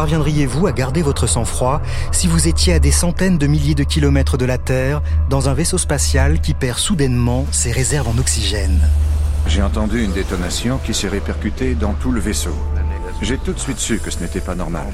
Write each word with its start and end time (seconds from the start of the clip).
parviendriez-vous 0.00 0.66
à 0.66 0.72
garder 0.72 1.02
votre 1.02 1.26
sang-froid 1.26 1.82
si 2.10 2.26
vous 2.26 2.48
étiez 2.48 2.72
à 2.72 2.78
des 2.78 2.90
centaines 2.90 3.36
de 3.36 3.46
milliers 3.46 3.74
de 3.74 3.84
kilomètres 3.84 4.38
de 4.38 4.46
la 4.46 4.56
Terre 4.56 5.02
dans 5.28 5.50
un 5.50 5.52
vaisseau 5.52 5.76
spatial 5.76 6.40
qui 6.40 6.54
perd 6.54 6.78
soudainement 6.78 7.44
ses 7.50 7.70
réserves 7.70 8.08
en 8.08 8.16
oxygène? 8.16 8.80
J'ai 9.46 9.60
entendu 9.60 10.02
une 10.02 10.12
détonation 10.12 10.78
qui 10.82 10.94
s'est 10.94 11.10
répercutée 11.10 11.74
dans 11.74 11.92
tout 11.92 12.12
le 12.12 12.20
vaisseau. 12.20 12.54
J'ai 13.22 13.36
tout 13.36 13.52
de 13.52 13.58
suite 13.58 13.78
su 13.78 13.98
que 13.98 14.10
ce 14.10 14.18
n'était 14.20 14.40
pas 14.40 14.54
normal, 14.54 14.86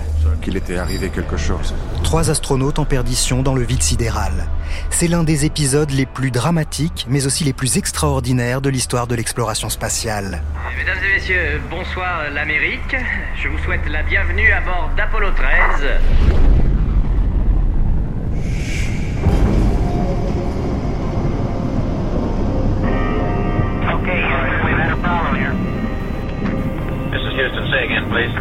qu'il 0.43 0.57
était 0.57 0.77
arrivé 0.77 1.11
quelque 1.11 1.37
chose. 1.37 1.75
Trois 2.03 2.29
astronautes 2.29 2.81
en 2.81 2.85
perdition 2.85 3.43
dans 3.43 3.55
le 3.55 3.63
vide 3.63 3.83
sidéral. 3.83 4.49
C'est 4.91 5.07
l'un 5.07 5.23
des 5.23 5.45
épisodes 5.45 5.91
les 5.93 6.07
plus 6.07 6.33
dramatiques, 6.33 7.07
mais 7.09 7.27
aussi 7.27 7.45
les 7.45 7.53
plus 7.53 7.77
extraordinaires 7.77 8.61
de 8.61 8.69
l'histoire 8.69 9.07
de 9.07 9.15
l'exploration 9.15 9.69
spatiale. 9.69 10.43
Mesdames 10.77 10.99
et 11.09 11.15
messieurs, 11.15 11.61
bonsoir 11.71 12.29
l'Amérique. 12.33 12.97
Je 13.41 13.49
vous 13.49 13.59
souhaite 13.59 13.89
la 13.89 14.03
bienvenue 14.03 14.51
à 14.51 14.61
bord 14.61 14.91
d'Apollo 14.97 15.31
13. 15.31 16.56
Houston. 27.37 27.69
Say 27.71 27.85
again, 27.85 28.09
please. 28.09 28.33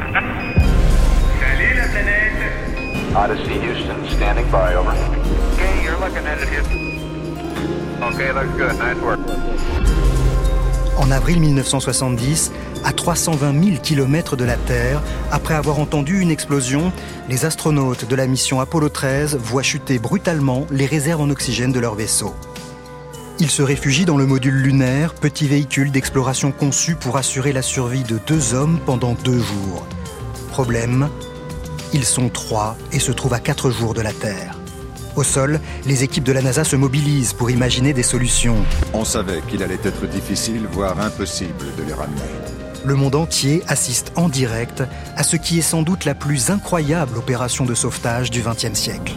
Salut 1.42 1.74
la 1.76 1.88
planète 1.90 2.26
Odyssey 3.14 3.60
Houston, 3.60 3.98
standing 4.16 4.46
by, 4.50 4.76
over. 4.76 4.92
Okay, 5.54 5.84
you're 5.84 6.00
looking 6.00 6.26
at 6.26 6.40
it, 6.40 6.48
Houston. 6.50 6.80
Okay, 8.02 8.32
looks 8.32 8.56
good. 8.58 8.78
Nice 8.80 9.02
work. 9.02 9.20
En 10.98 11.12
avril 11.12 11.42
1970, 11.42 12.54
à 12.86 12.94
320 12.94 13.64
000 13.64 13.78
km 13.84 14.38
de 14.38 14.46
la 14.46 14.56
Terre, 14.56 15.02
après 15.30 15.56
avoir 15.56 15.80
entendu 15.80 16.22
une 16.22 16.32
explosion, 16.32 16.94
les 17.28 17.44
astronautes 17.44 18.08
de 18.08 18.16
la 18.16 18.28
mission 18.28 18.62
Apollo 18.62 18.90
13 18.90 19.38
voient 19.38 19.62
chuter 19.62 20.00
brutalement 20.00 20.66
les 20.72 20.86
réserves 20.86 21.20
en 21.20 21.30
oxygène 21.30 21.74
de 21.74 21.80
leur 21.82 21.96
vaisseau. 21.96 22.34
Ils 23.38 23.52
se 23.52 23.62
réfugient 23.62 24.06
dans 24.06 24.16
le 24.16 24.26
module 24.26 24.56
lunaire, 24.56 25.14
petit 25.14 25.48
véhicule 25.48 25.92
d'exploration 25.92 26.54
conçu 26.54 26.96
pour 26.96 27.18
assurer 27.18 27.52
la 27.52 27.62
survie 27.62 28.04
de 28.04 28.18
deux 28.26 28.54
hommes 28.54 28.80
pendant 28.86 29.14
deux 29.14 29.40
jours. 29.40 29.86
Problème, 30.52 31.10
ils 31.92 32.06
sont 32.06 32.30
trois 32.30 32.78
et 32.94 33.00
se 33.00 33.12
trouvent 33.12 33.34
à 33.34 33.42
quatre 33.42 33.72
jours 33.72 33.94
de 33.94 34.00
la 34.00 34.14
Terre. 34.14 34.58
Au 35.18 35.24
sol, 35.24 35.60
les 35.86 36.04
équipes 36.04 36.24
de 36.24 36.32
la 36.32 36.42
NASA 36.42 36.64
se 36.64 36.78
mobilisent 36.78 37.34
pour 37.34 37.52
imaginer 37.52 37.92
des 37.92 38.04
solutions. 38.04 38.58
On 38.94 39.04
savait 39.04 39.42
qu'il 39.50 39.64
allait 39.64 39.80
être 39.84 40.08
difficile, 40.08 40.66
voire 40.72 40.98
impossible 41.02 41.76
de 41.78 41.84
les 41.84 41.94
ramener. 41.94 42.22
Le 42.86 42.96
monde 42.96 43.16
entier 43.16 43.64
assiste 43.68 44.14
en 44.16 44.30
direct 44.30 44.82
à 45.18 45.24
ce 45.24 45.36
qui 45.36 45.60
est 45.60 45.62
sans 45.62 45.82
doute 45.82 46.06
la 46.06 46.16
plus 46.16 46.52
incroyable 46.52 47.18
opération 47.18 47.66
de 47.66 47.76
sauvetage 47.76 48.32
du 48.32 48.42
XXe 48.42 48.80
siècle. 48.80 49.14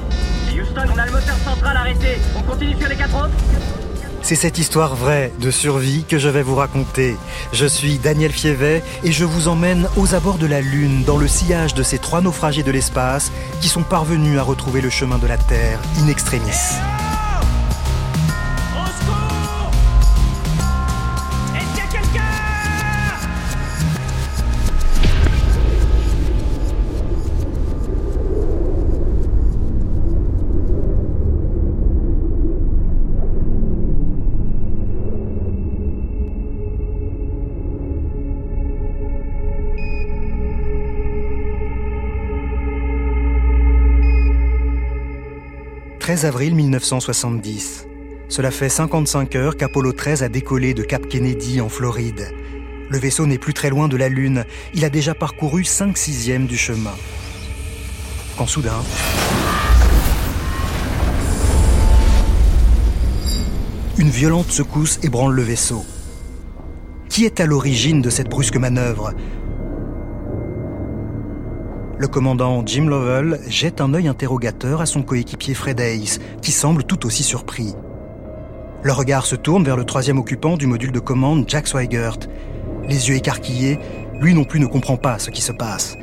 Houston, 0.53 0.91
on 0.93 0.99
a 0.99 1.07
le 1.07 1.13
moteur 1.13 1.37
central 1.45 1.77
arrêté. 1.77 2.19
On 2.37 2.43
continue 2.43 2.77
sur 2.77 2.89
les 2.89 2.97
quatre 2.97 3.15
autres 3.15 3.78
C'est 4.23 4.35
cette 4.35 4.59
histoire 4.59 4.95
vraie 4.95 5.33
de 5.41 5.51
survie 5.51 6.05
que 6.05 6.19
je 6.19 6.29
vais 6.29 6.43
vous 6.43 6.55
raconter. 6.55 7.17
Je 7.53 7.67
suis 7.67 7.99
Daniel 7.99 8.33
Fievet 8.33 8.83
et 9.05 9.13
je 9.13 9.25
vous 9.25 9.49
emmène 9.49 9.89
aux 9.97 10.15
abords 10.15 10.39
de 10.39 10.47
la 10.47 10.61
Lune, 10.61 11.05
dans 11.05 11.17
le 11.17 11.29
sillage 11.29 11.75
de 11.75 11.83
ces 11.83 11.99
trois 11.99 12.21
naufragés 12.21 12.63
de 12.63 12.71
l'espace 12.71 13.33
qui 13.61 13.69
sont 13.69 13.83
parvenus 13.83 14.39
à 14.39 14.43
retrouver 14.43 14.81
le 14.81 14.91
chemin 14.91 15.19
de 15.19 15.27
la 15.27 15.39
Terre 15.39 15.81
in 16.03 16.09
extremis. 16.09 16.79
13 46.19 46.27
avril 46.27 46.57
1970. 46.57 47.87
Cela 48.29 48.51
fait 48.51 48.69
55 48.69 49.37
heures 49.37 49.57
qu'Apollo 49.57 49.93
13 49.93 50.25
a 50.25 50.29
décollé 50.29 50.75
de 50.75 50.83
Cap 50.83 51.07
Kennedy 51.07 51.61
en 51.61 51.69
Floride. 51.69 52.35
Le 52.91 52.99
vaisseau 52.99 53.25
n'est 53.25 53.39
plus 53.39 53.55
très 53.55 53.71
loin 53.71 53.87
de 53.87 53.97
la 53.97 54.09
Lune. 54.09 54.45
Il 54.75 54.85
a 54.85 54.91
déjà 54.91 55.15
parcouru 55.15 55.63
5 55.63 55.97
sixièmes 55.97 56.47
du 56.47 56.57
chemin. 56.57 56.95
Quand 58.37 58.49
soudain... 58.49 58.83
Une 63.97 64.11
violente 64.11 64.51
secousse 64.51 64.99
ébranle 65.05 65.37
le 65.37 65.43
vaisseau. 65.43 65.87
Qui 67.09 67.27
est 67.27 67.39
à 67.39 67.47
l'origine 67.47 68.03
de 68.03 68.11
cette 68.11 68.29
brusque 68.29 68.57
manœuvre? 68.57 69.13
Le 71.99 72.07
commandant 72.07 72.63
Jim 72.65 72.87
Lovell 72.87 73.41
jette 73.49 73.81
un 73.81 73.93
œil 73.93 74.07
interrogateur 74.07 74.81
à 74.81 74.87
son 74.87 75.03
coéquipier 75.03 75.53
Fred 75.53 75.81
Hayes, 75.81 76.21
qui 76.41 76.53
semble 76.53 76.85
tout 76.85 77.05
aussi 77.07 77.25
surpris. 77.25 77.75
Le 78.85 78.93
regard 78.93 79.27
se 79.27 79.35
tourne 79.35 79.65
vers 79.65 79.77
le 79.77 79.83
troisième 79.85 80.19
occupant 80.19 80.57
du 80.57 80.69
module 80.69 80.93
de 80.93 81.01
commande, 81.01 81.47
Jack 81.49 81.67
Swigert. 81.67 82.21
Les 82.89 83.09
yeux 83.09 83.17
écarquillés, 83.17 83.81
lui 84.21 84.33
non 84.33 84.45
plus 84.45 84.61
ne 84.61 84.67
comprend 84.67 84.97
pas 84.97 85.19
ce 85.19 85.31
qui 85.31 85.43
se 85.43 85.51
passe. 85.51 85.97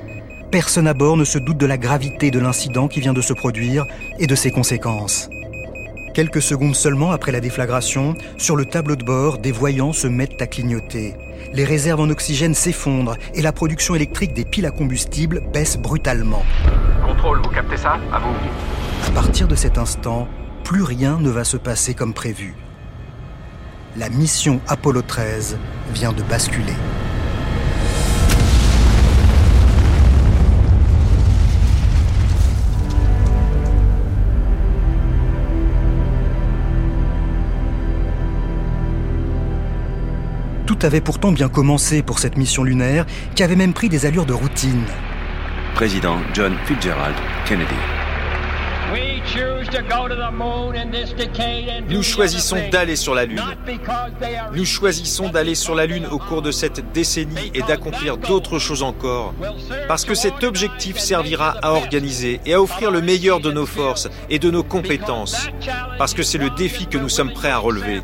Personne 0.52 0.88
à 0.88 0.94
bord 0.94 1.16
ne 1.16 1.24
se 1.24 1.38
doute 1.38 1.58
de 1.58 1.66
la 1.66 1.78
gravité 1.78 2.30
de 2.30 2.40
l'incident 2.40 2.90
qui 2.90 3.00
vient 3.00 3.14
de 3.14 3.22
se 3.22 3.32
produire 3.32 3.86
et 4.20 4.28
de 4.28 4.36
ses 4.36 4.52
conséquences. 4.52 5.30
Quelques 6.14 6.42
secondes 6.42 6.76
seulement 6.76 7.12
après 7.12 7.32
la 7.32 7.40
déflagration, 7.40 8.16
sur 8.38 8.58
le 8.58 8.66
tableau 8.66 8.98
de 8.98 9.06
bord, 9.06 9.38
des 9.38 9.54
voyants 9.54 9.94
se 9.94 10.08
mettent 10.08 10.42
à 10.42 10.48
clignoter. 10.48 11.14
Les 11.54 11.64
réserves 11.64 12.02
en 12.02 12.10
oxygène 12.10 12.54
s'effondrent 12.54 13.18
et 13.34 13.42
la 13.42 13.52
production 13.52 13.96
électrique 13.96 14.34
des 14.34 14.46
piles 14.46 14.66
à 14.66 14.72
combustible 14.72 15.42
baisse 15.54 15.78
brutalement. 15.78 16.44
Contrôle, 17.06 17.42
vous 17.44 17.50
captez 17.50 17.78
ça? 17.78 18.00
À 18.12 18.20
vous. 18.20 18.36
À 19.08 19.12
partir 19.12 19.48
de 19.48 19.56
cet 19.56 19.78
instant, 19.78 20.28
plus 20.64 20.84
rien 20.84 21.18
ne 21.20 21.30
va 21.30 21.44
se 21.44 21.58
passer 21.58 21.94
comme 21.94 22.14
prévu. 22.14 22.56
La 23.98 24.10
mission 24.10 24.60
Apollo 24.68 25.04
13 25.04 25.58
vient 25.94 26.12
de 26.12 26.24
basculer. 26.24 26.74
Avait 40.86 41.02
pourtant 41.02 41.32
bien 41.32 41.50
commencé 41.50 42.02
pour 42.02 42.20
cette 42.20 42.38
mission 42.38 42.64
lunaire 42.64 43.06
qui 43.36 43.44
avait 43.44 43.56
même 43.56 43.74
pris 43.74 43.90
des 43.90 44.06
allures 44.06 44.26
de 44.26 44.34
routine. 44.34 44.84
Président 45.74 46.18
John 46.34 46.56
Fitzgerald 46.66 47.16
Kennedy. 47.46 47.76
Nous 51.90 52.04
choisissons 52.04 52.58
d'aller 52.72 52.96
sur 52.96 53.16
la 53.16 53.26
Lune. 53.26 53.42
Nous 54.54 54.66
choisissons 54.66 55.30
d'aller 55.30 55.56
sur 55.56 55.76
la 55.76 55.86
Lune 55.86 56.06
au 56.12 56.18
cours 56.18 56.42
de 56.42 56.52
cette 56.52 56.92
décennie 56.94 57.52
et 57.54 57.62
d'accomplir 57.62 58.18
d'autres 58.18 58.60
choses 58.60 58.84
encore. 58.84 59.34
Parce 59.88 60.06
que 60.06 60.16
cet 60.16 60.44
objectif 60.44 60.98
servira 60.98 61.56
à 61.62 61.74
organiser 61.74 62.40
et 62.46 62.54
à 62.54 62.62
offrir 62.62 62.92
le 62.92 63.02
meilleur 63.02 63.40
de 63.40 63.52
nos 63.52 63.66
forces 63.66 64.08
et 64.30 64.40
de 64.40 64.52
nos 64.52 64.64
compétences. 64.64 65.50
Parce 65.98 66.14
que 66.14 66.24
c'est 66.24 66.38
le 66.38 66.52
défi 66.52 66.88
que 66.88 66.98
nous 66.98 67.10
sommes 67.10 67.34
prêts 67.34 67.52
à 67.52 67.58
relever. 67.58 68.02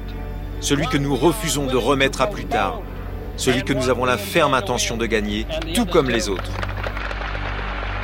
Celui 0.62 0.86
que 0.86 0.98
nous 0.98 1.16
refusons 1.16 1.66
de 1.66 1.76
remettre 1.76 2.22
à 2.22 2.28
plus 2.28 2.46
tard. 2.46 2.82
Celui 3.36 3.64
que 3.64 3.74
nous 3.74 3.90
avons 3.90 4.06
la 4.06 4.18
ferme 4.18 4.54
intention 4.54 4.96
de 4.96 5.08
gagner, 5.08 5.48
tout 5.74 5.88
comme 5.88 6.08
les 6.08 6.30
autres. 6.30 6.52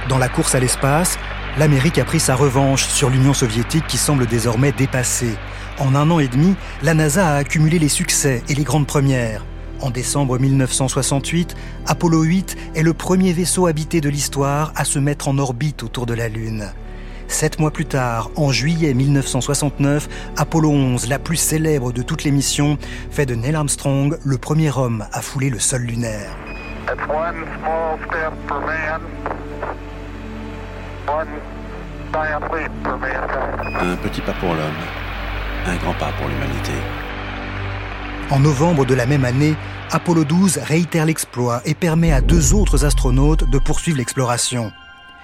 Dans 0.09 0.17
la 0.17 0.27
course 0.27 0.55
à 0.55 0.59
l'espace, 0.59 1.19
l'Amérique 1.59 1.99
a 1.99 2.03
pris 2.03 2.19
sa 2.19 2.33
revanche 2.33 2.87
sur 2.87 3.11
l'Union 3.11 3.35
soviétique 3.35 3.85
qui 3.87 3.99
semble 3.99 4.25
désormais 4.25 4.71
dépassée. 4.71 5.37
En 5.77 5.93
un 5.93 6.09
an 6.09 6.17
et 6.17 6.27
demi, 6.27 6.55
la 6.81 6.95
NASA 6.95 7.27
a 7.27 7.35
accumulé 7.35 7.77
les 7.77 7.89
succès 7.89 8.41
et 8.49 8.55
les 8.55 8.63
grandes 8.63 8.87
premières. 8.87 9.45
En 9.79 9.91
décembre 9.91 10.39
1968, 10.39 11.55
Apollo 11.85 12.23
8 12.23 12.57
est 12.73 12.81
le 12.81 12.95
premier 12.95 13.33
vaisseau 13.33 13.67
habité 13.67 14.01
de 14.01 14.09
l'histoire 14.09 14.73
à 14.75 14.83
se 14.83 14.97
mettre 14.97 15.27
en 15.27 15.37
orbite 15.37 15.83
autour 15.83 16.07
de 16.07 16.15
la 16.15 16.27
Lune. 16.27 16.71
Sept 17.27 17.59
mois 17.59 17.71
plus 17.71 17.85
tard, 17.85 18.31
en 18.35 18.51
juillet 18.51 18.93
1969, 18.93 20.07
Apollo 20.37 20.69
11, 20.69 21.07
la 21.07 21.19
plus 21.19 21.35
célèbre 21.35 21.91
de 21.91 22.01
toutes 22.01 22.23
les 22.23 22.31
missions, 22.31 22.77
fait 23.11 23.25
de 23.25 23.35
Neil 23.35 23.55
Armstrong 23.55 24.17
le 24.23 24.37
premier 24.37 24.75
homme 24.75 25.05
à 25.11 25.21
fouler 25.21 25.49
le 25.49 25.59
sol 25.59 25.81
lunaire. 25.81 26.35
Un 33.79 33.95
petit 33.97 34.21
pas 34.21 34.33
pour 34.33 34.49
l'homme, 34.49 34.81
un 35.65 35.75
grand 35.77 35.93
pas 35.93 36.11
pour 36.17 36.27
l'humanité. 36.29 36.73
En 38.29 38.39
novembre 38.39 38.85
de 38.85 38.93
la 38.93 39.05
même 39.05 39.25
année, 39.25 39.55
Apollo 39.91 40.25
12 40.25 40.59
réitère 40.63 41.05
l'exploit 41.05 41.61
et 41.65 41.73
permet 41.73 42.11
à 42.11 42.21
deux 42.21 42.53
autres 42.53 42.83
astronautes 42.83 43.49
de 43.49 43.57
poursuivre 43.57 43.97
l'exploration. 43.97 44.71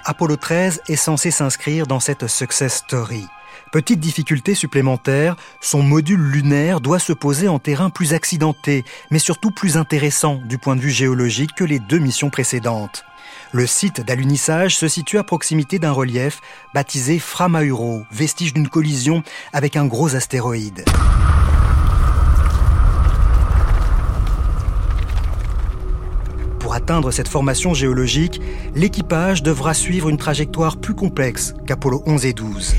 Apollo 0.05 0.35
13 0.35 0.81
est 0.89 0.95
censé 0.97 1.31
s'inscrire 1.31 1.87
dans 1.87 2.01
cette 2.01 2.27
success 2.27 2.75
story. 2.75 3.25
Petite 3.71 4.01
difficulté 4.01 4.53
supplémentaire, 4.53 5.35
son 5.61 5.81
module 5.81 6.19
lunaire 6.19 6.81
doit 6.81 6.99
se 6.99 7.13
poser 7.13 7.47
en 7.47 7.57
terrain 7.57 7.89
plus 7.89 8.13
accidenté, 8.13 8.83
mais 9.11 9.19
surtout 9.19 9.49
plus 9.49 9.77
intéressant 9.77 10.41
du 10.43 10.57
point 10.57 10.75
de 10.75 10.81
vue 10.81 10.91
géologique 10.91 11.55
que 11.55 11.63
les 11.63 11.79
deux 11.79 11.99
missions 11.99 12.29
précédentes. 12.29 13.05
Le 13.53 13.65
site 13.65 14.01
d'alunissage 14.01 14.75
se 14.75 14.89
situe 14.89 15.17
à 15.17 15.23
proximité 15.23 15.79
d'un 15.79 15.91
relief 15.91 16.41
baptisé 16.73 17.17
Framahuro, 17.17 18.03
vestige 18.11 18.53
d'une 18.53 18.67
collision 18.67 19.23
avec 19.53 19.77
un 19.77 19.85
gros 19.85 20.15
astéroïde. 20.15 20.83
Atteindre 26.73 27.11
cette 27.11 27.27
formation 27.27 27.75
géologique, 27.75 28.41
l'équipage 28.73 29.43
devra 29.43 29.75
suivre 29.75 30.09
une 30.09 30.17
trajectoire 30.17 30.77
plus 30.77 30.95
complexe 30.95 31.53
qu'Apollo 31.67 32.01
11 32.07 32.25
et 32.25 32.33
12. 32.33 32.73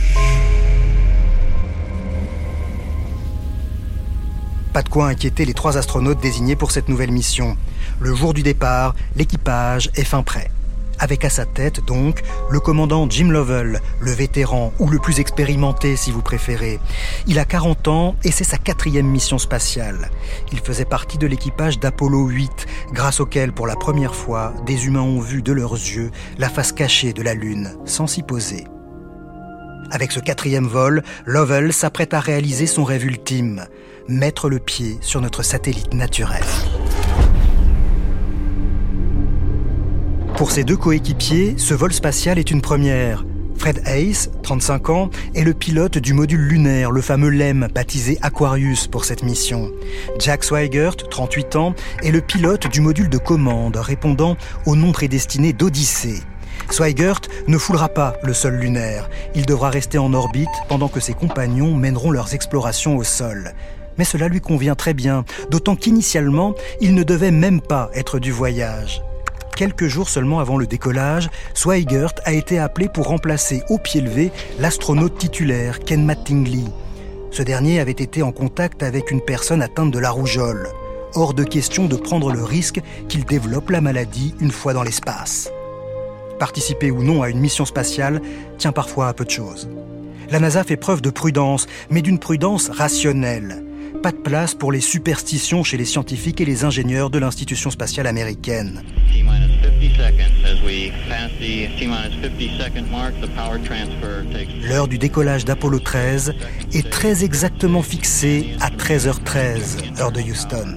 Pas 4.73 4.83
de 4.83 4.89
quoi 4.89 5.07
inquiéter 5.07 5.45
les 5.45 5.55
trois 5.55 5.77
astronautes 5.77 6.21
désignés 6.21 6.57
pour 6.57 6.73
cette 6.73 6.89
nouvelle 6.89 7.13
mission. 7.13 7.57
Le 8.01 8.13
jour 8.17 8.35
du 8.35 8.43
départ, 8.43 8.97
l'équipage 9.15 9.89
est 9.95 10.03
fin 10.03 10.25
prêt. 10.25 10.51
Avec 10.99 11.25
à 11.25 11.31
sa 11.31 11.45
tête, 11.45 11.85
donc, 11.85 12.23
le 12.51 12.61
commandant 12.61 13.09
Jim 13.09 13.31
Lovell, 13.31 13.81
le 14.01 14.13
vétéran, 14.13 14.73
ou 14.79 14.89
le 14.89 14.99
plus 14.99 15.21
expérimenté 15.21 15.97
si 15.97 16.11
vous 16.11 16.23
préférez. 16.23 16.81
Il 17.27 17.39
a 17.39 17.45
40 17.45 17.89
ans 17.89 18.17
et 18.25 18.31
c'est 18.31 18.45
sa 18.45 18.59
quatrième 18.59 19.07
mission 19.07 19.39
spatiale. 19.39 20.11
Il 20.53 20.61
faisait 20.61 20.85
partie 20.85 21.19
de 21.19 21.27
l'équipage 21.27 21.79
d'Apollo 21.79 22.27
8, 22.29 22.67
grâce 22.93 23.21
auquel, 23.21 23.53
pour 23.53 23.67
la 23.67 23.77
première 23.77 24.15
fois, 24.15 24.53
des 24.67 24.87
humains 24.87 25.01
ont 25.01 25.21
vu 25.21 25.43
de 25.43 25.53
leurs 25.53 25.75
yeux 25.75 26.11
la 26.39 26.49
face 26.49 26.73
cachée 26.73 27.13
de 27.13 27.23
la 27.23 27.35
Lune, 27.35 27.77
sans 27.85 28.07
s'y 28.07 28.23
poser. 28.23 28.65
Avec 29.91 30.13
ce 30.13 30.21
quatrième 30.21 30.67
vol, 30.67 31.03
Lovell 31.27 31.73
s'apprête 31.73 32.15
à 32.15 32.21
réaliser 32.21 32.67
son 32.67 32.85
rêve 32.85 33.05
ultime, 33.05 33.67
mettre 34.09 34.49
le 34.49 34.59
pied 34.59 34.99
sur 35.01 35.21
notre 35.21 35.43
satellite 35.43 35.95
naturel. 35.95 36.45
Pour 40.37 40.51
ses 40.51 40.65
deux 40.65 40.77
coéquipiers, 40.77 41.55
ce 41.59 41.75
vol 41.75 41.93
spatial 41.93 42.41
est 42.41 42.51
une 42.51 42.61
première. 42.61 43.25
Fred 43.57 43.83
Hayes, 43.87 44.31
35 44.43 44.91
ans, 44.91 45.11
est 45.37 45.45
le 45.45 45.55
pilote 45.55 45.97
du 45.97 46.13
module 46.13 46.41
lunaire, 46.41 46.91
le 46.91 47.01
fameux 47.01 47.31
LEM, 47.31 47.69
baptisé 47.73 48.19
Aquarius 48.21 48.89
pour 48.89 49.05
cette 49.05 49.23
mission. 49.23 49.71
Jack 50.19 50.43
Swigert, 50.43 50.97
38 50.97 51.55
ans, 51.55 51.75
est 52.03 52.11
le 52.11 52.21
pilote 52.21 52.67
du 52.67 52.81
module 52.81 53.09
de 53.09 53.17
commande, 53.17 53.77
répondant 53.77 54.37
au 54.67 54.75
nom 54.75 54.91
prédestiné 54.91 55.53
d'Odyssée. 55.53 56.21
Swigert 56.69 57.21
ne 57.47 57.57
foulera 57.57 57.89
pas 57.89 58.15
le 58.25 58.35
sol 58.35 58.55
lunaire. 58.55 59.09
Il 59.37 59.47
devra 59.47 59.71
rester 59.71 59.99
en 59.99 60.13
orbite 60.13 60.49
pendant 60.69 60.89
que 60.89 61.01
ses 61.01 61.15
compagnons 61.15 61.77
mèneront 61.77 62.11
leurs 62.11 62.35
explorations 62.35 62.97
au 62.97 63.05
sol. 63.05 63.55
Mais 63.99 64.05
cela 64.05 64.27
lui 64.27 64.41
convient 64.41 64.75
très 64.75 64.95
bien, 64.95 65.25
d'autant 65.53 65.77
qu'initialement, 65.77 66.55
il 66.81 66.97
ne 66.97 67.05
devait 67.05 67.31
même 67.31 67.61
pas 67.61 67.89
être 67.95 68.19
du 68.19 68.33
voyage. 68.33 69.01
Quelques 69.57 69.87
jours 69.87 70.09
seulement 70.09 70.41
avant 70.41 70.57
le 70.57 70.67
décollage, 70.67 71.31
Swigert 71.55 72.13
a 72.25 72.33
été 72.33 72.59
appelé 72.59 72.89
pour 72.89 73.07
remplacer 73.07 73.63
au 73.69 73.79
pied 73.79 74.01
levé 74.01 74.33
l'astronaute 74.59 75.17
titulaire 75.17 75.79
Ken 75.79 76.05
Mattingly. 76.05 76.65
Ce 77.31 77.43
dernier 77.43 77.79
avait 77.79 77.93
été 77.93 78.23
en 78.23 78.33
contact 78.33 78.83
avec 78.83 79.13
une 79.13 79.21
personne 79.21 79.63
atteinte 79.63 79.93
de 79.93 79.99
la 80.01 80.11
rougeole. 80.11 80.69
Hors 81.15 81.35
de 81.35 81.45
question 81.45 81.87
de 81.87 81.95
prendre 81.95 82.33
le 82.33 82.43
risque 82.43 82.81
qu'il 83.09 83.25
développe 83.25 83.71
la 83.71 83.81
maladie 83.81 84.35
une 84.41 84.51
fois 84.51 84.73
dans 84.73 84.83
l'espace. 84.83 85.53
Participer 86.41 86.91
ou 86.91 87.05
non 87.05 87.23
à 87.23 87.31
une 87.31 87.39
mission 87.39 87.65
spatiale 87.65 88.21
tient 88.59 88.73
parfois 88.73 89.07
à 89.07 89.15
peu 89.15 89.25
de 89.25 89.31
choses. 89.31 89.69
La 90.31 90.41
NASA 90.41 90.65
fait 90.65 90.77
preuve 90.77 91.01
de 91.01 91.11
prudence, 91.11 91.69
mais 91.91 92.03
d'une 92.03 92.19
prudence 92.19 92.71
rationnelle 92.71 93.65
pas 94.05 94.13
de 94.13 94.17
place 94.19 94.55
pour 94.55 94.71
les 94.71 94.83
superstitions 94.83 95.65
chez 95.65 95.79
les 95.79 95.87
scientifiques 95.87 96.39
et 96.43 96.45
les 96.45 96.65
ingénieurs 96.65 97.09
de 97.09 97.19
l'institution 97.19 97.71
spatiale 97.71 98.07
américaine. 98.07 98.83
L'heure 104.69 104.89
du 104.89 104.99
décollage 104.99 105.47
d'Apollo 105.47 105.79
13 105.79 106.35
est 106.75 106.91
très 106.91 107.25
exactement 107.25 107.81
fixée 107.81 108.55
à 108.61 108.69
13h13, 108.69 109.99
heure 109.99 110.13
de 110.13 110.21
Houston. 110.21 110.77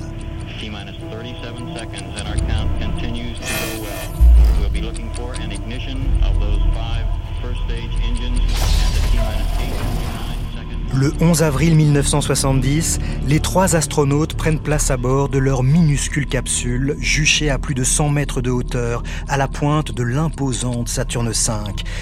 Le 10.99 11.13
11 11.21 11.43
avril 11.43 11.75
1970, 11.75 12.97
les 13.27 13.39
trois 13.39 13.75
astronautes 13.75 14.33
prennent 14.33 14.57
place 14.57 14.89
à 14.89 14.97
bord 14.97 15.29
de 15.29 15.37
leur 15.37 15.61
minuscule 15.61 16.25
capsule, 16.25 16.95
juchée 16.99 17.51
à 17.51 17.59
plus 17.59 17.75
de 17.75 17.83
100 17.83 18.09
mètres 18.09 18.41
de 18.41 18.49
hauteur, 18.49 19.03
à 19.27 19.37
la 19.37 19.47
pointe 19.47 19.91
de 19.91 20.01
l'imposante 20.01 20.89
Saturne 20.89 21.29
V, 21.29 21.53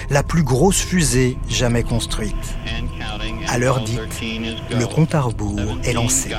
la 0.08 0.22
plus 0.22 0.42
grosse 0.42 0.80
fusée 0.80 1.36
jamais 1.46 1.82
construite. 1.82 2.34
À 3.48 3.58
l'heure 3.58 3.84
dite, 3.84 4.00
le 4.70 4.86
compte 4.86 5.14
à 5.14 5.20
rebours 5.20 5.60
est 5.84 5.92
lancé. 5.92 6.30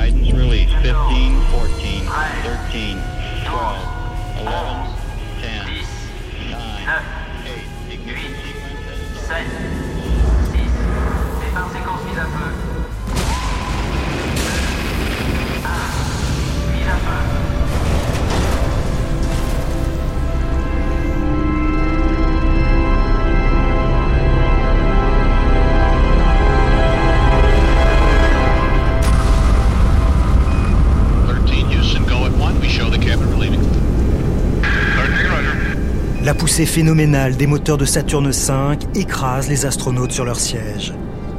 La 36.28 36.34
poussée 36.34 36.66
phénoménale 36.66 37.38
des 37.38 37.48
moteurs 37.48 37.78
de 37.78 37.86
Saturne 37.86 38.32
V 38.32 38.78
écrase 38.96 39.48
les 39.48 39.66
astronautes 39.66 40.12
sur 40.12 40.26
leur 40.26 40.42
siège. 40.42 40.94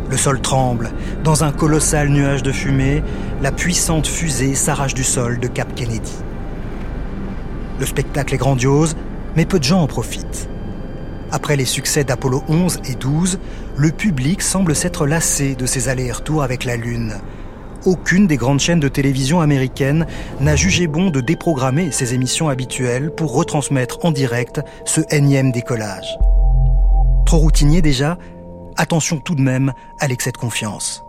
Le 0.08 0.16
sol 0.16 0.40
tremble. 0.40 0.92
Dans 1.22 1.44
un 1.44 1.52
colossal 1.52 2.08
nuage 2.08 2.42
de 2.42 2.52
fumée, 2.52 3.02
la 3.42 3.52
puissante 3.52 4.06
fusée 4.06 4.54
s'arrache 4.54 4.94
du 4.94 5.04
sol 5.04 5.40
de 5.40 5.46
Cap 5.46 5.74
Kennedy. 5.74 6.14
Le 7.78 7.84
spectacle 7.84 8.32
est 8.32 8.38
grandiose, 8.38 8.96
mais 9.36 9.44
peu 9.44 9.58
de 9.58 9.64
gens 9.64 9.82
en 9.82 9.88
profitent. 9.88 10.48
Après 11.32 11.56
les 11.56 11.66
succès 11.66 12.02
d'Apollo 12.02 12.42
11 12.48 12.78
et 12.88 12.94
12, 12.94 13.38
le 13.76 13.90
public 13.90 14.40
semble 14.40 14.74
s'être 14.74 15.06
lassé 15.06 15.54
de 15.54 15.66
ces 15.66 15.90
allers-retours 15.90 16.42
avec 16.42 16.64
la 16.64 16.76
Lune. 16.76 17.16
Aucune 17.84 18.26
des 18.26 18.36
grandes 18.36 18.58
chaînes 18.58 18.80
de 18.80 18.88
télévision 18.88 19.40
américaines 19.40 20.06
n'a 20.40 20.56
jugé 20.56 20.88
bon 20.88 21.10
de 21.10 21.20
déprogrammer 21.20 21.92
ses 21.92 22.12
émissions 22.12 22.48
habituelles 22.48 23.10
pour 23.10 23.32
retransmettre 23.32 24.04
en 24.04 24.10
direct 24.10 24.60
ce 24.84 25.00
énième 25.10 25.52
décollage. 25.52 26.18
Trop 27.24 27.38
routinier 27.38 27.80
déjà 27.80 28.18
attention 28.76 29.18
tout 29.18 29.34
de 29.34 29.42
même 29.42 29.72
à 30.00 30.08
l'excès 30.08 30.32
de 30.32 30.36
confiance. 30.36 31.04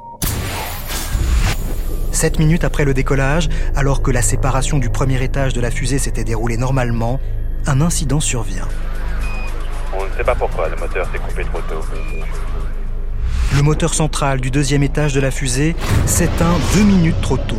Sept 2.11 2.37
minutes 2.37 2.63
après 2.63 2.85
le 2.85 2.93
décollage, 2.93 3.49
alors 3.75 4.01
que 4.01 4.11
la 4.11 4.21
séparation 4.21 4.77
du 4.77 4.89
premier 4.89 5.23
étage 5.23 5.53
de 5.53 5.61
la 5.61 5.71
fusée 5.71 5.99
s'était 5.99 6.23
déroulée 6.23 6.57
normalement, 6.57 7.19
un 7.65 7.81
incident 7.81 8.19
survient. 8.19 8.67
On 9.97 10.03
ne 10.03 10.09
sait 10.17 10.23
pas 10.23 10.35
pourquoi 10.35 10.69
le 10.69 10.75
moteur 10.75 11.07
s'est 11.11 11.19
coupé 11.19 11.43
trop 11.45 11.61
tôt. 11.61 11.83
Le 13.55 13.63
moteur 13.63 13.93
central 13.93 14.41
du 14.41 14.51
deuxième 14.51 14.83
étage 14.83 15.13
de 15.13 15.19
la 15.19 15.31
fusée 15.31 15.75
s'éteint 16.05 16.55
deux 16.75 16.83
minutes 16.83 17.19
trop 17.21 17.37
tôt. 17.37 17.55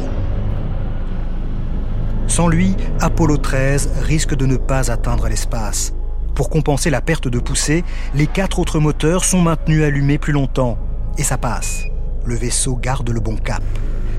Sans 2.29 2.47
lui, 2.47 2.77
Apollo 3.01 3.39
13 3.39 3.91
risque 4.03 4.37
de 4.37 4.47
ne 4.47 4.57
pas 4.57 4.93
atteindre 4.93 5.29
l'espace. 5.29 5.93
Pour 6.37 6.49
compenser 6.49 6.91
la 6.91 7.01
perte 7.01 7.27
de 7.27 7.41
poussée, 7.41 7.85
les 8.15 8.29
quatre 8.29 8.61
autres 8.61 8.79
moteurs 8.79 9.25
sont 9.25 9.43
maintenus 9.43 9.83
allumés 9.83 10.19
plus 10.19 10.33
longtemps. 10.33 10.79
Et 11.19 11.25
ça 11.25 11.37
passe. 11.37 11.85
Le 12.25 12.37
vaisseau 12.37 12.77
garde 12.77 13.11
le 13.11 13.21
bon 13.21 13.37
cap. 13.37 13.63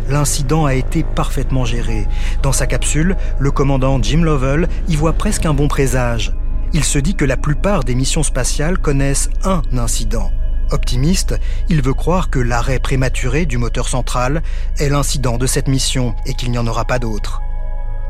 L'incident 0.10 0.66
a 0.66 0.74
été 0.74 1.04
parfaitement 1.04 1.64
géré. 1.64 2.06
Dans 2.44 2.52
sa 2.52 2.68
capsule, 2.68 3.16
le 3.40 3.52
commandant 3.52 3.98
Jim 4.02 4.24
Lovell 4.24 4.68
y 4.90 4.98
voit 4.98 5.14
presque 5.14 5.46
un 5.46 5.54
bon 5.54 5.70
présage. 5.70 6.34
Il 6.74 6.84
se 6.84 7.00
dit 7.00 7.16
que 7.16 7.26
la 7.26 7.38
plupart 7.38 7.86
des 7.86 7.96
missions 7.96 8.24
spatiales 8.24 8.78
connaissent 8.78 9.30
un 9.46 9.62
incident. 9.78 10.32
Optimiste, 10.72 11.36
il 11.70 11.82
veut 11.82 11.94
croire 11.94 12.30
que 12.30 12.40
l'arrêt 12.40 12.80
prématuré 12.80 13.46
du 13.46 13.58
moteur 13.58 13.88
central 13.90 14.42
est 14.80 14.90
l'incident 14.90 15.38
de 15.38 15.46
cette 15.46 15.68
mission 15.68 16.16
et 16.26 16.34
qu'il 16.34 16.52
n'y 16.52 16.58
en 16.58 16.68
aura 16.68 16.86
pas 16.86 17.00
d'autre. 17.00 17.42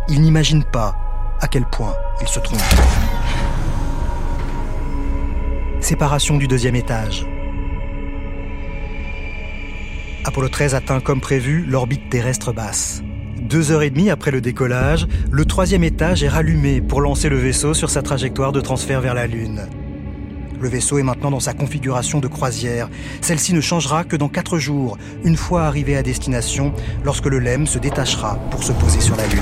Il 0.10 0.22
n'imagine 0.22 0.64
pas 0.64 0.96
à 1.40 1.48
quel 1.48 1.66
point 1.66 1.96
il 2.22 2.28
se 2.28 2.40
trompe. 2.40 2.62
séparation 5.82 6.38
du 6.38 6.48
deuxième 6.48 6.76
étage. 6.76 7.26
Apollo 10.24 10.50
13 10.50 10.76
atteint 10.76 11.02
comme 11.02 11.20
prévu 11.20 11.66
l'orbite 11.66 12.10
terrestre 12.10 12.54
basse. 12.54 13.02
Deux 13.42 13.72
heures 13.72 13.82
et 13.82 13.90
demie 13.90 14.10
après 14.10 14.32
le 14.32 14.40
décollage, 14.40 15.08
le 15.32 15.46
troisième 15.46 15.84
étage 15.84 16.24
est 16.24 16.30
rallumé 16.30 16.80
pour 16.80 17.02
lancer 17.02 17.28
le 17.28 17.38
vaisseau 17.38 17.74
sur 17.74 17.90
sa 17.90 18.04
trajectoire 18.04 18.52
de 18.52 18.62
transfert 18.62 19.02
vers 19.02 19.16
la 19.16 19.28
Lune. 19.28 19.68
Le 20.62 20.70
vaisseau 20.70 21.00
est 21.00 21.04
maintenant 21.04 21.32
dans 21.32 21.40
sa 21.40 21.56
configuration 21.56 22.20
de 22.20 22.28
croisière. 22.28 22.88
Celle-ci 23.22 23.56
ne 23.56 23.62
changera 23.62 24.04
que 24.04 24.16
dans 24.16 24.30
quatre 24.30 24.60
jours, 24.60 25.00
une 25.24 25.36
fois 25.36 25.64
arrivé 25.64 25.98
à 25.98 26.04
destination, 26.04 26.72
lorsque 27.04 27.26
le 27.26 27.40
LEM 27.40 27.66
se 27.66 27.80
détachera 27.80 28.36
pour 28.52 28.64
se 28.64 28.72
poser 28.72 29.02
sur 29.02 29.16
la 29.16 29.26
Lune. 29.26 29.42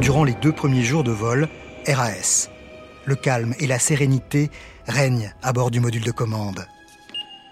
Durant 0.00 0.22
les 0.22 0.34
deux 0.34 0.52
premiers 0.52 0.84
jours 0.84 1.02
de 1.02 1.10
vol, 1.10 1.48
RAS. 1.88 2.50
Le 3.04 3.16
calme 3.16 3.54
et 3.58 3.66
la 3.66 3.80
sérénité 3.80 4.48
règnent 4.86 5.34
à 5.42 5.52
bord 5.52 5.72
du 5.72 5.80
module 5.80 6.04
de 6.04 6.12
commande. 6.12 6.66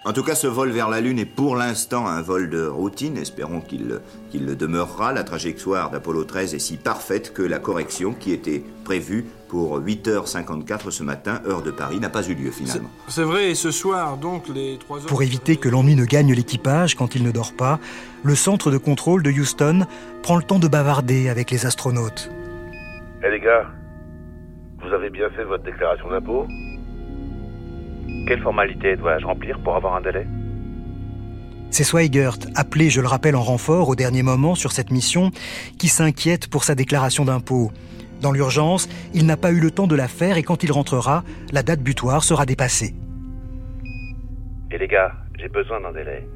En 0.07 0.13
tout 0.13 0.23
cas, 0.23 0.37
ce 0.37 0.47
vol 0.47 0.71
vers 0.71 0.89
la 0.89 1.01
Lune 1.01 1.19
est 1.19 1.25
pour 1.25 1.57
l'instant 1.57 2.07
un 2.07 2.23
vol 2.23 2.49
de 2.49 2.65
routine. 2.65 3.17
Espérons 3.17 3.61
qu'il 3.61 3.99
qu'il 4.31 4.47
le 4.47 4.55
demeurera. 4.55 5.13
La 5.13 5.25
trajectoire 5.25 5.91
d'Apollo 5.91 6.23
13 6.23 6.55
est 6.55 6.61
si 6.61 6.77
parfaite 6.77 7.35
que 7.35 7.43
la 7.43 7.59
correction 7.59 8.13
qui 8.13 8.31
était 8.31 8.63
prévue 8.85 9.27
pour 9.49 9.81
8h54 9.81 10.93
ce 10.93 11.03
matin, 11.03 11.41
heure 11.45 11.63
de 11.63 11.73
Paris, 11.73 11.99
n'a 11.99 12.09
pas 12.09 12.25
eu 12.29 12.35
lieu 12.35 12.53
finalement. 12.53 12.89
C'est 13.09 13.25
vrai, 13.25 13.51
et 13.51 13.55
ce 13.57 13.73
soir, 13.73 14.17
donc, 14.17 14.47
les 14.47 14.79
3 14.79 15.01
heures... 15.01 15.07
Pour 15.07 15.25
éviter 15.25 15.57
que 15.57 15.69
l'ennui 15.69 15.97
ne 15.97 16.05
gagne 16.05 16.33
l'équipage 16.33 16.95
quand 16.95 17.17
il 17.17 17.25
ne 17.25 17.33
dort 17.33 17.55
pas, 17.57 17.81
le 18.23 18.37
centre 18.37 18.71
de 18.71 18.79
contrôle 18.79 19.25
de 19.25 19.33
Houston 19.33 19.87
prend 20.23 20.37
le 20.37 20.45
temps 20.45 20.61
de 20.61 20.69
bavarder 20.69 21.29
avec 21.29 21.51
les 21.51 21.67
astronautes. 21.67 22.31
Eh 23.25 23.31
les 23.31 23.41
gars, 23.41 23.67
vous 24.85 24.95
avez 24.95 25.11
bien 25.11 25.31
fait 25.31 25.43
votre 25.43 25.65
déclaration 25.65 26.09
d'impôt? 26.11 26.47
Quelle 28.27 28.41
formalité 28.41 28.97
dois-je 28.97 29.27
remplir 29.27 29.59
pour 29.61 29.77
avoir 29.77 29.95
un 29.95 30.01
délai 30.01 30.27
C'est 31.71 31.85
Swigert, 31.85 32.39
appelé, 32.55 32.91
je 32.91 33.01
le 33.01 33.07
rappelle, 33.07 33.37
en 33.37 33.43
renfort 33.43 33.89
au 33.89 33.95
dernier 33.95 34.23
moment 34.23 34.55
sur 34.55 34.73
cette 34.73 34.91
mission, 34.91 35.31
qui 35.79 35.89
s'inquiète 35.89 36.49
pour 36.49 36.65
sa 36.65 36.75
déclaration 36.75 37.25
d'impôt. 37.25 37.71
Dans 38.21 38.33
l'urgence, 38.33 38.89
il 39.15 39.27
n'a 39.27 39.37
pas 39.37 39.53
eu 39.53 39.61
le 39.61 39.71
temps 39.71 39.87
de 39.87 39.95
la 39.95 40.09
faire 40.09 40.39
et 40.39 40.43
quand 40.43 40.63
il 40.63 40.73
rentrera, 40.73 41.23
la 41.53 41.63
date 41.63 41.81
butoir 41.81 42.25
sera 42.25 42.47
dépassée. 42.47 42.95
Et 44.71 44.79
les 44.79 44.89
gars, 44.89 45.13
j'ai 45.39 45.49
besoin 45.49 45.81
d'un 45.81 45.93
délai. 45.93 46.27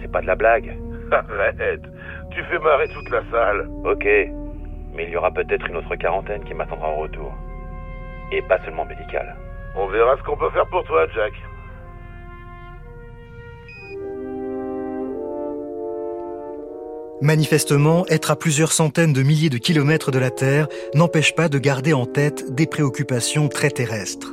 C'est 0.00 0.10
pas 0.10 0.22
de 0.22 0.26
la 0.26 0.36
blague. 0.36 0.76
Arrête, 1.12 1.82
tu 2.30 2.42
fais 2.44 2.58
marrer 2.58 2.88
toute 2.88 3.10
la 3.10 3.22
salle. 3.30 3.68
Ok, 3.84 4.04
mais 4.94 5.04
il 5.04 5.10
y 5.10 5.16
aura 5.16 5.30
peut-être 5.30 5.66
une 5.68 5.76
autre 5.76 5.94
quarantaine 5.96 6.42
qui 6.44 6.54
m'attendra 6.54 6.88
en 6.88 6.96
retour. 6.96 7.32
Et 8.30 8.40
pas 8.42 8.58
seulement 8.64 8.86
médicale. 8.86 9.36
On 9.74 9.86
verra 9.88 10.16
ce 10.18 10.22
qu'on 10.22 10.36
peut 10.36 10.50
faire 10.50 10.66
pour 10.66 10.84
toi, 10.84 11.06
Jack. 11.14 11.32
Manifestement, 17.22 18.04
être 18.08 18.32
à 18.32 18.36
plusieurs 18.36 18.72
centaines 18.72 19.12
de 19.12 19.22
milliers 19.22 19.48
de 19.48 19.56
kilomètres 19.56 20.10
de 20.10 20.18
la 20.18 20.30
Terre 20.30 20.66
n'empêche 20.94 21.36
pas 21.36 21.48
de 21.48 21.58
garder 21.58 21.92
en 21.92 22.04
tête 22.04 22.52
des 22.52 22.66
préoccupations 22.66 23.48
très 23.48 23.70
terrestres. 23.70 24.32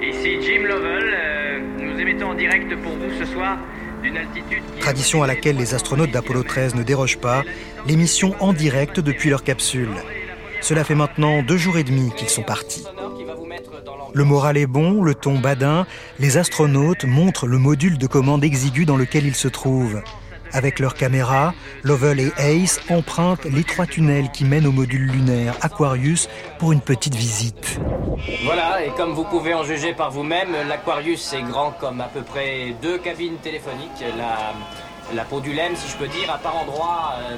Ici 0.00 0.38
Jim 0.40 0.62
Lovell, 0.66 1.14
euh, 1.14 1.60
nous 1.78 2.00
émettons 2.00 2.28
en 2.28 2.34
direct 2.34 2.74
pour 2.82 2.92
vous 2.92 3.10
ce 3.18 3.26
soir 3.26 3.58
d'une 4.02 4.16
altitude 4.16 4.62
qui... 4.74 4.80
Tradition 4.80 5.22
à 5.22 5.26
laquelle 5.26 5.56
les 5.56 5.74
astronautes 5.74 6.10
d'Apollo 6.10 6.42
13 6.42 6.74
ne 6.74 6.82
dérogent 6.82 7.18
pas, 7.18 7.42
l'émission 7.86 8.34
en 8.40 8.54
direct 8.54 9.00
depuis 9.00 9.28
leur 9.28 9.44
capsule. 9.44 9.90
Cela 10.62 10.84
fait 10.84 10.94
maintenant 10.94 11.42
deux 11.42 11.58
jours 11.58 11.76
et 11.76 11.84
demi 11.84 12.10
qu'ils 12.16 12.30
sont 12.30 12.42
partis. 12.42 12.86
Le 14.14 14.24
moral 14.24 14.56
est 14.56 14.66
bon, 14.66 15.02
le 15.02 15.14
ton 15.14 15.38
badin, 15.38 15.86
les 16.18 16.36
astronautes 16.36 17.04
montrent 17.04 17.46
le 17.46 17.58
module 17.58 17.98
de 17.98 18.06
commande 18.06 18.44
exigu 18.44 18.84
dans 18.84 18.96
lequel 18.96 19.26
ils 19.26 19.34
se 19.34 19.48
trouvent. 19.48 20.02
Avec 20.52 20.78
leurs 20.78 20.94
caméras, 20.94 21.52
Lovell 21.82 22.20
et 22.20 22.32
Ace 22.38 22.80
empruntent 22.88 23.44
l'étroit 23.44 23.86
tunnel 23.86 24.30
qui 24.30 24.44
mène 24.44 24.66
au 24.66 24.72
module 24.72 25.02
lunaire 25.02 25.54
Aquarius 25.60 26.28
pour 26.58 26.72
une 26.72 26.80
petite 26.80 27.14
visite. 27.14 27.78
Voilà, 28.44 28.84
et 28.84 28.90
comme 28.96 29.12
vous 29.12 29.24
pouvez 29.24 29.54
en 29.54 29.62
juger 29.62 29.92
par 29.92 30.10
vous-même, 30.10 30.48
l'Aquarius 30.66 31.32
est 31.34 31.42
grand 31.42 31.72
comme 31.72 32.00
à 32.00 32.06
peu 32.06 32.22
près 32.22 32.74
deux 32.82 32.98
cabines 32.98 33.36
téléphoniques. 33.36 34.02
La, 34.16 34.54
la 35.14 35.24
peau 35.24 35.40
du 35.40 35.52
lemme, 35.52 35.76
si 35.76 35.88
je 35.90 35.96
peux 35.96 36.08
dire, 36.08 36.30
à 36.32 36.38
par 36.38 36.56
endroits, 36.56 37.12
euh, 37.18 37.36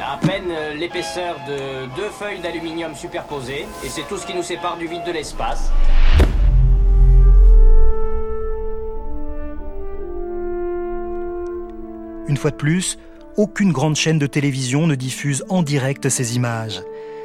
à 0.00 0.18
peine 0.18 0.50
euh, 0.50 0.74
l'épaisseur 0.74 1.36
de 1.48 1.86
deux 1.96 2.08
feuilles 2.10 2.40
d'aluminium 2.40 2.94
superposées, 2.94 3.66
et 3.84 3.88
c'est 3.88 4.06
tout 4.08 4.16
ce 4.16 4.26
qui 4.26 4.34
nous 4.34 4.42
sépare 4.42 4.76
du 4.76 4.86
vide 4.86 5.04
de 5.06 5.12
l'espace. 5.12 5.70
Une 12.28 12.36
fois 12.36 12.50
de 12.50 12.56
plus, 12.56 12.98
aucune 13.36 13.72
grande 13.72 13.96
chaîne 13.96 14.18
de 14.18 14.26
télévision 14.26 14.86
ne 14.86 14.94
diffuse 14.94 15.44
en 15.48 15.62
direct 15.62 16.08
ces 16.08 16.36
images. 16.36 16.82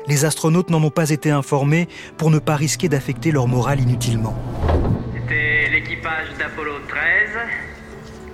Les 0.07 0.25
astronautes 0.25 0.69
n'en 0.69 0.83
ont 0.83 0.89
pas 0.89 1.09
été 1.09 1.31
informés 1.31 1.87
pour 2.17 2.31
ne 2.31 2.39
pas 2.39 2.55
risquer 2.55 2.89
d'affecter 2.89 3.31
leur 3.31 3.47
morale 3.47 3.79
inutilement. 3.79 4.35
C'était 5.13 5.69
l'équipage 5.71 6.27
d'Apollo 6.37 6.73
13 6.87 6.99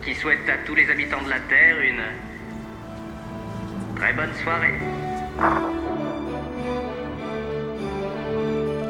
qui 0.06 0.16
souhaite 0.16 0.48
à 0.48 0.66
tous 0.66 0.76
les 0.76 0.90
habitants 0.90 1.22
de 1.24 1.30
la 1.30 1.40
Terre 1.40 1.80
une 1.82 2.02
très 3.98 4.14
bonne 4.14 4.34
soirée. 4.44 4.74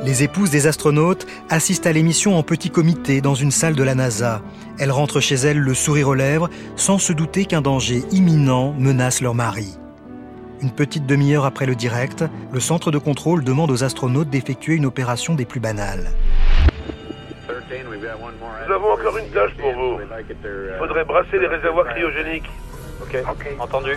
Les 0.03 0.23
épouses 0.23 0.51
des 0.51 0.67
astronautes 0.67 1.27
assistent 1.49 1.87
à 1.87 1.91
l'émission 1.91 2.37
en 2.37 2.43
petit 2.43 2.69
comité 2.69 3.19
dans 3.19 3.35
une 3.35 3.51
salle 3.51 3.75
de 3.75 3.83
la 3.83 3.95
NASA. 3.95 4.41
Elles 4.79 4.91
rentrent 4.91 5.19
chez 5.19 5.35
elles 5.35 5.59
le 5.59 5.73
sourire 5.73 6.09
aux 6.09 6.13
lèvres, 6.13 6.49
sans 6.75 6.97
se 6.97 7.11
douter 7.11 7.45
qu'un 7.45 7.61
danger 7.61 8.03
imminent 8.11 8.73
menace 8.73 9.21
leur 9.21 9.33
mari. 9.33 9.77
Une 10.61 10.71
petite 10.71 11.05
demi-heure 11.05 11.45
après 11.45 11.65
le 11.65 11.75
direct, 11.75 12.23
le 12.51 12.59
centre 12.59 12.89
de 12.89 12.97
contrôle 12.97 13.43
demande 13.43 13.69
aux 13.69 13.83
astronautes 13.83 14.29
d'effectuer 14.29 14.75
une 14.75 14.85
opération 14.85 15.35
des 15.35 15.45
plus 15.45 15.59
banales. 15.59 16.11
Nous 18.67 18.73
avons 18.73 18.91
encore 18.91 19.17
une 19.17 19.29
tâche 19.29 19.51
pour 19.59 19.71
vous. 19.73 19.99
Il 20.29 20.75
faudrait 20.79 21.05
brasser 21.05 21.37
les 21.37 21.47
réservoirs 21.47 21.87
cryogéniques. 21.87 22.49
Ok, 23.01 23.17
entendu. 23.59 23.91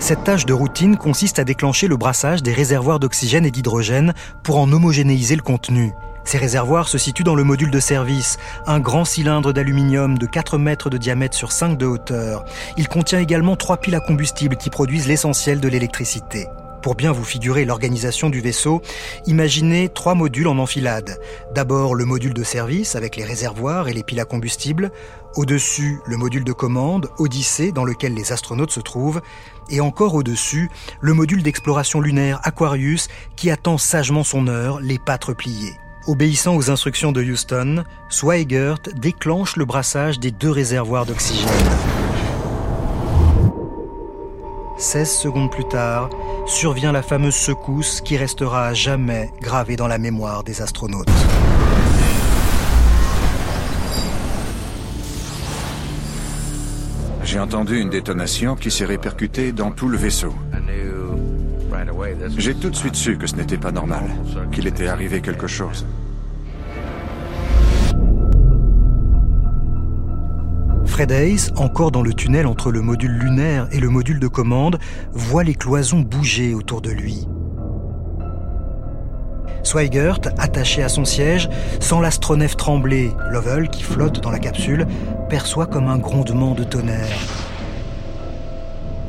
Cette 0.00 0.22
tâche 0.22 0.46
de 0.46 0.52
routine 0.52 0.96
consiste 0.96 1.40
à 1.40 1.44
déclencher 1.44 1.88
le 1.88 1.96
brassage 1.96 2.42
des 2.42 2.52
réservoirs 2.52 3.00
d'oxygène 3.00 3.44
et 3.44 3.50
d'hydrogène 3.50 4.14
pour 4.44 4.58
en 4.58 4.70
homogénéiser 4.70 5.34
le 5.34 5.42
contenu. 5.42 5.92
Ces 6.24 6.38
réservoirs 6.38 6.88
se 6.88 6.98
situent 6.98 7.24
dans 7.24 7.34
le 7.34 7.42
module 7.42 7.70
de 7.70 7.80
service, 7.80 8.38
un 8.66 8.78
grand 8.78 9.04
cylindre 9.04 9.52
d'aluminium 9.52 10.16
de 10.16 10.26
4 10.26 10.56
mètres 10.56 10.88
de 10.88 10.98
diamètre 10.98 11.36
sur 11.36 11.50
5 11.50 11.76
de 11.76 11.86
hauteur. 11.86 12.44
Il 12.76 12.86
contient 12.86 13.18
également 13.18 13.56
trois 13.56 13.78
piles 13.78 13.96
à 13.96 14.00
combustible 14.00 14.56
qui 14.56 14.70
produisent 14.70 15.08
l'essentiel 15.08 15.58
de 15.58 15.68
l'électricité. 15.68 16.46
Pour 16.82 16.94
bien 16.94 17.10
vous 17.10 17.24
figurer 17.24 17.64
l'organisation 17.64 18.30
du 18.30 18.40
vaisseau, 18.40 18.82
imaginez 19.26 19.88
trois 19.88 20.14
modules 20.14 20.46
en 20.46 20.58
enfilade. 20.58 21.18
D'abord 21.52 21.94
le 21.94 22.04
module 22.04 22.34
de 22.34 22.44
service 22.44 22.94
avec 22.94 23.16
les 23.16 23.24
réservoirs 23.24 23.88
et 23.88 23.92
les 23.92 24.04
piles 24.04 24.20
à 24.20 24.24
combustible. 24.24 24.92
Au-dessus, 25.34 25.98
le 26.06 26.16
module 26.16 26.44
de 26.44 26.52
commande, 26.52 27.10
Odyssée, 27.18 27.72
dans 27.72 27.84
lequel 27.84 28.14
les 28.14 28.32
astronautes 28.32 28.70
se 28.70 28.80
trouvent. 28.80 29.20
Et 29.70 29.80
encore 29.80 30.14
au-dessus, 30.14 30.70
le 31.00 31.14
module 31.14 31.42
d'exploration 31.42 32.00
lunaire 32.00 32.40
Aquarius 32.42 33.08
qui 33.36 33.50
attend 33.50 33.78
sagement 33.78 34.24
son 34.24 34.48
heure, 34.48 34.80
les 34.80 34.98
pattes 34.98 35.24
repliées. 35.24 35.74
Obéissant 36.06 36.56
aux 36.56 36.70
instructions 36.70 37.12
de 37.12 37.22
Houston, 37.22 37.84
Swigert 38.08 38.78
déclenche 38.94 39.56
le 39.56 39.66
brassage 39.66 40.18
des 40.18 40.30
deux 40.30 40.50
réservoirs 40.50 41.04
d'oxygène. 41.04 41.48
16 44.78 45.10
secondes 45.10 45.50
plus 45.50 45.66
tard, 45.66 46.08
survient 46.46 46.92
la 46.92 47.02
fameuse 47.02 47.34
secousse 47.34 48.00
qui 48.00 48.16
restera 48.16 48.68
à 48.68 48.74
jamais 48.74 49.32
gravée 49.40 49.76
dans 49.76 49.88
la 49.88 49.98
mémoire 49.98 50.44
des 50.44 50.62
astronautes. 50.62 51.10
J'ai 57.30 57.40
entendu 57.40 57.78
une 57.78 57.90
détonation 57.90 58.56
qui 58.56 58.70
s'est 58.70 58.86
répercutée 58.86 59.52
dans 59.52 59.70
tout 59.70 59.90
le 59.90 59.98
vaisseau. 59.98 60.34
J'ai 62.38 62.54
tout 62.54 62.70
de 62.70 62.74
suite 62.74 62.94
su 62.94 63.18
que 63.18 63.26
ce 63.26 63.36
n'était 63.36 63.58
pas 63.58 63.70
normal, 63.70 64.04
qu'il 64.50 64.66
était 64.66 64.86
arrivé 64.86 65.20
quelque 65.20 65.46
chose. 65.46 65.84
Fred 70.86 71.10
Hayes, 71.10 71.50
encore 71.56 71.90
dans 71.90 72.00
le 72.00 72.14
tunnel 72.14 72.46
entre 72.46 72.72
le 72.72 72.80
module 72.80 73.12
lunaire 73.12 73.68
et 73.72 73.78
le 73.78 73.90
module 73.90 74.20
de 74.20 74.28
commande, 74.28 74.78
voit 75.12 75.44
les 75.44 75.54
cloisons 75.54 76.00
bouger 76.00 76.54
autour 76.54 76.80
de 76.80 76.90
lui. 76.90 77.28
Swigert, 79.68 80.20
attaché 80.38 80.82
à 80.82 80.88
son 80.88 81.04
siège, 81.04 81.50
sent 81.78 82.00
l'astronef 82.00 82.56
trembler. 82.56 83.10
Lovell, 83.30 83.68
qui 83.68 83.82
flotte 83.82 84.22
dans 84.22 84.30
la 84.30 84.38
capsule, 84.38 84.86
perçoit 85.28 85.66
comme 85.66 85.88
un 85.88 85.98
grondement 85.98 86.54
de 86.54 86.64
tonnerre. 86.64 87.18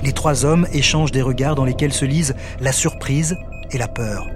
Les 0.03 0.11
trois 0.11 0.43
hommes 0.43 0.67
échangent 0.73 1.13
des 1.13 1.21
regards 1.21 1.55
dans 1.55 1.63
lesquels 1.63 1.93
se 1.93 2.03
lisent 2.03 2.35
la 2.59 2.73
surprise 2.73 3.37
et 3.71 3.77
la 3.77 3.87
peur. 3.87 4.27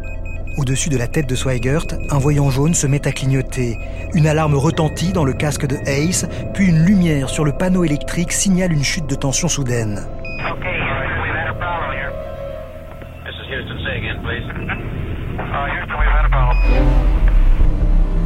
Au-dessus 0.58 0.88
de 0.88 0.98
la 0.98 1.08
tête 1.08 1.28
de 1.28 1.36
Swigert, 1.36 1.88
un 2.10 2.20
voyant 2.20 2.50
jaune 2.50 2.74
se 2.74 2.88
met 2.88 3.06
à 3.06 3.12
clignoter. 3.12 3.78
Une 4.14 4.28
alarme 4.28 4.56
retentit 4.56 5.12
dans 5.12 5.26
le 5.26 5.34
casque 5.34 5.66
de 5.66 5.76
Ace, 5.88 6.26
puis 6.54 6.68
une 6.68 6.86
lumière 6.86 7.28
sur 7.28 7.44
le 7.44 7.52
panneau 7.52 7.84
électrique 7.84 8.32
signale 8.32 8.72
une 8.72 8.84
chute 8.84 9.10
de 9.10 9.16
tension 9.16 9.50
soudaine. 9.50 10.08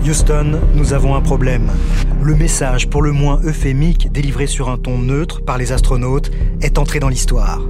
Houston, 0.08 0.62
nous 0.74 0.94
avons 0.94 1.16
un 1.16 1.22
problème. 1.22 1.70
Le 2.22 2.34
message, 2.34 2.90
pour 2.90 3.02
le 3.02 3.12
moins 3.12 3.42
euphémique, 3.44 4.10
délivré 4.12 4.48
sur 4.48 4.70
un 4.70 4.78
ton 4.78 5.00
neutre 5.00 5.42
par 5.42 5.58
les 5.58 5.74
astronautes, 5.74 6.32
est 6.62 6.78
entré 6.78 7.00
dans 7.00 7.10
l'histoire. 7.10 7.62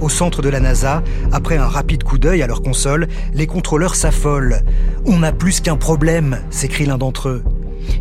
Au 0.00 0.08
centre 0.08 0.42
de 0.42 0.48
la 0.48 0.60
NASA, 0.60 1.02
après 1.32 1.56
un 1.56 1.66
rapide 1.66 2.04
coup 2.04 2.18
d'œil 2.18 2.42
à 2.42 2.46
leur 2.46 2.62
console, 2.62 3.08
les 3.32 3.46
contrôleurs 3.46 3.94
s'affolent. 3.94 4.62
On 5.06 5.22
a 5.22 5.32
plus 5.32 5.60
qu'un 5.60 5.76
problème, 5.76 6.38
s'écrie 6.50 6.86
l'un 6.86 6.98
d'entre 6.98 7.30
eux. 7.30 7.42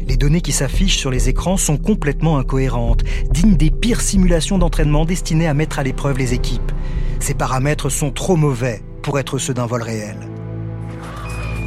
Les 0.08 0.18
données 0.18 0.42
qui 0.42 0.52
s'affichent 0.52 0.98
sur 0.98 1.10
les 1.10 1.30
écrans 1.30 1.58
sont 1.58 1.78
complètement 1.78 2.38
incohérentes, 2.38 3.04
dignes 3.32 3.56
des 3.56 3.72
pires 3.72 4.02
simulations 4.02 4.58
d'entraînement 4.58 5.06
destinées 5.06 5.48
à 5.48 5.54
mettre 5.54 5.80
à 5.80 5.84
l'épreuve 5.84 6.18
les 6.18 6.34
équipes. 6.34 6.72
Ces 7.20 7.34
paramètres 7.34 7.90
sont 7.90 8.12
trop 8.12 8.36
mauvais 8.36 8.84
pour 9.02 9.20
être 9.20 9.38
ceux 9.38 9.54
d'un 9.54 9.66
vol 9.66 9.82
réel. 9.82 10.18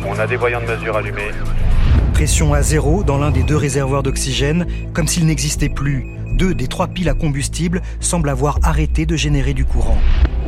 On 0.07 0.19
a 0.19 0.27
des 0.27 0.37
voyants 0.37 0.61
de 0.61 0.67
mesure 0.67 0.97
allumés. 0.97 1.31
Pression 2.15 2.55
à 2.55 2.63
zéro 2.63 3.03
dans 3.05 3.19
l'un 3.19 3.31
des 3.31 3.43
deux 3.43 3.57
réservoirs 3.57 4.03
d'oxygène, 4.03 4.67
comme 4.93 5.07
s'il 5.07 5.27
n'existait 5.27 5.69
plus. 5.69 6.07
Deux 6.35 6.55
des 6.55 6.69
trois 6.69 6.89
piles 6.89 7.09
à 7.09 7.15
combustible 7.15 7.83
semblent 8.01 8.29
avoir 8.29 8.59
arrêté 8.63 9.05
de 9.07 9.17
générer 9.17 9.53
du 9.53 9.65
courant. 9.65 9.99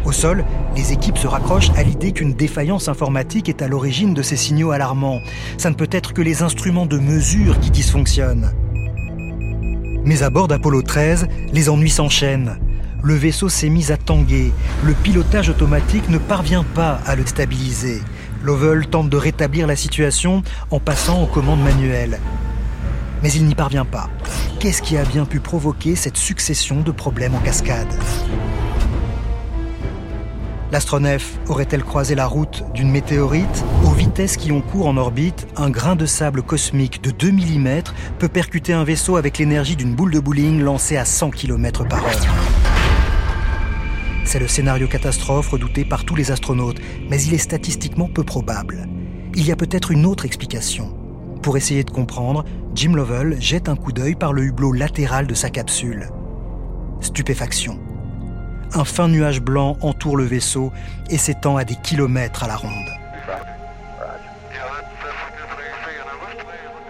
Au 0.05 0.13
sol, 0.13 0.45
les 0.75 0.93
équipes 0.93 1.19
se 1.19 1.27
raccrochent 1.27 1.71
à 1.77 1.83
l'idée 1.83 2.13
qu'une 2.13 2.35
défaillance 2.35 2.89
informatique 2.89 3.49
est 3.49 3.63
à 3.63 3.69
l'origine 3.69 4.15
de 4.15 4.23
ces 4.23 4.37
signaux 4.37 4.71
alarmants. 4.71 5.21
Ça 5.59 5.71
ne 5.71 5.75
peut 5.75 5.89
être 5.91 6.13
que 6.13 6.23
les 6.23 6.43
instruments 6.43 6.87
de 6.87 6.99
mesure 6.99 7.61
qui 7.61 7.71
dysfonctionnent. 7.71 8.53
Mais 10.05 10.23
à 10.23 10.31
bord 10.31 10.49
d'Apollo 10.49 10.83
13, 10.83 11.29
les 11.53 11.69
ennuis 11.69 11.91
s'enchaînent. 11.91 12.59
Le 13.05 13.15
vaisseau 13.15 13.49
s'est 13.49 13.69
mis 13.69 13.93
à 13.93 13.97
tanguer. 13.97 14.53
Le 14.85 14.95
pilotage 14.95 15.49
automatique 15.49 16.09
ne 16.09 16.19
parvient 16.19 16.65
pas 16.75 17.01
à 17.07 17.17
le 17.17 17.27
stabiliser. 17.27 18.01
Lovell 18.43 18.87
tente 18.89 19.09
de 19.09 19.17
rétablir 19.17 19.67
la 19.67 19.77
situation 19.77 20.43
en 20.71 20.81
passant 20.81 21.23
aux 21.23 21.27
commandes 21.27 21.63
manuelles. 21.63 22.19
Mais 23.23 23.33
il 23.33 23.47
n'y 23.47 23.55
parvient 23.55 23.85
pas. 23.85 24.11
Qu'est-ce 24.59 24.83
qui 24.83 24.97
a 24.97 25.05
bien 25.05 25.25
pu 25.25 25.39
provoquer 25.39 25.95
cette 25.95 26.17
succession 26.17 26.81
de 26.81 26.91
problèmes 26.91 27.35
en 27.35 27.39
cascade? 27.39 27.93
L'astronef 30.73 31.39
aurait-elle 31.49 31.85
croisé 31.85 32.15
la 32.15 32.27
route 32.27 32.65
d'une 32.73 32.91
météorite 32.91 33.65
Aux 33.85 33.91
vitesses 33.91 34.37
qui 34.37 34.51
ont 34.51 34.63
cours 34.63 34.87
en 34.87 34.97
orbite, 34.97 35.47
un 35.57 35.69
grain 35.69 35.97
de 35.97 36.07
sable 36.07 36.43
cosmique 36.43 37.03
de 37.03 37.11
2 37.11 37.31
mm 37.31 37.83
peut 38.19 38.29
percuter 38.29 38.73
un 38.73 38.83
vaisseau 38.83 39.17
avec 39.17 39.39
l'énergie 39.39 39.77
d'une 39.77 39.95
boule 39.95 40.13
de 40.13 40.19
bowling 40.19 40.63
lancée 40.63 40.97
à 40.97 41.05
100 41.05 41.31
km 41.31 41.85
par 41.85 42.03
heure? 42.03 42.72
C'est 44.25 44.39
le 44.39 44.49
scénario 44.49 44.87
catastrophe 44.89 45.51
redouté 45.51 45.85
par 45.85 46.05
tous 46.05 46.15
les 46.15 46.31
astronautes, 46.31 46.81
mais 47.11 47.21
il 47.23 47.35
est 47.35 47.39
statistiquement 47.39 48.09
peu 48.09 48.25
probable. 48.25 48.87
Il 49.35 49.47
y 49.47 49.53
a 49.53 49.57
peut-être 49.57 49.91
une 49.91 50.07
autre 50.07 50.25
explication. 50.25 50.97
Pour 51.43 51.57
essayer 51.57 51.85
de 51.85 51.91
comprendre, 51.91 52.45
Jim 52.75 52.95
Lovell 52.95 53.41
jette 53.41 53.69
un 53.69 53.77
coup 53.77 53.93
d'œil 53.93 54.15
par 54.15 54.33
le 54.33 54.43
hublot 54.45 54.73
latéral 54.73 55.27
de 55.27 55.35
sa 55.35 55.51
capsule. 55.51 56.09
Stupéfaction. 57.01 57.79
Un 58.75 58.85
fin 58.85 59.09
nuage 59.09 59.43
blanc 59.43 59.77
entoure 59.83 60.17
le 60.17 60.25
vaisseau 60.25 60.73
et 61.11 61.19
s'étend 61.19 61.57
à 61.57 61.65
des 61.65 61.75
kilomètres 61.75 62.45
à 62.45 62.47
la 62.47 62.57
ronde. 62.57 62.71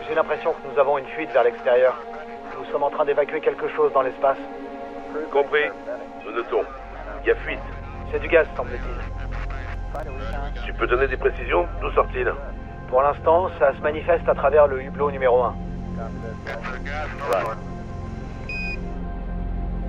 J'ai 0.06 0.14
l'impression 0.14 0.52
que 0.52 0.72
nous 0.72 0.78
avons 0.78 0.98
une 0.98 1.06
fuite 1.06 1.30
vers 1.32 1.44
l'extérieur. 1.44 1.98
Nous 2.58 2.70
sommes 2.70 2.82
en 2.82 2.90
train 2.90 3.06
d'évacuer 3.06 3.40
quelque 3.40 3.68
chose 3.74 3.90
dans 3.94 4.02
l'espace. 4.02 4.38
Compris. 5.32 5.64
Nous 6.24 6.32
notons. 6.32 6.64
Il 7.24 7.28
y 7.28 7.30
a 7.30 7.36
fuite. 7.36 7.58
C'est 8.10 8.20
du 8.20 8.28
gaz, 8.28 8.46
semble-t-il. 8.56 9.12
Tu 10.66 10.72
peux 10.72 10.86
donner 10.86 11.06
des 11.06 11.16
précisions 11.16 11.66
D'où 11.80 11.90
sort-il 11.92 12.32
Pour 12.88 13.02
l'instant, 13.02 13.48
ça 13.58 13.74
se 13.76 13.80
manifeste 13.80 14.28
à 14.28 14.34
travers 14.34 14.66
le 14.66 14.82
hublot 14.82 15.10
numéro 15.10 15.42
1. 15.42 15.54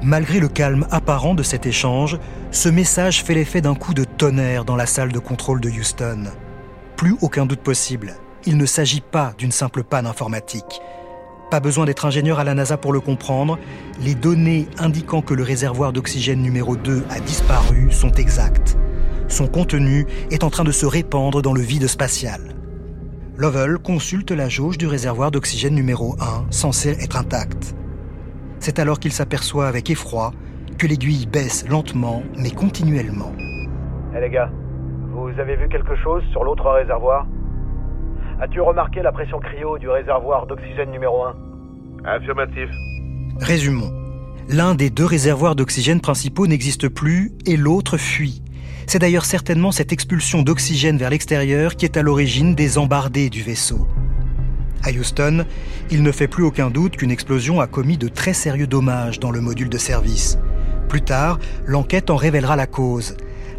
Malgré 0.02 0.40
le 0.40 0.50
calme 0.50 0.86
apparent 0.92 1.34
de 1.34 1.44
cet 1.44 1.66
échange, 1.66 2.20
ce 2.52 2.70
message 2.70 3.24
fait 3.24 3.34
l'effet 3.34 3.62
d'un 3.62 3.76
coup 3.76 3.94
de 3.94 4.04
tonnerre 4.04 4.66
dans 4.66 4.76
la 4.76 4.86
salle 4.86 5.12
de 5.12 5.20
contrôle 5.20 5.62
de 5.62 5.70
Houston. 5.70 6.26
Plus 6.98 7.16
aucun 7.22 7.46
doute 7.46 7.62
possible, 7.62 8.14
il 8.46 8.58
ne 8.58 8.66
s'agit 8.66 9.02
pas 9.02 9.34
d'une 9.38 9.52
simple 9.52 9.84
panne 9.84 10.06
informatique. 10.06 10.82
Pas 11.54 11.60
besoin 11.60 11.86
d'être 11.86 12.08
ingénieur 12.08 12.40
à 12.40 12.44
la 12.44 12.56
NASA 12.56 12.78
pour 12.78 12.94
le 12.94 13.00
comprendre, 13.00 13.60
les 14.02 14.16
données 14.16 14.68
indiquant 14.80 15.22
que 15.22 15.36
le 15.36 15.44
réservoir 15.44 15.94
d'oxygène 15.94 16.42
numéro 16.42 16.76
2 16.76 17.04
a 17.12 17.20
disparu 17.20 17.92
sont 17.92 18.12
exactes. 18.14 18.76
Son 19.28 19.46
contenu 19.46 20.08
est 20.32 20.44
en 20.44 20.50
train 20.50 20.64
de 20.64 20.72
se 20.72 20.88
répandre 20.88 21.44
dans 21.44 21.54
le 21.54 21.62
vide 21.62 21.86
spatial. 21.86 22.56
Lovell 23.38 23.78
consulte 23.78 24.32
la 24.32 24.50
jauge 24.50 24.80
du 24.80 24.88
réservoir 24.88 25.30
d'oxygène 25.30 25.76
numéro 25.76 26.16
1, 26.20 26.48
censé 26.50 26.90
être 27.00 27.18
intacte. 27.18 27.76
C'est 28.58 28.80
alors 28.80 29.00
qu'il 29.00 29.12
s'aperçoit 29.12 29.68
avec 29.68 29.92
effroi 29.92 30.32
que 30.80 30.88
l'aiguille 30.88 31.28
baisse 31.28 31.70
lentement 31.70 32.24
mais 32.36 32.50
continuellement. 32.50 33.32
Hé 34.16 34.22
les 34.22 34.32
gars, 34.32 34.50
vous 35.12 35.40
avez 35.40 35.56
vu 35.56 35.70
quelque 35.70 35.96
chose 35.98 36.24
sur 36.32 36.44
l'autre 36.44 36.68
réservoir? 36.68 37.28
As-tu 38.44 38.60
remarqué 38.60 39.02
la 39.02 39.14
pression 39.14 39.40
cryo 39.40 39.78
du 39.78 39.88
réservoir 39.88 40.48
d'oxygène 40.48 40.92
numéro 40.92 41.24
1 41.24 41.34
Affirmatif. 42.04 42.70
Résumons. 43.40 43.94
L'un 44.50 44.76
des 44.76 44.90
deux 44.90 45.06
réservoirs 45.06 45.56
d'oxygène 45.56 46.02
principaux 46.02 46.46
n'existe 46.46 46.90
plus 46.90 47.32
et 47.46 47.56
l'autre 47.56 47.96
fuit. 47.96 48.44
C'est 48.86 49.00
d'ailleurs 49.00 49.24
certainement 49.24 49.72
cette 49.72 49.94
expulsion 49.94 50.42
d'oxygène 50.42 50.98
vers 50.98 51.10
l'extérieur 51.10 51.78
qui 51.78 51.86
est 51.86 51.96
à 51.96 52.02
l'origine 52.02 52.54
des 52.54 52.78
embardés 52.78 53.30
du 53.30 53.42
vaisseau. 53.42 53.88
À 54.84 54.92
Houston, 54.92 55.46
il 55.90 56.04
ne 56.04 56.12
fait 56.12 56.28
plus 56.28 56.44
aucun 56.44 56.70
doute 56.70 56.98
qu'une 56.98 57.12
explosion 57.12 57.62
a 57.62 57.68
commis 57.68 57.98
de 57.98 58.10
très 58.10 58.34
sérieux 58.34 58.68
dommages 58.68 59.22
dans 59.22 59.32
le 59.32 59.40
module 59.40 59.70
de 59.70 59.78
service. 59.78 60.38
Plus 60.90 61.02
tard, 61.02 61.40
l'enquête 61.66 62.10
en 62.10 62.18
révélera 62.18 62.58
la 62.58 62.68
cause. 62.68 63.16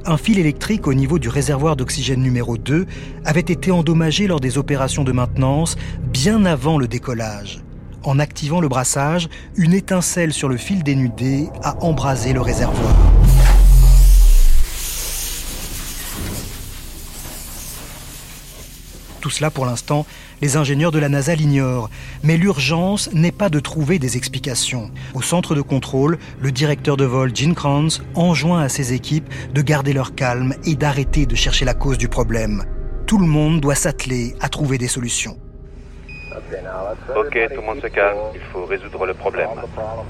Un 0.07 0.19
fil 0.19 0.39
électrique 0.39 0.87
au 0.87 0.93
niveau 0.93 1.19
du 1.19 1.31
réservoir 1.31 1.77
d'oxygène 1.77 2.21
numéro 2.21 2.59
2 2.59 2.85
avait 3.25 3.41
été 3.41 3.71
endommagé 3.71 4.27
lors 4.27 4.39
des 4.39 4.59
opérations 4.59 5.03
de 5.03 5.13
maintenance 5.13 5.77
bien 6.13 6.45
avant 6.45 6.77
le 6.77 6.87
décollage. 6.87 7.63
En 8.03 8.19
activant 8.19 8.61
le 8.61 8.69
brassage, 8.69 9.31
une 9.57 9.73
étincelle 9.73 10.35
sur 10.35 10.51
le 10.51 10.59
fil 10.59 10.83
dénudé 10.83 11.49
a 11.63 11.83
embrasé 11.83 12.35
le 12.35 12.43
réservoir. 12.43 12.95
Tout 19.23 19.31
cela, 19.31 19.51
pour 19.51 19.65
l'instant, 19.65 20.05
les 20.45 20.59
ingénieurs 20.59 20.93
de 20.93 20.99
la 20.99 21.09
NASA 21.09 21.35
l'ignorent. 21.35 21.89
Mais 22.23 22.37
l'urgence 22.37 23.11
n'est 23.15 23.33
pas 23.33 23.49
de 23.49 23.61
trouver 23.61 23.99
des 23.99 24.19
explications. 24.19 24.91
Au 25.15 25.23
centre 25.23 25.55
de 25.55 25.63
contrôle, 25.63 26.19
le 26.39 26.53
directeur 26.53 26.99
de 26.99 27.07
vol, 27.07 27.35
Gene 27.35 27.55
Kranz, 27.55 28.03
enjoint 28.15 28.61
à 28.61 28.69
ses 28.69 28.93
équipes 28.93 29.27
de 29.55 29.63
garder 29.63 29.95
leur 29.95 30.15
calme 30.15 30.53
et 30.67 30.75
d'arrêter 30.77 31.25
de 31.25 31.35
chercher 31.35 31.65
la 31.65 31.73
cause 31.73 31.97
du 31.97 32.09
problème. 32.09 32.63
Tout 33.07 33.17
le 33.17 33.27
monde 33.27 33.63
doit 33.63 33.75
s'atteler 33.75 34.35
à 34.41 34.51
trouver 34.51 34.77
des 34.77 34.89
solutions. 34.89 35.39
Ok, 37.17 37.39
tout 37.55 37.61
le 37.63 37.67
monde 37.67 37.81
se 37.81 37.87
calme. 37.87 38.19
Il 38.35 38.43
faut 38.53 38.67
résoudre 38.67 39.07
le 39.07 39.15
problème, 39.15 39.49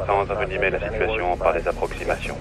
sans 0.04 0.28
envenimer 0.32 0.70
la 0.70 0.80
situation 0.80 1.36
par 1.36 1.54
des 1.54 1.68
approximations. 1.68 2.36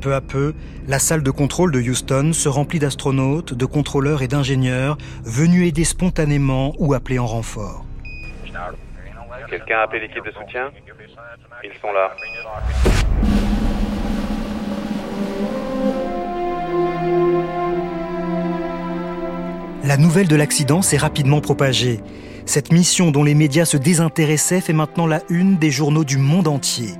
Peu 0.00 0.14
à 0.14 0.20
peu, 0.20 0.54
la 0.86 0.98
salle 0.98 1.22
de 1.22 1.30
contrôle 1.30 1.72
de 1.72 1.80
Houston 1.80 2.32
se 2.32 2.48
remplit 2.48 2.78
d'astronautes, 2.78 3.54
de 3.54 3.64
contrôleurs 3.64 4.22
et 4.22 4.28
d'ingénieurs 4.28 4.98
venus 5.24 5.66
aider 5.66 5.84
spontanément 5.84 6.74
ou 6.78 6.94
appelés 6.94 7.18
en 7.18 7.26
renfort. 7.26 7.84
Quelqu'un 9.48 9.78
a 9.78 9.82
appelé 9.82 10.00
l'équipe 10.00 10.24
de 10.24 10.30
soutien? 10.32 10.70
Ils 11.64 11.72
sont 11.80 11.92
là. 11.92 12.12
La 19.84 19.96
nouvelle 19.96 20.26
de 20.26 20.36
l'accident 20.36 20.82
s'est 20.82 20.96
rapidement 20.96 21.40
propagée. 21.40 22.00
Cette 22.44 22.72
mission 22.72 23.10
dont 23.10 23.24
les 23.24 23.34
médias 23.34 23.64
se 23.64 23.76
désintéressaient 23.76 24.60
fait 24.60 24.72
maintenant 24.72 25.06
la 25.06 25.22
une 25.30 25.58
des 25.58 25.70
journaux 25.70 26.04
du 26.04 26.18
monde 26.18 26.48
entier. 26.48 26.94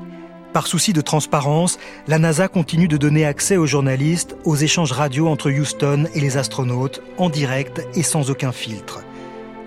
Par 0.57 0.67
souci 0.67 0.95
de 0.95 1.03
transparence, 1.03 1.79
la 2.09 2.19
NASA 2.19 2.49
continue 2.49 2.89
de 2.89 2.97
donner 2.97 3.27
accès 3.27 3.59
aux 3.59 3.67
journalistes 3.67 4.39
aux 4.47 4.57
échanges 4.57 4.93
radio 4.93 5.29
entre 5.29 5.51
Houston 5.51 6.07
et 6.15 6.21
les 6.23 6.39
astronautes, 6.39 7.03
en 7.19 7.29
direct 7.29 7.87
et 7.95 8.03
sans 8.03 8.31
aucun 8.31 8.53
filtre. 8.53 9.01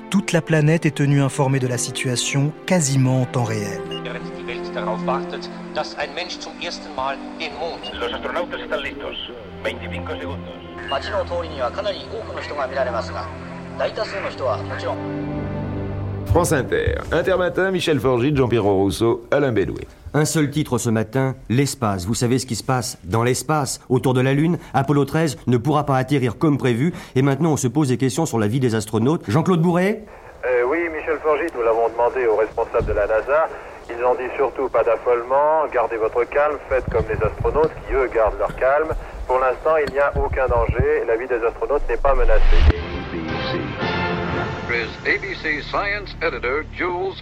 Toute 0.10 0.32
la 0.32 0.41
planète 0.41 0.88
est 0.88 0.95
tenue 0.97 1.21
informée 1.21 1.60
de 1.60 1.67
la 1.67 1.78
situation 1.78 2.52
quasiment 2.65 3.21
en 3.21 3.25
temps 3.25 3.43
réel. 3.43 3.80
France 16.31 16.53
Inter, 16.53 16.95
Intermatin, 17.11 17.71
Michel 17.71 17.99
Forgy, 17.99 18.35
Jean-Pierre 18.35 18.63
Rousseau, 18.63 19.23
Alain 19.31 19.51
Bédoué. 19.51 19.87
Un 20.13 20.25
seul 20.25 20.49
titre 20.51 20.77
ce 20.77 20.89
matin, 20.89 21.35
l'espace. 21.49 22.05
Vous 22.05 22.13
savez 22.13 22.37
ce 22.39 22.45
qui 22.45 22.55
se 22.55 22.63
passe 22.63 22.97
dans 23.03 23.23
l'espace, 23.23 23.81
autour 23.89 24.13
de 24.13 24.21
la 24.21 24.33
Lune. 24.33 24.57
Apollo 24.73 25.05
13 25.05 25.37
ne 25.47 25.57
pourra 25.57 25.85
pas 25.85 25.97
atterrir 25.97 26.37
comme 26.37 26.57
prévu. 26.57 26.93
Et 27.15 27.21
maintenant, 27.23 27.53
on 27.53 27.57
se 27.57 27.67
pose 27.67 27.89
des 27.89 27.97
questions 27.97 28.25
sur 28.25 28.37
la 28.39 28.47
vie 28.47 28.59
des 28.59 28.75
astronautes. 28.75 29.23
Jean-Claude 29.27 29.61
Bourret 29.61 30.03
Euh, 30.45 30.63
oui, 30.69 30.77
Michel 30.95 31.17
Forgy, 31.23 31.45
nous 31.55 31.63
l'avons 31.63 31.89
demandé 31.89 32.25
aux 32.27 32.35
responsables 32.37 32.85
de 32.85 32.93
la 32.93 33.07
NASA. 33.07 33.49
Ils 33.89 34.03
ont 34.05 34.13
dit 34.13 34.29
surtout 34.37 34.69
pas 34.69 34.83
d'affolement, 34.83 35.65
gardez 35.73 35.97
votre 35.97 36.23
calme, 36.25 36.57
faites 36.69 36.85
comme 36.91 37.05
les 37.09 37.17
astronautes 37.25 37.71
qui, 37.87 37.93
eux, 37.95 38.07
gardent 38.13 38.37
leur 38.37 38.55
calme. 38.55 38.89
Pour 39.27 39.39
l'instant, 39.39 39.75
il 39.85 39.91
n'y 39.93 39.99
a 39.99 40.13
aucun 40.15 40.47
danger, 40.47 41.03
la 41.07 41.15
vie 41.17 41.27
des 41.27 41.43
astronautes 41.43 41.81
n'est 41.89 41.97
pas 41.97 42.13
menacée. 42.13 42.78
Is 44.71 44.89
ABC 45.05 45.63
science 45.63 46.15
editor 46.21 46.63
Jules 46.77 47.15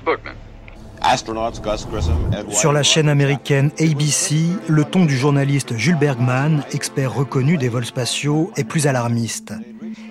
Sur 2.50 2.74
la 2.74 2.84
chaîne 2.84 3.08
américaine 3.08 3.72
ABC, 3.80 4.36
le 4.68 4.84
ton 4.84 5.06
du 5.06 5.16
journaliste 5.16 5.78
Jules 5.78 5.98
Bergman, 5.98 6.64
expert 6.74 7.14
reconnu 7.14 7.58
des 7.58 7.70
vols 7.70 7.86
spatiaux, 7.86 8.52
est 8.58 8.64
plus 8.66 8.88
alarmiste. 8.88 9.54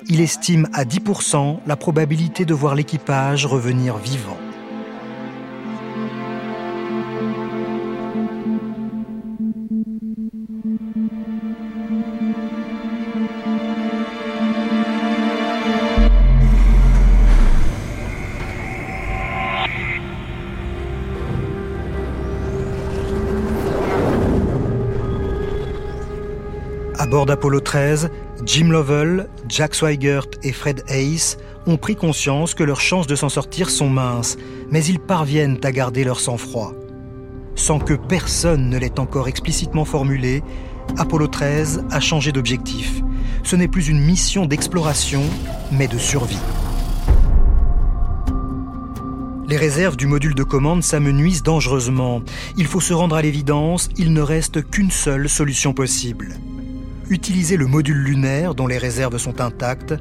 Il 0.09 0.20
estime 0.20 0.68
à 0.72 0.85
10% 0.85 1.59
la 1.66 1.77
probabilité 1.77 2.44
de 2.44 2.55
voir 2.55 2.75
l'équipage 2.75 3.44
revenir 3.44 3.96
vivant. 3.99 4.38
d'Apollo 27.27 27.61
13, 27.61 28.09
Jim 28.45 28.69
Lovell, 28.69 29.29
Jack 29.49 29.75
Swigert 29.75 30.29
et 30.43 30.53
Fred 30.53 30.85
Hayes 30.89 31.37
ont 31.67 31.77
pris 31.77 31.97
conscience 31.97 32.55
que 32.55 32.62
leurs 32.62 32.81
chances 32.81 33.09
de 33.09 33.17
s'en 33.17 33.29
sortir 33.29 33.69
sont 33.69 33.91
minces, 33.91 34.37
mais 34.71 34.85
ils 34.85 35.01
parviennent 35.01 35.59
à 35.65 35.73
garder 35.73 36.05
leur 36.05 36.21
sang-froid. 36.21 36.73
Sans 37.57 37.81
que 37.81 37.95
personne 37.95 38.71
ne 38.71 38.79
l'ait 38.79 39.01
encore 39.01 39.29
explicitement 39.29 39.85
formulé, 39.85 40.43
Apollo 40.97 41.27
13 41.27 41.85
a 41.91 42.01
changé 42.01 42.31
d'objectif. 42.31 43.03
Ce 43.43 43.57
n'est 43.57 43.69
plus 43.69 43.89
une 43.89 44.01
mission 44.01 44.47
d'exploration, 44.47 45.23
mais 45.73 45.89
de 45.89 45.99
survie. 45.99 46.39
Les 49.49 49.57
réserves 49.57 49.97
du 49.97 50.07
module 50.07 50.35
de 50.35 50.45
commande 50.45 50.83
s'amenuisent 50.83 51.43
dangereusement. 51.43 52.23
Il 52.57 52.67
faut 52.67 52.81
se 52.81 52.95
rendre 52.95 53.17
à 53.17 53.23
l'évidence, 53.23 53.89
il 53.97 54.12
ne 54.12 54.21
reste 54.21 54.69
qu'une 54.71 54.91
seule 54.91 55.29
solution 55.29 55.73
possible. 55.73 56.37
Utiliser 57.09 57.57
le 57.57 57.66
module 57.66 57.99
lunaire, 57.99 58.57
dont 58.57 58.66
les 58.66 58.79
réserves 58.79 59.16
sont 59.19 59.40
intactes, 59.40 59.95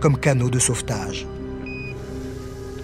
comme 0.00 0.18
canot 0.18 0.48
de 0.48 0.58
sauvetage. 0.58 1.26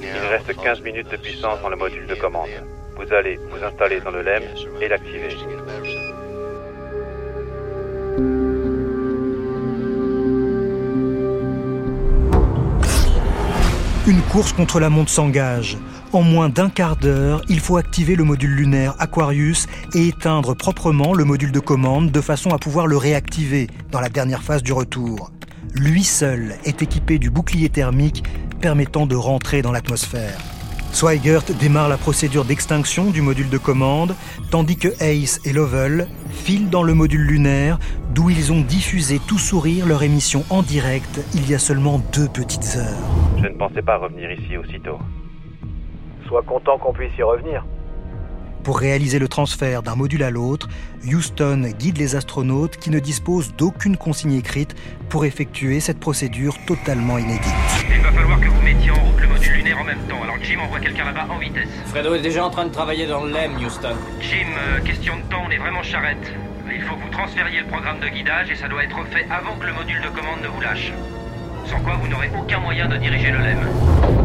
Il 0.00 0.28
reste 0.30 0.54
15 0.62 0.82
minutes 0.82 1.10
de 1.10 1.16
puissance 1.16 1.60
dans 1.62 1.70
le 1.70 1.76
module 1.76 2.06
de 2.06 2.14
commande. 2.14 2.50
Vous 2.96 3.14
allez 3.14 3.38
vous 3.50 3.64
installer 3.64 4.00
dans 4.00 4.10
le 4.10 4.22
LEM 4.22 4.42
et 4.80 4.88
l'activer. 4.88 5.36
Une 14.06 14.20
course 14.30 14.52
contre 14.52 14.80
la 14.80 14.90
montre 14.90 15.10
s'engage. 15.10 15.78
En 16.12 16.20
moins 16.20 16.50
d'un 16.50 16.68
quart 16.68 16.96
d'heure, 16.96 17.40
il 17.48 17.58
faut 17.58 17.78
activer 17.78 18.16
le 18.16 18.24
module 18.24 18.50
lunaire 18.50 18.94
Aquarius 18.98 19.66
et 19.94 20.08
éteindre 20.08 20.54
proprement 20.54 21.14
le 21.14 21.24
module 21.24 21.52
de 21.52 21.58
commande 21.58 22.10
de 22.10 22.20
façon 22.20 22.50
à 22.50 22.58
pouvoir 22.58 22.86
le 22.86 22.98
réactiver 22.98 23.66
dans 23.90 24.00
la 24.00 24.10
dernière 24.10 24.42
phase 24.42 24.62
du 24.62 24.74
retour. 24.74 25.30
Lui 25.74 26.04
seul 26.04 26.56
est 26.66 26.82
équipé 26.82 27.18
du 27.18 27.30
bouclier 27.30 27.70
thermique 27.70 28.24
permettant 28.60 29.06
de 29.06 29.16
rentrer 29.16 29.62
dans 29.62 29.72
l'atmosphère. 29.72 30.38
Swigert 30.92 31.44
démarre 31.58 31.88
la 31.88 31.96
procédure 31.96 32.44
d'extinction 32.44 33.10
du 33.10 33.22
module 33.22 33.48
de 33.48 33.56
commande, 33.56 34.14
tandis 34.50 34.76
que 34.76 34.88
Ace 35.00 35.40
et 35.46 35.54
Lovell 35.54 36.08
filent 36.30 36.68
dans 36.68 36.82
le 36.82 36.92
module 36.92 37.22
lunaire, 37.22 37.78
d'où 38.12 38.28
ils 38.28 38.52
ont 38.52 38.60
diffusé 38.60 39.18
tout 39.18 39.38
sourire 39.38 39.86
leur 39.86 40.02
émission 40.02 40.44
en 40.50 40.60
direct 40.60 41.22
il 41.32 41.48
y 41.48 41.54
a 41.54 41.58
seulement 41.58 42.02
deux 42.12 42.28
petites 42.28 42.76
heures. 42.76 43.00
Je 43.38 43.46
ne 43.46 43.56
pensais 43.56 43.80
pas 43.80 43.96
revenir 43.96 44.30
ici 44.30 44.58
aussitôt. 44.58 44.98
Sois 46.32 46.42
content 46.44 46.78
qu'on 46.78 46.94
puisse 46.94 47.12
y 47.18 47.22
revenir. 47.22 47.62
Pour 48.64 48.78
réaliser 48.78 49.18
le 49.18 49.28
transfert 49.28 49.82
d'un 49.82 49.96
module 49.96 50.22
à 50.22 50.30
l'autre, 50.30 50.66
Houston 51.04 51.70
guide 51.78 51.98
les 51.98 52.16
astronautes 52.16 52.78
qui 52.78 52.88
ne 52.88 53.00
disposent 53.00 53.54
d'aucune 53.54 53.98
consigne 53.98 54.32
écrite 54.32 54.74
pour 55.10 55.26
effectuer 55.26 55.78
cette 55.78 56.00
procédure 56.00 56.56
totalement 56.66 57.18
inédite. 57.18 57.52
Il 57.94 58.00
va 58.00 58.10
falloir 58.12 58.40
que 58.40 58.46
vous 58.46 58.62
mettiez 58.62 58.92
en 58.92 58.94
route 58.94 59.20
le 59.20 59.28
module 59.28 59.52
lunaire 59.52 59.78
en 59.78 59.84
même 59.84 60.00
temps. 60.08 60.22
Alors 60.22 60.36
Jim 60.40 60.58
envoie 60.64 60.80
quelqu'un 60.80 61.04
là-bas 61.04 61.26
en 61.28 61.36
vitesse. 61.36 61.68
Fredo 61.88 62.14
est 62.14 62.22
déjà 62.22 62.46
en 62.46 62.50
train 62.50 62.64
de 62.64 62.72
travailler 62.72 63.06
dans 63.06 63.24
le 63.24 63.30
LEM, 63.30 63.56
Houston. 63.62 63.96
Jim, 64.22 64.48
euh, 64.56 64.80
question 64.80 65.16
de 65.16 65.22
temps, 65.30 65.42
on 65.46 65.50
est 65.50 65.58
vraiment 65.58 65.82
charrette. 65.82 66.32
Il 66.74 66.80
faut 66.80 66.96
que 66.96 67.02
vous 67.02 67.10
transfériez 67.10 67.60
le 67.60 67.66
programme 67.66 68.00
de 68.00 68.08
guidage 68.08 68.50
et 68.50 68.54
ça 68.54 68.68
doit 68.68 68.84
être 68.84 69.04
fait 69.08 69.26
avant 69.30 69.54
que 69.56 69.66
le 69.66 69.74
module 69.74 70.00
de 70.00 70.08
commande 70.08 70.40
ne 70.42 70.48
vous 70.48 70.62
lâche. 70.62 70.94
Sans 71.66 71.80
quoi 71.80 71.96
vous 72.00 72.08
n'aurez 72.08 72.30
aucun 72.40 72.60
moyen 72.60 72.88
de 72.88 72.96
diriger 72.96 73.32
le 73.32 73.38
LEM. 73.38 74.21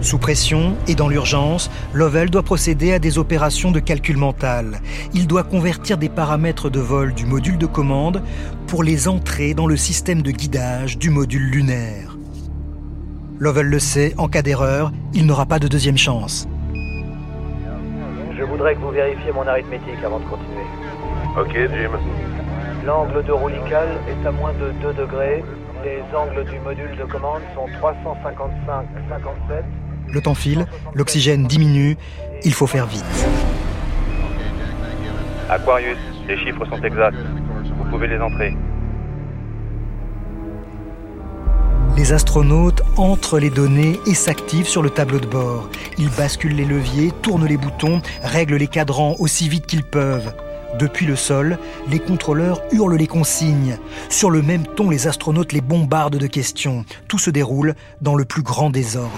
Sous 0.00 0.18
pression 0.18 0.76
et 0.86 0.94
dans 0.94 1.08
l'urgence, 1.08 1.70
Lovell 1.92 2.30
doit 2.30 2.42
procéder 2.42 2.92
à 2.92 2.98
des 2.98 3.18
opérations 3.18 3.70
de 3.72 3.80
calcul 3.80 4.16
mental. 4.16 4.80
Il 5.14 5.26
doit 5.26 5.42
convertir 5.42 5.98
des 5.98 6.08
paramètres 6.08 6.70
de 6.70 6.80
vol 6.80 7.14
du 7.14 7.26
module 7.26 7.58
de 7.58 7.66
commande 7.66 8.22
pour 8.66 8.82
les 8.82 9.08
entrer 9.08 9.54
dans 9.54 9.66
le 9.66 9.76
système 9.76 10.22
de 10.22 10.30
guidage 10.30 10.98
du 10.98 11.10
module 11.10 11.50
lunaire. 11.50 12.16
Lovell 13.38 13.66
le 13.66 13.78
sait, 13.78 14.14
en 14.16 14.28
cas 14.28 14.42
d'erreur, 14.42 14.92
il 15.12 15.26
n'aura 15.26 15.46
pas 15.46 15.58
de 15.58 15.68
deuxième 15.68 15.98
chance. 15.98 16.48
Je 18.38 18.42
voudrais 18.44 18.74
que 18.74 18.80
vous 18.80 18.90
vérifiez 18.90 19.32
mon 19.32 19.46
arithmétique 19.46 20.02
avant 20.04 20.20
de 20.20 20.24
continuer. 20.24 20.66
Ok, 21.38 21.52
Jim. 21.54 21.90
L'angle 22.86 23.24
de 23.24 23.32
roulical 23.32 23.88
est 24.08 24.26
à 24.26 24.30
moins 24.30 24.52
de 24.52 24.72
2 24.82 24.92
degrés. 24.94 25.42
Les 25.84 26.02
angles 26.16 26.44
du 26.44 26.58
module 26.60 26.96
de 26.96 27.04
commande 27.04 27.42
sont 27.54 27.66
355-57. 27.80 29.62
Le 30.08 30.20
temps 30.20 30.34
file, 30.34 30.66
l'oxygène 30.94 31.44
diminue, 31.46 31.96
il 32.44 32.52
faut 32.52 32.66
faire 32.66 32.86
vite. 32.86 33.04
Aquarius, 35.48 35.98
les 36.26 36.36
chiffres 36.38 36.64
sont 36.66 36.82
exacts. 36.82 37.18
Vous 37.78 37.84
pouvez 37.90 38.08
les 38.08 38.18
entrer. 38.18 38.56
Les 41.96 42.12
astronautes 42.12 42.82
entrent 42.98 43.38
les 43.38 43.50
données 43.50 43.98
et 44.06 44.14
s'activent 44.14 44.68
sur 44.68 44.82
le 44.82 44.90
tableau 44.90 45.18
de 45.18 45.26
bord. 45.26 45.70
Ils 45.98 46.10
basculent 46.10 46.56
les 46.56 46.64
leviers, 46.64 47.10
tournent 47.22 47.46
les 47.46 47.56
boutons, 47.56 48.02
règlent 48.22 48.56
les 48.56 48.66
cadrans 48.66 49.16
aussi 49.18 49.48
vite 49.48 49.66
qu'ils 49.66 49.84
peuvent. 49.84 50.34
Depuis 50.78 51.06
le 51.06 51.16
sol, 51.16 51.58
les 51.88 51.98
contrôleurs 51.98 52.60
hurlent 52.72 52.96
les 52.96 53.06
consignes. 53.06 53.78
Sur 54.08 54.30
le 54.30 54.42
même 54.42 54.66
ton, 54.66 54.90
les 54.90 55.06
astronautes 55.06 55.52
les 55.52 55.60
bombardent 55.60 56.18
de 56.18 56.26
questions. 56.26 56.84
Tout 57.08 57.18
se 57.18 57.30
déroule 57.30 57.74
dans 58.00 58.14
le 58.14 58.24
plus 58.24 58.42
grand 58.42 58.70
désordre. 58.70 59.10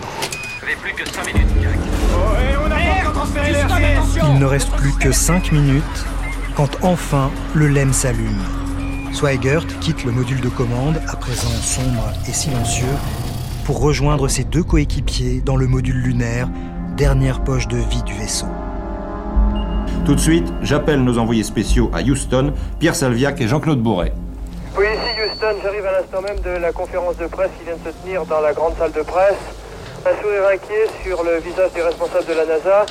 Vous 0.61 0.67
avez 0.67 0.77
plus 0.77 0.93
que 0.93 1.09
5 1.09 1.35
minutes, 1.35 1.49
Jack. 1.63 1.79
Il 4.31 4.39
ne 4.39 4.45
reste 4.45 4.71
plus 4.73 4.93
que 4.93 5.13
5 5.13 5.53
minutes 5.53 5.83
quand 6.55 6.71
enfin 6.83 7.31
le 7.55 7.69
LEM 7.69 7.93
s'allume. 7.93 8.43
Swigert 9.13 9.67
quitte 9.81 10.05
le 10.05 10.13
module 10.13 10.41
de 10.41 10.49
commande, 10.49 11.01
à 11.09 11.17
présent 11.17 11.49
sombre 11.49 12.13
et 12.29 12.33
silencieux, 12.33 12.87
pour 13.65 13.81
rejoindre 13.81 14.29
ses 14.29 14.45
deux 14.45 14.63
coéquipiers 14.63 15.41
dans 15.41 15.57
le 15.57 15.67
module 15.67 15.97
lunaire, 15.97 16.49
dernière 16.97 17.43
poche 17.43 17.69
de 17.69 17.79
vie 17.79 18.03
du 18.03 18.15
vaisseau. 18.15 18.47
Tout 20.05 20.15
de 20.15 20.21
suite, 20.21 20.47
j'appelle 20.63 21.05
nos 21.05 21.19
envoyés 21.19 21.45
spéciaux 21.45 21.91
à 21.93 22.01
Houston, 22.01 22.53
Pierre 22.79 22.95
Salviac 22.95 23.41
et 23.41 23.47
Jean-Claude 23.47 23.81
Bourret. 23.81 24.13
Oui, 24.77 24.87
ici 24.87 25.21
Houston, 25.21 25.57
j'arrive 25.63 25.85
à 25.87 26.01
l'instant 26.01 26.23
même 26.23 26.41
de 26.41 26.61
la 26.61 26.73
conférence 26.73 27.17
de 27.19 27.27
presse 27.27 27.51
qui 27.59 27.65
vient 27.65 27.77
de 27.77 27.91
se 27.91 27.95
tenir 28.03 28.25
dans 28.25 28.41
la 28.41 28.53
grande 28.53 28.77
salle 28.79 28.93
de 28.93 29.03
presse. 29.03 29.37
Un 30.07 30.23
sourire 30.23 30.47
inquiet 30.53 30.87
sur 31.05 31.23
le 31.25 31.39
visage 31.39 31.73
des 31.75 31.83
responsables 31.83 32.27
de 32.27 32.33
la 32.33 32.47
NASA. 32.47 32.87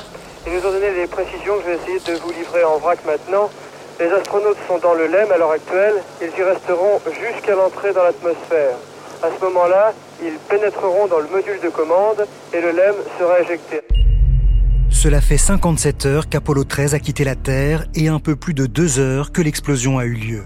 Ils 0.46 0.52
nous 0.52 0.60
ont 0.60 0.72
donné 0.72 0.92
des 0.94 1.06
précisions 1.06 1.56
que 1.56 1.62
je 1.64 1.70
vais 1.70 1.76
essayer 1.76 2.14
de 2.14 2.20
vous 2.20 2.30
livrer 2.30 2.64
en 2.64 2.78
vrac 2.78 2.98
maintenant. 3.04 3.50
Les 3.98 4.10
astronautes 4.12 4.58
sont 4.68 4.78
dans 4.78 4.94
le 4.94 5.06
LEM 5.06 5.32
à 5.32 5.38
l'heure 5.38 5.52
actuelle. 5.52 5.94
Ils 6.22 6.30
y 6.38 6.42
resteront 6.42 7.00
jusqu'à 7.06 7.56
l'entrée 7.56 7.92
dans 7.92 8.04
l'atmosphère. 8.04 8.76
À 9.22 9.28
ce 9.34 9.44
moment-là, 9.44 9.92
ils 10.22 10.38
pénétreront 10.48 11.08
dans 11.08 11.18
le 11.18 11.26
module 11.26 11.58
de 11.60 11.68
commande 11.68 12.24
et 12.52 12.60
le 12.60 12.70
LEM 12.70 12.94
sera 13.18 13.40
éjecté. 13.40 13.82
Cela 15.00 15.20
fait 15.20 15.38
57 15.38 16.06
heures 16.06 16.28
qu'Apollo 16.28 16.64
13 16.64 16.94
a 16.94 16.98
quitté 16.98 17.22
la 17.22 17.36
Terre 17.36 17.86
et 17.94 18.08
un 18.08 18.18
peu 18.18 18.34
plus 18.34 18.52
de 18.52 18.66
deux 18.66 18.98
heures 18.98 19.30
que 19.30 19.40
l'explosion 19.40 19.96
a 19.96 20.04
eu 20.04 20.14
lieu. 20.14 20.42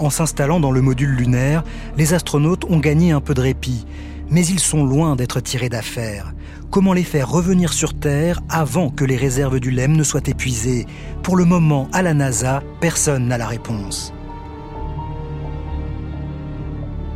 En 0.00 0.10
s'installant 0.10 0.58
dans 0.58 0.72
le 0.72 0.80
module 0.80 1.10
lunaire, 1.10 1.62
les 1.96 2.12
astronautes 2.12 2.64
ont 2.64 2.80
gagné 2.80 3.12
un 3.12 3.20
peu 3.20 3.34
de 3.34 3.40
répit, 3.40 3.86
mais 4.30 4.44
ils 4.44 4.58
sont 4.58 4.84
loin 4.84 5.14
d'être 5.14 5.38
tirés 5.38 5.68
d'affaire. 5.68 6.34
Comment 6.72 6.92
les 6.92 7.04
faire 7.04 7.30
revenir 7.30 7.72
sur 7.72 7.94
Terre 7.94 8.40
avant 8.48 8.90
que 8.90 9.04
les 9.04 9.16
réserves 9.16 9.60
du 9.60 9.70
LEM 9.70 9.92
ne 9.92 10.02
soient 10.02 10.26
épuisées? 10.26 10.86
Pour 11.22 11.36
le 11.36 11.44
moment, 11.44 11.88
à 11.92 12.02
la 12.02 12.14
NASA, 12.14 12.64
personne 12.80 13.28
n'a 13.28 13.38
la 13.38 13.46
réponse. 13.46 14.12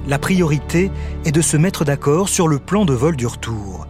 La 0.07 0.21
priorité 0.21 0.93
est 1.25 1.33
de 1.33 1.43
se 1.43 1.57
mettre 1.57 1.85
d'accord 1.85 2.29
sur 2.29 2.47
le 2.47 2.61
plan 2.61 2.85
de 2.85 2.95
vol 2.95 3.17
du 3.17 3.27
retour 3.27 3.86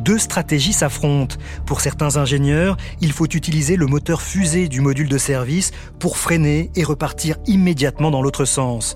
deux 0.00 0.18
stratégies 0.18 0.72
s'affrontent. 0.72 1.36
Pour 1.66 1.80
certains 1.80 2.16
ingénieurs, 2.16 2.76
il 3.00 3.12
faut 3.12 3.26
utiliser 3.26 3.76
le 3.76 3.86
moteur 3.86 4.22
fusée 4.22 4.68
du 4.68 4.80
module 4.80 5.08
de 5.08 5.18
service 5.18 5.70
pour 5.98 6.16
freiner 6.16 6.70
et 6.74 6.84
repartir 6.84 7.36
immédiatement 7.46 8.10
dans 8.10 8.22
l'autre 8.22 8.44
sens. 8.44 8.94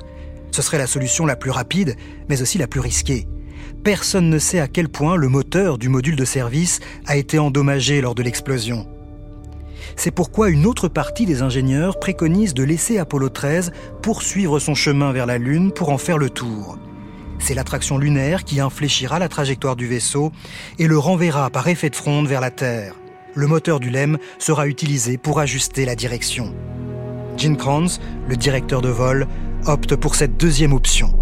Ce 0.51 0.63
serait 0.63 0.79
la 0.79 0.87
solution 0.87 1.27
la 1.27 1.37
plus 1.37 1.51
rapide, 1.51 1.97
mais 2.29 2.43
aussi 2.43 2.59
la 2.59 2.67
plus 2.67 2.81
risquée. 2.81 3.29
Personne 3.83 4.31
ne 4.31 4.39
sait 4.39 4.61
à 4.61 4.69
quel 4.69 4.89
point 4.89 5.17
le 5.17 5.29
moteur 5.29 5.79
du 5.79 5.89
module 5.89 6.17
de 6.17 6.25
service 6.25 6.81
a 7.07 7.17
été 7.17 7.39
endommagé 7.39 8.01
lors 8.01 8.15
de 8.15 8.23
l'explosion. 8.23 8.87
C'est 9.97 10.11
pourquoi 10.11 10.49
une 10.49 10.67
autre 10.67 10.89
partie 10.89 11.27
des 11.27 11.43
ingénieurs 11.43 11.99
préconise 12.01 12.55
de 12.55 12.65
laisser 12.65 12.99
Apollo 12.99 13.29
13 13.29 13.73
poursuivre 14.03 14.59
son 14.59 14.75
chemin 14.75 15.13
vers 15.13 15.27
la 15.27 15.39
Lune 15.39 15.71
pour 15.73 15.91
en 15.91 15.99
faire 15.99 16.19
le 16.19 16.31
tour. 16.31 16.79
C'est 17.39 17.55
l'attraction 17.55 17.99
lunaire 17.99 18.45
qui 18.45 18.61
infléchira 18.61 19.19
la 19.19 19.29
trajectoire 19.29 19.77
du 19.77 19.87
vaisseau 19.87 20.33
et 20.79 20.87
le 20.87 20.99
renverra 20.99 21.51
par 21.51 21.69
effet 21.69 21.91
de 21.91 21.97
fronde 21.97 22.27
vers 22.27 22.41
la 22.41 22.51
Terre. 22.51 22.95
Le 23.35 23.47
moteur 23.47 23.81
du 23.81 23.91
LEM 23.91 24.19
sera 24.39 24.67
utilisé 24.67 25.19
pour 25.19 25.41
ajuster 25.41 25.85
la 25.85 25.97
direction. 25.97 26.55
Gene 27.37 27.57
Kranz, 27.57 28.01
le 28.29 28.37
directeur 28.37 28.81
de 28.81 28.89
vol, 28.89 29.27
opte 29.67 29.97
pour 29.97 30.15
cette 30.15 30.37
deuxième 30.37 30.73
option. 30.73 31.13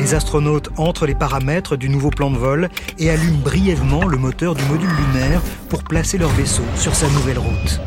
Les 0.00 0.14
astronautes 0.14 0.70
entrent 0.76 1.06
les 1.06 1.14
paramètres 1.14 1.76
du 1.76 1.88
nouveau 1.88 2.10
plan 2.10 2.30
de 2.30 2.38
vol 2.38 2.68
et 2.98 3.10
allument 3.10 3.38
brièvement 3.38 4.04
le 4.04 4.16
moteur 4.16 4.54
du 4.54 4.64
module 4.64 4.90
lunaire 4.90 5.40
pour 5.68 5.84
placer 5.84 6.18
leur 6.18 6.30
vaisseau 6.30 6.64
sur 6.76 6.94
sa 6.94 7.08
nouvelle 7.10 7.38
route. 7.38 7.80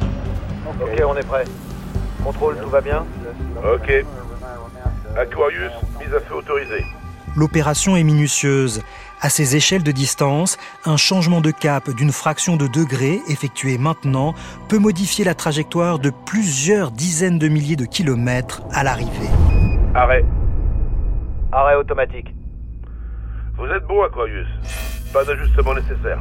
Ok, 0.85 1.01
on 1.03 1.17
est 1.17 1.25
prêt. 1.25 1.45
Contrôle, 2.23 2.57
tout 2.61 2.69
va 2.69 2.79
bien 2.79 3.05
Ok. 3.73 4.05
Aquarius, 5.17 5.71
mise 5.99 6.13
à 6.13 6.19
feu 6.19 6.35
autorisée. 6.35 6.85
L'opération 7.35 7.95
est 7.95 8.03
minutieuse. 8.03 8.83
À 9.19 9.29
ces 9.29 9.55
échelles 9.55 9.81
de 9.81 9.91
distance, 9.91 10.57
un 10.85 10.97
changement 10.97 11.41
de 11.41 11.49
cap 11.49 11.89
d'une 11.89 12.11
fraction 12.11 12.55
de 12.55 12.67
degré 12.67 13.19
effectué 13.27 13.79
maintenant 13.79 14.35
peut 14.69 14.77
modifier 14.77 15.25
la 15.25 15.33
trajectoire 15.33 15.97
de 15.97 16.11
plusieurs 16.11 16.91
dizaines 16.91 17.39
de 17.39 17.47
milliers 17.47 17.75
de 17.75 17.85
kilomètres 17.85 18.61
à 18.71 18.83
l'arrivée. 18.83 19.29
Arrêt. 19.95 20.23
Arrêt 21.51 21.75
automatique. 21.75 22.33
Vous 23.57 23.65
êtes 23.65 23.87
bon, 23.87 24.03
Aquarius. 24.03 24.47
Pas 25.11 25.23
d'ajustement 25.23 25.73
nécessaire. 25.73 26.19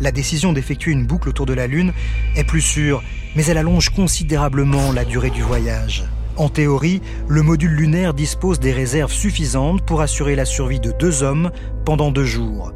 La 0.00 0.12
décision 0.12 0.52
d'effectuer 0.52 0.92
une 0.92 1.06
boucle 1.06 1.28
autour 1.28 1.44
de 1.44 1.54
la 1.54 1.66
Lune 1.66 1.92
est 2.36 2.44
plus 2.44 2.60
sûre, 2.60 3.02
mais 3.38 3.46
elle 3.46 3.58
allonge 3.58 3.90
considérablement 3.90 4.90
la 4.90 5.04
durée 5.04 5.30
du 5.30 5.42
voyage. 5.42 6.02
En 6.36 6.48
théorie, 6.48 7.00
le 7.28 7.42
module 7.42 7.70
lunaire 7.70 8.12
dispose 8.12 8.58
des 8.58 8.72
réserves 8.72 9.12
suffisantes 9.12 9.86
pour 9.86 10.00
assurer 10.00 10.34
la 10.34 10.44
survie 10.44 10.80
de 10.80 10.90
deux 10.90 11.22
hommes 11.22 11.52
pendant 11.84 12.10
deux 12.10 12.24
jours. 12.24 12.72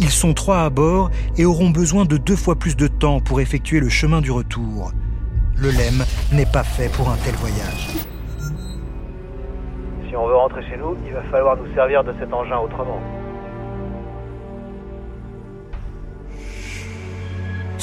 Ils 0.00 0.10
sont 0.10 0.34
trois 0.34 0.60
à 0.60 0.68
bord 0.68 1.10
et 1.38 1.46
auront 1.46 1.70
besoin 1.70 2.04
de 2.04 2.18
deux 2.18 2.36
fois 2.36 2.56
plus 2.56 2.76
de 2.76 2.86
temps 2.86 3.20
pour 3.20 3.40
effectuer 3.40 3.80
le 3.80 3.88
chemin 3.88 4.20
du 4.20 4.30
retour. 4.30 4.92
Le 5.56 5.70
LEM 5.70 6.04
n'est 6.32 6.52
pas 6.52 6.64
fait 6.64 6.92
pour 6.92 7.08
un 7.08 7.16
tel 7.24 7.34
voyage. 7.36 7.88
Si 10.06 10.14
on 10.14 10.26
veut 10.26 10.36
rentrer 10.36 10.60
chez 10.68 10.76
nous, 10.76 10.98
il 11.06 11.14
va 11.14 11.22
falloir 11.30 11.56
nous 11.56 11.74
servir 11.74 12.04
de 12.04 12.12
cet 12.20 12.30
engin 12.30 12.58
autrement. 12.58 13.00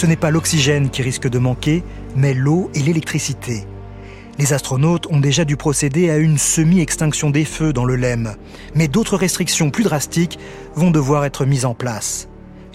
Ce 0.02 0.08
n'est 0.08 0.16
pas 0.16 0.32
l'oxygène 0.32 0.90
qui 0.90 1.04
risque 1.04 1.28
de 1.28 1.38
manquer, 1.38 1.84
mais 2.16 2.34
l'eau 2.34 2.70
et 2.74 2.80
l'électricité. 2.80 3.66
Les 4.40 4.54
astronautes 4.54 5.08
ont 5.12 5.20
déjà 5.20 5.46
dû 5.46 5.58
procéder 5.58 6.10
à 6.10 6.18
une 6.18 6.38
semi-extinction 6.38 7.30
des 7.30 7.46
feux 7.46 7.74
dans 7.74 7.86
le 7.86 7.96
LEM, 7.96 8.36
mais 8.76 8.88
d'autres 8.88 9.18
restrictions 9.18 9.70
plus 9.70 9.84
drastiques 9.84 10.40
vont 10.76 10.92
devoir 10.92 11.26
être 11.26 11.46
mises 11.46 11.66
en 11.66 11.76
place. 11.76 12.28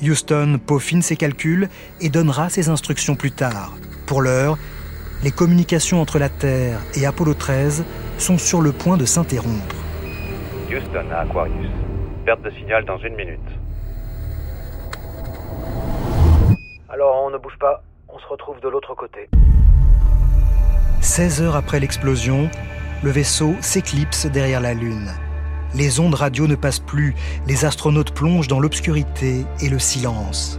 Houston 0.03 0.61
peaufine 0.64 1.03
ses 1.03 1.16
calculs 1.16 1.68
et 2.01 2.09
donnera 2.09 2.51
ses 2.51 2.68
instructions 2.68 3.16
plus 3.16 3.33
tard. 3.33 3.75
Pour 4.07 4.22
l'heure, 4.22 4.59
les 5.25 5.31
communications 5.31 6.01
entre 6.01 6.18
la 6.18 6.29
Terre 6.29 6.79
et 6.94 7.07
Apollo 7.07 7.35
13 7.35 7.85
sont 8.18 8.38
sur 8.38 8.61
le 8.61 8.72
point 8.72 8.96
de 8.96 9.07
s'interrompre. 9.07 9.77
Houston 10.70 11.11
à 11.11 11.20
Aquarius. 11.20 11.70
Perte 12.25 12.42
de 12.42 12.51
signal 12.51 12.85
dans 12.85 12.99
une 12.99 13.14
minute. 13.14 13.40
Alors 16.88 17.25
on 17.25 17.31
ne 17.31 17.38
bouge 17.38 17.57
pas, 17.59 17.83
on 18.16 18.18
se 18.18 18.26
retrouve 18.29 18.61
de 18.61 18.68
l'autre 18.68 18.94
côté. 18.94 19.29
16 21.00 21.42
heures 21.42 21.57
après 21.57 21.81
l'explosion, 21.81 22.48
le 23.02 23.11
vaisseau 23.11 23.55
s'éclipse 23.61 24.24
derrière 24.26 24.62
la 24.62 24.72
Lune. 24.72 25.11
Les 25.74 26.00
ondes 26.00 26.14
radio 26.14 26.46
ne 26.46 26.55
passent 26.55 26.79
plus, 26.79 27.14
les 27.46 27.66
astronautes 27.66 28.12
plongent 28.12 28.48
dans 28.48 28.61
l'obscurité 28.61 29.44
et 29.61 29.68
le 29.68 29.79
silence. 29.79 30.59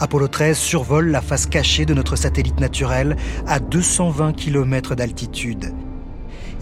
Apollo 0.00 0.28
13 0.28 0.58
survole 0.58 1.08
la 1.08 1.22
face 1.22 1.46
cachée 1.46 1.86
de 1.86 1.94
notre 1.94 2.16
satellite 2.16 2.60
naturel 2.60 3.16
à 3.46 3.58
220 3.58 4.34
km 4.34 4.94
d'altitude. 4.94 5.72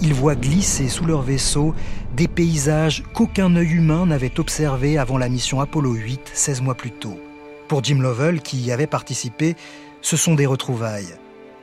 Ils 0.00 0.14
voient 0.14 0.36
glisser 0.36 0.88
sous 0.88 1.06
leur 1.06 1.22
vaisseau 1.22 1.74
des 2.14 2.28
paysages 2.28 3.02
qu'aucun 3.14 3.56
œil 3.56 3.72
humain 3.72 4.06
n'avait 4.06 4.38
observés 4.38 4.96
avant 4.96 5.18
la 5.18 5.28
mission 5.28 5.60
Apollo 5.60 5.92
8, 5.92 6.30
16 6.32 6.60
mois 6.60 6.74
plus 6.74 6.92
tôt. 6.92 7.18
Pour 7.66 7.82
Jim 7.84 8.00
Lovell, 8.00 8.40
qui 8.40 8.58
y 8.58 8.72
avait 8.72 8.86
participé, 8.86 9.56
ce 10.02 10.16
sont 10.16 10.34
des 10.34 10.46
retrouvailles. 10.46 11.14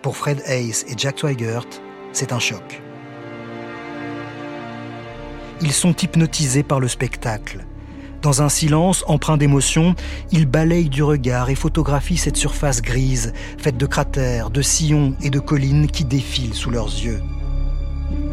Pour 0.02 0.16
Fred 0.16 0.42
Hayes 0.46 0.86
et 0.88 0.94
Jack 0.96 1.20
Swigert, 1.20 1.66
c'est 2.12 2.32
un 2.32 2.40
choc. 2.40 2.82
Ils 5.62 5.74
sont 5.74 5.96
hypnotisés 5.96 6.64
par 6.64 6.80
le 6.80 6.88
spectacle. 6.88 7.66
Dans 8.22 8.42
un 8.42 8.50
silence 8.50 9.04
empreint 9.08 9.38
d'émotion, 9.38 9.96
ils 10.32 10.46
balayent 10.46 10.90
du 10.90 11.04
regard 11.04 11.50
et 11.50 11.56
photographient 11.56 12.18
cette 12.18 12.38
surface 12.38 12.82
grise, 12.82 13.34
faite 13.58 13.78
de 13.78 13.86
cratères, 13.86 14.50
de 14.50 14.62
sillons 14.62 15.16
et 15.22 15.30
de 15.30 15.40
collines 15.40 15.88
qui 15.88 16.06
défilent 16.06 16.54
sous 16.54 16.72
leurs 16.72 16.88
yeux. 16.88 17.22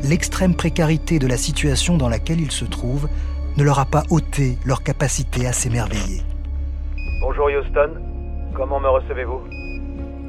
L'extrême 0.03 0.55
précarité 0.55 1.19
de 1.19 1.27
la 1.27 1.37
situation 1.37 1.97
dans 1.97 2.09
laquelle 2.09 2.40
ils 2.40 2.53
se 2.53 2.64
trouvent 2.64 3.09
ne 3.57 3.62
leur 3.62 3.79
a 3.79 3.87
pas 3.87 4.03
ôté 4.11 4.59
leur 4.64 4.83
capacité 4.83 5.47
à 5.47 5.53
s'émerveiller. 5.53 6.23
Bonjour 7.21 7.47
Houston, 7.47 7.90
comment 8.55 8.81
me 8.81 8.88
recevez-vous? 8.88 9.63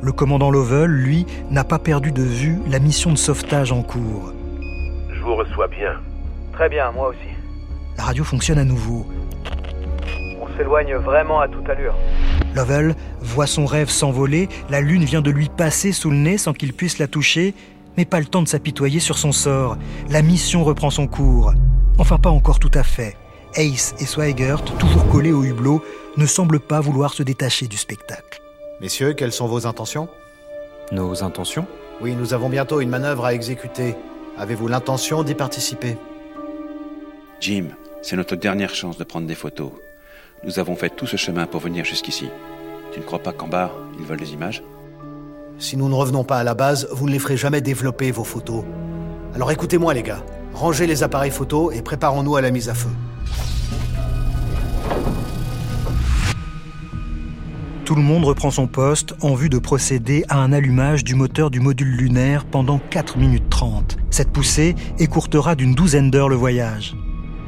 Le 0.01 0.12
commandant 0.12 0.51
Lovell, 0.51 0.91
lui, 0.91 1.25
n'a 1.49 1.63
pas 1.63 1.79
perdu 1.79 2.12
de 2.12 2.21
vue 2.21 2.60
la 2.67 2.79
mission 2.79 3.12
de 3.12 3.17
sauvetage 3.17 3.71
en 3.71 3.81
cours. 3.81 4.34
Je 5.13 5.21
vous 5.21 5.36
reçois 5.36 5.67
bien. 5.67 5.93
Très 6.53 6.69
bien, 6.69 6.91
moi 6.91 7.10
aussi. 7.10 7.36
La 7.97 8.03
radio 8.03 8.23
fonctionne 8.23 8.60
à 8.60 8.65
nouveau. 8.65 9.05
On 10.41 10.58
s'éloigne 10.58 10.95
vraiment 10.95 11.39
à 11.39 11.47
toute 11.47 11.67
allure. 11.69 11.95
Lovell 12.55 12.95
voit 13.21 13.47
son 13.47 13.65
rêve 13.65 13.89
s'envoler, 13.89 14.47
la 14.69 14.81
lune 14.81 15.03
vient 15.03 15.21
de 15.21 15.31
lui 15.31 15.49
passer 15.49 15.91
sous 15.91 16.10
le 16.10 16.17
nez 16.17 16.38
sans 16.38 16.53
qu'il 16.53 16.73
puisse 16.73 16.99
la 16.99 17.08
toucher, 17.08 17.53
mais 17.97 18.05
pas 18.05 18.19
le 18.19 18.25
temps 18.25 18.43
de 18.43 18.47
s'apitoyer 18.47 18.99
sur 18.99 19.17
son 19.17 19.31
sort. 19.31 19.77
La 20.10 20.21
mission 20.21 20.63
reprend 20.63 20.89
son 20.89 21.08
cours. 21.08 21.53
Enfin 21.97 22.17
pas 22.17 22.29
encore 22.29 22.60
tout 22.60 22.71
à 22.73 22.84
fait. 22.84 23.15
Ace 23.55 23.95
et 23.99 24.05
Swigert, 24.05 24.63
toujours 24.63 25.08
collés 25.08 25.31
au 25.31 25.43
hublot, 25.43 25.81
ne 26.17 26.25
semblent 26.25 26.60
pas 26.60 26.81
vouloir 26.81 27.13
se 27.13 27.23
détacher 27.23 27.67
du 27.67 27.77
spectacle. 27.77 28.44
Messieurs, 28.81 29.13
quelles 29.13 29.31
sont 29.31 29.47
vos 29.47 29.67
intentions 29.67 30.09
Nos 30.91 31.23
intentions 31.23 31.65
Oui, 32.01 32.13
nous 32.13 32.33
avons 32.33 32.49
bientôt 32.49 32.81
une 32.81 32.89
manœuvre 32.89 33.23
à 33.23 33.33
exécuter. 33.33 33.95
Avez-vous 34.38 34.67
l'intention 34.67 35.23
d'y 35.23 35.33
participer 35.33 35.97
Jim, 37.39 37.67
c'est 38.01 38.17
notre 38.17 38.35
dernière 38.35 38.75
chance 38.75 38.97
de 38.97 39.05
prendre 39.05 39.27
des 39.27 39.35
photos. 39.35 39.71
Nous 40.43 40.59
avons 40.59 40.75
fait 40.75 40.89
tout 40.89 41.07
ce 41.07 41.15
chemin 41.15 41.47
pour 41.47 41.61
venir 41.61 41.85
jusqu'ici. 41.85 42.27
Tu 42.91 42.99
ne 42.99 43.05
crois 43.05 43.19
pas 43.19 43.31
qu'en 43.31 43.47
bas, 43.47 43.71
ils 43.97 44.05
veulent 44.05 44.19
des 44.19 44.33
images 44.33 44.61
Si 45.57 45.77
nous 45.77 45.88
ne 45.88 45.95
revenons 45.95 46.25
pas 46.25 46.39
à 46.39 46.43
la 46.43 46.53
base, 46.53 46.89
vous 46.91 47.07
ne 47.07 47.13
les 47.13 47.19
ferez 47.19 47.38
jamais 47.38 47.61
développer, 47.61 48.11
vos 48.11 48.25
photos. 48.25 48.65
Alors 49.33 49.51
écoutez-moi, 49.51 49.93
les 49.93 50.03
gars. 50.03 50.23
Rangez 50.53 50.85
les 50.85 51.01
appareils 51.01 51.31
photos 51.31 51.73
et 51.73 51.81
préparons-nous 51.81 52.35
à 52.35 52.41
la 52.41 52.51
mise 52.51 52.67
à 52.67 52.73
feu. 52.73 52.89
Tout 57.85 57.93
le 57.93 58.01
monde 58.01 58.25
reprend 58.25 58.49
son 58.49 58.65
poste 58.65 59.13
en 59.21 59.35
vue 59.35 59.47
de 59.47 59.59
procéder 59.59 60.23
à 60.27 60.39
un 60.39 60.51
allumage 60.51 61.03
du 61.03 61.13
moteur 61.13 61.51
du 61.51 61.59
module 61.59 61.95
lunaire 61.95 62.43
pendant 62.43 62.79
4 62.79 63.19
minutes 63.19 63.47
30. 63.51 63.97
Cette 64.09 64.33
poussée 64.33 64.73
écourtera 64.97 65.53
d'une 65.53 65.75
douzaine 65.75 66.09
d'heures 66.09 66.27
le 66.27 66.35
voyage. 66.35 66.95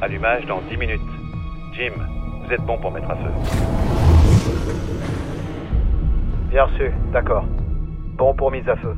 Allumage 0.00 0.46
dans 0.46 0.60
10 0.70 0.76
minutes. 0.76 1.00
Jim, 1.76 1.90
vous 2.46 2.52
êtes 2.52 2.60
bon 2.60 2.78
pour 2.78 2.92
mettre 2.92 3.10
à 3.10 3.16
feu. 3.16 3.30
Bien 6.50 6.66
reçu, 6.66 6.92
d'accord. 7.12 7.44
Bon 8.16 8.32
pour 8.32 8.52
mise 8.52 8.68
à 8.68 8.76
feu. 8.76 8.94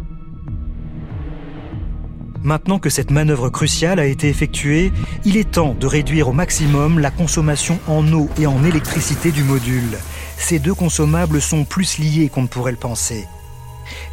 Maintenant 2.42 2.78
que 2.78 2.90
cette 2.90 3.10
manœuvre 3.10 3.48
cruciale 3.48 3.98
a 3.98 4.04
été 4.04 4.28
effectuée, 4.28 4.92
il 5.24 5.38
est 5.38 5.50
temps 5.50 5.74
de 5.78 5.86
réduire 5.86 6.28
au 6.28 6.32
maximum 6.32 6.98
la 6.98 7.10
consommation 7.10 7.78
en 7.88 8.06
eau 8.12 8.28
et 8.38 8.46
en 8.46 8.62
électricité 8.62 9.30
du 9.30 9.42
module. 9.42 9.96
Ces 10.40 10.58
deux 10.58 10.74
consommables 10.74 11.40
sont 11.40 11.64
plus 11.64 11.98
liés 11.98 12.28
qu'on 12.28 12.42
ne 12.42 12.48
pourrait 12.48 12.72
le 12.72 12.78
penser. 12.78 13.28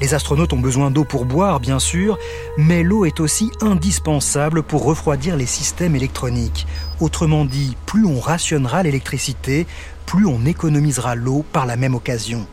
Les 0.01 0.13
astronautes 0.13 0.53
ont 0.53 0.59
besoin 0.59 0.91
d'eau 0.91 1.03
pour 1.03 1.25
boire, 1.25 1.59
bien 1.59 1.79
sûr, 1.79 2.19
mais 2.57 2.83
l'eau 2.83 3.05
est 3.05 3.19
aussi 3.19 3.51
indispensable 3.61 4.61
pour 4.61 4.83
refroidir 4.83 5.35
les 5.35 5.45
systèmes 5.47 5.95
électroniques. 5.95 6.67
Autrement 6.99 7.45
dit, 7.45 7.75
plus 7.87 8.05
on 8.05 8.19
rationnera 8.19 8.83
l'électricité, 8.83 9.65
plus 10.05 10.27
on 10.27 10.45
économisera 10.45 11.15
l'eau 11.15 11.43
par 11.53 11.65
la 11.65 11.75
même 11.75 11.95
occasion. 11.95 12.45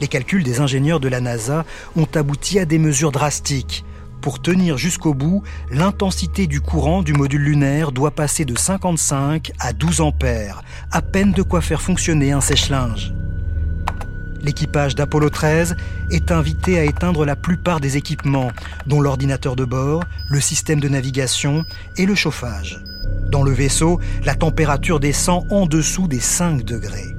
Les 0.00 0.08
calculs 0.08 0.42
des 0.42 0.60
ingénieurs 0.60 1.00
de 1.00 1.08
la 1.08 1.20
NASA 1.20 1.64
ont 1.96 2.08
abouti 2.14 2.58
à 2.58 2.66
des 2.66 2.78
mesures 2.78 3.12
drastiques. 3.12 3.84
Pour 4.24 4.40
tenir 4.40 4.78
jusqu'au 4.78 5.12
bout, 5.12 5.42
l'intensité 5.70 6.46
du 6.46 6.62
courant 6.62 7.02
du 7.02 7.12
module 7.12 7.42
lunaire 7.42 7.92
doit 7.92 8.12
passer 8.12 8.46
de 8.46 8.58
55 8.58 9.52
à 9.60 9.74
12 9.74 10.00
ampères, 10.00 10.62
à 10.90 11.02
peine 11.02 11.32
de 11.32 11.42
quoi 11.42 11.60
faire 11.60 11.82
fonctionner 11.82 12.32
un 12.32 12.40
sèche-linge. 12.40 13.12
L'équipage 14.40 14.94
d'Apollo 14.94 15.28
13 15.28 15.76
est 16.10 16.32
invité 16.32 16.78
à 16.78 16.84
éteindre 16.84 17.26
la 17.26 17.36
plupart 17.36 17.80
des 17.80 17.98
équipements, 17.98 18.50
dont 18.86 19.02
l'ordinateur 19.02 19.56
de 19.56 19.66
bord, 19.66 20.02
le 20.30 20.40
système 20.40 20.80
de 20.80 20.88
navigation 20.88 21.66
et 21.98 22.06
le 22.06 22.14
chauffage. 22.14 22.82
Dans 23.28 23.42
le 23.42 23.52
vaisseau, 23.52 24.00
la 24.24 24.34
température 24.34 25.00
descend 25.00 25.46
en 25.50 25.66
dessous 25.66 26.08
des 26.08 26.20
5 26.20 26.62
degrés. 26.62 27.13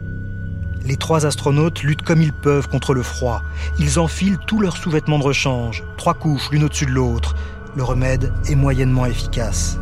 Les 0.85 0.97
trois 0.97 1.25
astronautes 1.25 1.81
luttent 1.81 2.03
comme 2.03 2.21
ils 2.21 2.33
peuvent 2.33 2.67
contre 2.67 2.93
le 2.93 3.01
froid. 3.01 3.41
Ils 3.79 3.99
enfilent 3.99 4.37
tous 4.45 4.59
leurs 4.59 4.77
sous-vêtements 4.77 5.17
de 5.17 5.23
rechange, 5.23 5.83
trois 5.97 6.13
couches 6.13 6.51
l'une 6.51 6.63
au-dessus 6.63 6.85
de 6.85 6.91
l'autre. 6.91 7.35
Le 7.75 7.83
remède 7.83 8.31
est 8.47 8.55
moyennement 8.55 9.07
efficace. 9.07 9.79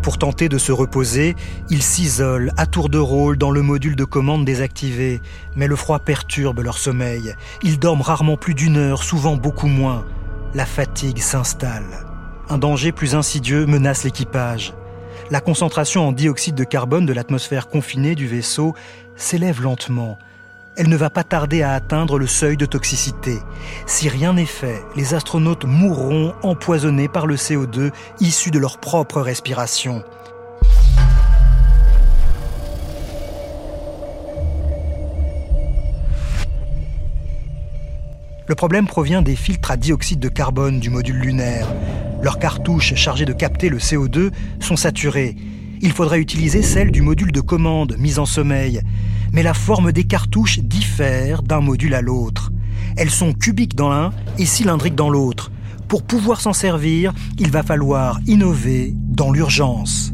Pour 0.00 0.18
tenter 0.18 0.48
de 0.48 0.58
se 0.58 0.72
reposer, 0.72 1.36
ils 1.70 1.82
s'isolent 1.82 2.52
à 2.56 2.66
tour 2.66 2.88
de 2.88 2.98
rôle 2.98 3.36
dans 3.36 3.50
le 3.50 3.62
module 3.62 3.96
de 3.96 4.04
commande 4.04 4.44
désactivé, 4.44 5.20
mais 5.56 5.66
le 5.66 5.76
froid 5.76 5.98
perturbe 5.98 6.60
leur 6.60 6.78
sommeil. 6.78 7.34
Ils 7.62 7.78
dorment 7.78 8.02
rarement 8.02 8.36
plus 8.36 8.54
d'une 8.54 8.76
heure, 8.76 9.02
souvent 9.02 9.36
beaucoup 9.36 9.68
moins. 9.68 10.04
La 10.54 10.66
fatigue 10.66 11.18
s'installe. 11.18 12.06
Un 12.48 12.58
danger 12.58 12.92
plus 12.92 13.14
insidieux 13.14 13.66
menace 13.66 14.04
l'équipage. 14.04 14.74
La 15.30 15.40
concentration 15.40 16.08
en 16.08 16.12
dioxyde 16.12 16.54
de 16.54 16.64
carbone 16.64 17.06
de 17.06 17.12
l'atmosphère 17.12 17.68
confinée 17.68 18.14
du 18.14 18.26
vaisseau 18.26 18.74
s'élève 19.22 19.62
lentement. 19.62 20.18
Elle 20.76 20.88
ne 20.88 20.96
va 20.96 21.10
pas 21.10 21.22
tarder 21.22 21.62
à 21.62 21.72
atteindre 21.72 22.18
le 22.18 22.26
seuil 22.26 22.56
de 22.56 22.66
toxicité. 22.66 23.38
Si 23.86 24.08
rien 24.08 24.32
n'est 24.32 24.46
fait, 24.46 24.82
les 24.96 25.14
astronautes 25.14 25.64
mourront 25.64 26.34
empoisonnés 26.42 27.08
par 27.08 27.26
le 27.26 27.36
CO2 27.36 27.92
issu 28.20 28.50
de 28.50 28.58
leur 28.58 28.78
propre 28.78 29.20
respiration. 29.20 30.02
Le 38.48 38.54
problème 38.56 38.86
provient 38.86 39.22
des 39.22 39.36
filtres 39.36 39.70
à 39.70 39.76
dioxyde 39.76 40.20
de 40.20 40.28
carbone 40.28 40.80
du 40.80 40.90
module 40.90 41.16
lunaire. 41.16 41.68
Leurs 42.22 42.38
cartouches 42.38 42.94
chargées 42.96 43.24
de 43.24 43.32
capter 43.32 43.68
le 43.68 43.78
CO2 43.78 44.30
sont 44.60 44.76
saturées. 44.76 45.36
Il 45.84 45.90
faudrait 45.90 46.20
utiliser 46.20 46.62
celles 46.62 46.92
du 46.92 47.02
module 47.02 47.32
de 47.32 47.40
commande 47.40 47.96
mis 47.98 48.20
en 48.20 48.24
sommeil. 48.24 48.82
Mais 49.32 49.42
la 49.42 49.52
forme 49.52 49.90
des 49.90 50.04
cartouches 50.04 50.60
diffère 50.60 51.42
d'un 51.42 51.60
module 51.60 51.94
à 51.94 52.00
l'autre. 52.00 52.52
Elles 52.96 53.10
sont 53.10 53.32
cubiques 53.32 53.74
dans 53.74 53.90
l'un 53.90 54.12
et 54.38 54.46
cylindriques 54.46 54.94
dans 54.94 55.10
l'autre. 55.10 55.50
Pour 55.88 56.04
pouvoir 56.04 56.40
s'en 56.40 56.52
servir, 56.52 57.12
il 57.38 57.50
va 57.50 57.64
falloir 57.64 58.20
innover 58.28 58.94
dans 58.96 59.32
l'urgence. 59.32 60.12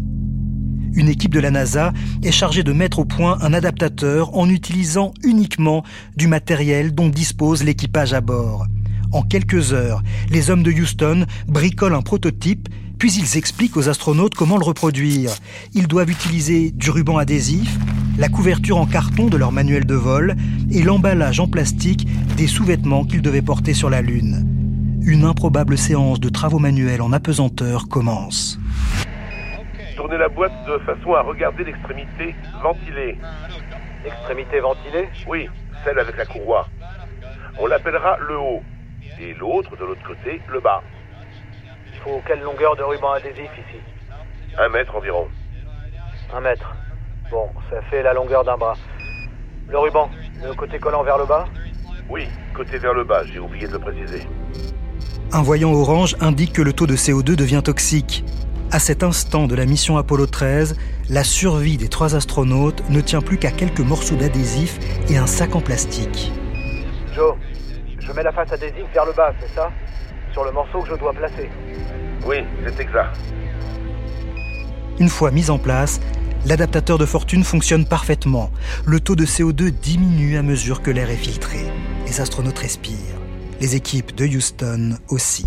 Une 0.94 1.10
équipe 1.10 1.34
de 1.34 1.40
la 1.40 1.50
NASA 1.50 1.92
est 2.22 2.32
chargée 2.32 2.62
de 2.62 2.72
mettre 2.72 3.00
au 3.00 3.04
point 3.04 3.36
un 3.42 3.52
adaptateur 3.52 4.34
en 4.36 4.48
utilisant 4.48 5.12
uniquement 5.22 5.84
du 6.16 6.28
matériel 6.28 6.94
dont 6.94 7.08
dispose 7.08 7.62
l'équipage 7.62 8.14
à 8.14 8.22
bord. 8.22 8.66
En 9.12 9.22
quelques 9.22 9.72
heures, 9.74 10.02
les 10.30 10.50
hommes 10.50 10.62
de 10.62 10.72
Houston 10.72 11.26
bricolent 11.46 11.94
un 11.94 12.02
prototype, 12.02 12.68
puis 12.98 13.12
ils 13.12 13.38
expliquent 13.38 13.76
aux 13.76 13.88
astronautes 13.88 14.34
comment 14.34 14.58
le 14.58 14.64
reproduire. 14.64 15.30
Ils 15.74 15.86
doivent 15.86 16.10
utiliser 16.10 16.70
du 16.72 16.90
ruban 16.90 17.16
adhésif, 17.16 17.76
la 18.18 18.28
couverture 18.28 18.78
en 18.78 18.86
carton 18.86 19.26
de 19.26 19.36
leur 19.36 19.52
manuel 19.52 19.86
de 19.86 19.94
vol 19.94 20.34
et 20.72 20.82
l'emballage 20.82 21.38
en 21.38 21.48
plastique 21.48 22.06
des 22.36 22.48
sous-vêtements 22.48 23.04
qu'ils 23.04 23.22
devaient 23.22 23.42
porter 23.42 23.72
sur 23.72 23.88
la 23.88 24.02
Lune. 24.02 24.44
Une 25.02 25.24
improbable 25.24 25.78
séance 25.78 26.18
de 26.18 26.28
travaux 26.28 26.58
manuels 26.58 27.00
en 27.00 27.12
apesanteur 27.12 27.88
commence. 27.88 28.58
Tournez 29.96 30.18
la 30.18 30.28
boîte 30.28 30.52
de 30.66 30.78
façon 30.84 31.14
à 31.14 31.22
regarder 31.22 31.64
l'extrémité 31.64 32.34
ventilée. 32.62 33.16
Extrémité 34.04 34.60
ventilée 34.60 35.08
Oui, 35.28 35.48
celle 35.84 35.98
avec 35.98 36.16
la 36.16 36.26
courroie. 36.26 36.68
On 37.60 37.66
l'appellera 37.66 38.18
le 38.28 38.38
haut. 38.38 38.62
Et 39.20 39.34
l'autre, 39.34 39.76
de 39.76 39.84
l'autre 39.84 40.02
côté, 40.06 40.40
le 40.52 40.60
bas. 40.60 40.82
Faut 42.08 42.22
quelle 42.26 42.40
longueur 42.40 42.74
de 42.74 42.82
ruban 42.82 43.12
adhésif 43.12 43.50
ici 43.58 43.78
Un 44.56 44.70
mètre 44.70 44.96
environ. 44.96 45.28
Un 46.34 46.40
mètre. 46.40 46.74
Bon, 47.30 47.50
ça 47.68 47.82
fait 47.90 48.02
la 48.02 48.14
longueur 48.14 48.44
d'un 48.44 48.56
bras. 48.56 48.76
Le 49.68 49.78
ruban, 49.78 50.08
le 50.42 50.54
côté 50.54 50.78
collant 50.78 51.02
vers 51.02 51.18
le 51.18 51.26
bas 51.26 51.44
Oui, 52.08 52.26
côté 52.56 52.78
vers 52.78 52.94
le 52.94 53.04
bas, 53.04 53.24
j'ai 53.24 53.38
oublié 53.38 53.66
de 53.66 53.72
le 53.72 53.78
préciser. 53.78 54.26
Un 55.32 55.42
voyant 55.42 55.70
orange 55.70 56.16
indique 56.20 56.54
que 56.54 56.62
le 56.62 56.72
taux 56.72 56.86
de 56.86 56.96
CO2 56.96 57.36
devient 57.36 57.60
toxique. 57.62 58.24
À 58.70 58.78
cet 58.78 59.02
instant 59.02 59.46
de 59.46 59.54
la 59.54 59.66
mission 59.66 59.98
Apollo 59.98 60.28
13, 60.28 60.78
la 61.10 61.24
survie 61.24 61.76
des 61.76 61.88
trois 61.88 62.14
astronautes 62.16 62.88
ne 62.88 63.02
tient 63.02 63.20
plus 63.20 63.36
qu'à 63.36 63.50
quelques 63.50 63.80
morceaux 63.80 64.16
d'adhésif 64.16 64.78
et 65.10 65.18
un 65.18 65.26
sac 65.26 65.54
en 65.54 65.60
plastique. 65.60 66.32
Joe, 67.12 67.34
je 67.98 68.10
mets 68.12 68.22
la 68.22 68.32
face 68.32 68.50
adhésive 68.50 68.86
vers 68.94 69.04
le 69.04 69.12
bas, 69.12 69.34
c'est 69.40 69.54
ça 69.54 69.70
Sur 70.32 70.44
le 70.44 70.52
morceau 70.52 70.82
que 70.82 70.90
je 70.90 70.94
dois 70.94 71.12
placer. 71.12 71.50
Oui, 72.26 72.36
c'est 72.66 72.80
exact. 72.80 73.16
Une 74.98 75.08
fois 75.08 75.30
mis 75.30 75.50
en 75.50 75.58
place, 75.58 76.00
l'adaptateur 76.44 76.98
de 76.98 77.06
fortune 77.06 77.44
fonctionne 77.44 77.86
parfaitement. 77.86 78.50
Le 78.84 79.00
taux 79.00 79.16
de 79.16 79.24
CO2 79.24 79.70
diminue 79.70 80.36
à 80.36 80.42
mesure 80.42 80.82
que 80.82 80.90
l'air 80.90 81.10
est 81.10 81.16
filtré. 81.16 81.60
Les 82.06 82.20
astronautes 82.20 82.58
respirent. 82.58 82.96
Les 83.60 83.76
équipes 83.76 84.14
de 84.14 84.26
Houston 84.26 84.96
aussi. 85.08 85.46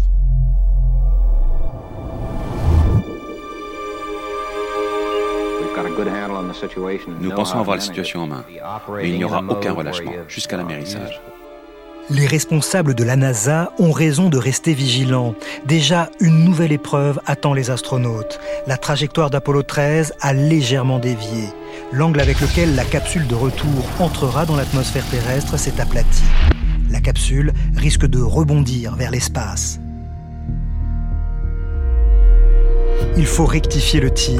Nous 7.19 7.31
pensons 7.31 7.59
avoir 7.59 7.75
la 7.77 7.81
situation 7.81 8.21
en 8.21 8.27
main, 8.27 8.45
mais 8.95 9.09
il 9.09 9.17
n'y 9.17 9.23
aura 9.23 9.43
aucun 9.47 9.73
relâchement 9.73 10.11
jusqu'à 10.27 10.57
l'amérissage. 10.57 11.21
Les 12.09 12.25
responsables 12.25 12.95
de 12.95 13.03
la 13.03 13.15
NASA 13.15 13.71
ont 13.79 13.91
raison 13.91 14.29
de 14.29 14.37
rester 14.37 14.73
vigilants. 14.73 15.35
Déjà, 15.65 16.09
une 16.19 16.43
nouvelle 16.43 16.71
épreuve 16.71 17.19
attend 17.25 17.53
les 17.53 17.69
astronautes. 17.69 18.39
La 18.67 18.77
trajectoire 18.77 19.29
d'Apollo 19.29 19.63
13 19.63 20.13
a 20.19 20.33
légèrement 20.33 20.99
dévié. 20.99 21.45
L'angle 21.91 22.19
avec 22.19 22.41
lequel 22.41 22.75
la 22.75 22.85
capsule 22.85 23.27
de 23.27 23.35
retour 23.35 23.85
entrera 23.99 24.45
dans 24.45 24.55
l'atmosphère 24.55 25.05
terrestre 25.09 25.57
s'est 25.57 25.79
aplati. 25.79 26.23
La 26.89 26.99
capsule 26.99 27.53
risque 27.77 28.05
de 28.05 28.21
rebondir 28.21 28.95
vers 28.95 29.11
l'espace. 29.11 29.79
Il 33.17 33.25
faut 33.25 33.45
rectifier 33.45 33.99
le 33.99 34.09
tir. 34.09 34.39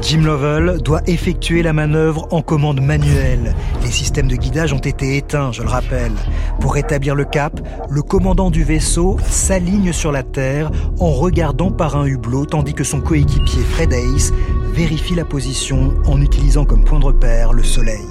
Jim 0.00 0.22
Lovell 0.24 0.78
doit 0.82 1.02
effectuer 1.06 1.62
la 1.62 1.72
manœuvre 1.72 2.26
en 2.30 2.40
commande 2.40 2.80
manuelle. 2.80 3.54
Les 3.82 3.90
systèmes 3.90 4.28
de 4.28 4.36
guidage 4.36 4.72
ont 4.72 4.78
été 4.78 5.16
éteints, 5.16 5.52
je 5.52 5.62
le 5.62 5.68
rappelle. 5.68 6.12
Pour 6.60 6.74
rétablir 6.74 7.14
le 7.14 7.24
cap, 7.24 7.60
le 7.90 8.02
commandant 8.02 8.50
du 8.50 8.64
vaisseau 8.64 9.18
s'aligne 9.20 9.92
sur 9.92 10.12
la 10.12 10.22
Terre 10.22 10.70
en 10.98 11.10
regardant 11.10 11.70
par 11.70 11.96
un 11.96 12.06
hublot 12.06 12.46
tandis 12.46 12.74
que 12.74 12.84
son 12.84 13.00
coéquipier 13.00 13.62
Fred 13.62 13.92
Hayes 13.92 14.32
vérifie 14.72 15.14
la 15.14 15.24
position 15.24 15.94
en 16.06 16.20
utilisant 16.20 16.64
comme 16.64 16.84
point 16.84 16.98
de 16.98 17.06
repère 17.06 17.52
le 17.52 17.62
Soleil. 17.62 18.06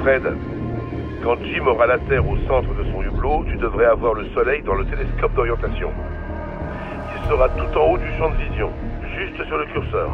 Fred, 0.00 0.22
quand 1.22 1.36
Jim 1.44 1.66
aura 1.66 1.86
la 1.86 1.98
Terre 1.98 2.28
au 2.28 2.36
centre 2.48 2.74
de 2.74 2.84
son 2.92 3.02
hublot, 3.02 3.44
tu 3.48 3.56
devrais 3.56 3.86
avoir 3.86 4.14
le 4.14 4.26
Soleil 4.34 4.62
dans 4.62 4.74
le 4.74 4.84
télescope 4.84 5.34
d'orientation. 5.34 5.90
Sera 7.28 7.48
tout 7.50 7.78
en 7.78 7.92
haut 7.92 7.98
du 7.98 8.08
champ 8.18 8.30
de 8.30 8.36
vision, 8.36 8.70
juste 9.16 9.46
sur 9.46 9.56
le 9.56 9.66
curseur. 9.66 10.10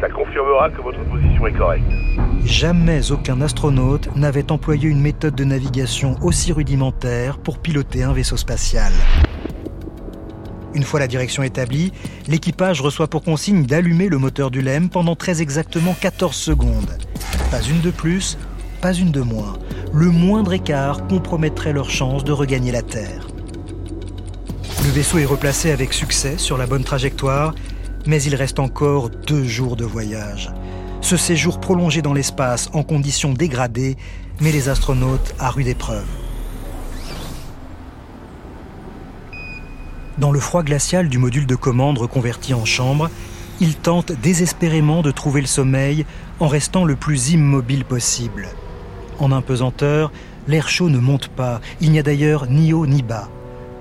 Ça 0.00 0.08
confirmera 0.08 0.70
que 0.70 0.82
votre 0.82 1.02
position 1.04 1.46
est 1.46 1.52
correcte. 1.52 1.84
jamais 2.44 3.10
aucun 3.10 3.40
astronaute 3.40 4.14
n'avait 4.14 4.52
employé 4.52 4.88
une 4.88 5.00
méthode 5.00 5.34
de 5.34 5.44
navigation 5.44 6.16
aussi 6.22 6.52
rudimentaire 6.52 7.38
pour 7.38 7.58
piloter 7.58 8.02
un 8.02 8.12
vaisseau 8.12 8.36
spatial. 8.36 8.92
Une 10.74 10.82
fois 10.82 11.00
la 11.00 11.08
direction 11.08 11.42
établie, 11.42 11.92
l'équipage 12.28 12.82
reçoit 12.82 13.08
pour 13.08 13.22
consigne 13.22 13.64
d'allumer 13.64 14.08
le 14.08 14.18
moteur 14.18 14.50
du 14.50 14.60
LEM 14.60 14.90
pendant 14.90 15.16
très 15.16 15.40
exactement 15.40 15.94
14 15.98 16.36
secondes. 16.36 16.98
Pas 17.50 17.62
une 17.62 17.80
de 17.80 17.90
plus, 17.90 18.36
pas 18.82 18.92
une 18.92 19.10
de 19.10 19.22
moins. 19.22 19.54
Le 19.94 20.10
moindre 20.10 20.52
écart 20.52 21.06
compromettrait 21.06 21.72
leur 21.72 21.88
chance 21.88 22.24
de 22.24 22.32
regagner 22.32 22.72
la 22.72 22.82
Terre. 22.82 23.25
Le 24.86 24.92
vaisseau 24.92 25.18
est 25.18 25.24
replacé 25.24 25.72
avec 25.72 25.92
succès 25.92 26.38
sur 26.38 26.56
la 26.56 26.68
bonne 26.68 26.84
trajectoire, 26.84 27.56
mais 28.06 28.22
il 28.22 28.36
reste 28.36 28.60
encore 28.60 29.10
deux 29.10 29.42
jours 29.42 29.74
de 29.74 29.84
voyage. 29.84 30.52
Ce 31.00 31.16
séjour 31.16 31.58
prolongé 31.58 32.02
dans 32.02 32.12
l'espace 32.12 32.70
en 32.72 32.84
conditions 32.84 33.32
dégradées 33.32 33.96
met 34.40 34.52
les 34.52 34.68
astronautes 34.68 35.34
à 35.40 35.50
rude 35.50 35.66
épreuve. 35.66 36.06
Dans 40.18 40.30
le 40.30 40.38
froid 40.38 40.62
glacial 40.62 41.08
du 41.08 41.18
module 41.18 41.46
de 41.46 41.56
commande 41.56 41.98
reconverti 41.98 42.54
en 42.54 42.64
chambre, 42.64 43.10
ils 43.58 43.74
tentent 43.74 44.12
désespérément 44.12 45.02
de 45.02 45.10
trouver 45.10 45.40
le 45.40 45.48
sommeil 45.48 46.06
en 46.38 46.46
restant 46.46 46.84
le 46.84 46.94
plus 46.94 47.32
immobile 47.32 47.84
possible. 47.84 48.50
En 49.18 49.32
impesanteur, 49.32 50.12
l'air 50.46 50.68
chaud 50.68 50.90
ne 50.90 50.98
monte 50.98 51.26
pas, 51.26 51.60
il 51.80 51.90
n'y 51.90 51.98
a 51.98 52.04
d'ailleurs 52.04 52.46
ni 52.46 52.72
haut 52.72 52.86
ni 52.86 53.02
bas. 53.02 53.28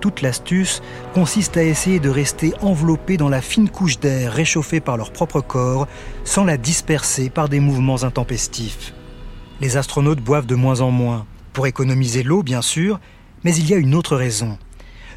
Toute 0.06 0.22
l'astuce 0.22 0.84
consiste 1.16 1.58
à 1.58 1.64
essayer 1.64 2.00
de 2.00 2.10
rester 2.10 2.54
enveloppé 2.62 3.18
dans 3.18 3.28
la 3.28 3.42
fine 3.42 3.70
couche 3.70 4.00
d'air 4.00 4.32
réchauffée 4.32 4.80
par 4.80 4.98
leur 4.98 5.12
propre 5.12 5.42
corps 5.42 5.88
sans 6.24 6.44
la 6.44 6.58
disperser 6.58 7.32
par 7.32 7.50
des 7.50 7.60
mouvements 7.60 8.04
intempestifs. 8.04 8.94
Les 9.62 9.78
astronautes 9.78 10.22
boivent 10.22 10.46
de 10.46 10.54
moins 10.54 10.82
en 10.82 10.92
moins, 10.92 11.26
pour 11.54 11.66
économiser 11.66 12.22
l'eau 12.22 12.44
bien 12.44 12.62
sûr, 12.62 13.00
mais 13.44 13.56
il 13.56 13.68
y 13.68 13.74
a 13.74 13.78
une 13.78 13.96
autre 13.96 14.16
raison. 14.16 14.60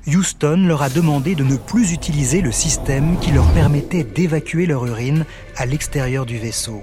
Houston 0.07 0.65
leur 0.67 0.81
a 0.81 0.89
demandé 0.89 1.35
de 1.35 1.45
ne 1.45 1.59
plus 1.59 1.93
utiliser 1.93 2.41
le 2.41 2.51
système 2.51 3.19
qui 3.19 3.31
leur 3.31 3.53
permettait 3.53 4.05
d'évacuer 4.05 4.65
leur 4.65 4.87
urine 4.87 5.27
à 5.59 5.67
l'extérieur 5.67 6.25
du 6.25 6.39
vaisseau. 6.39 6.83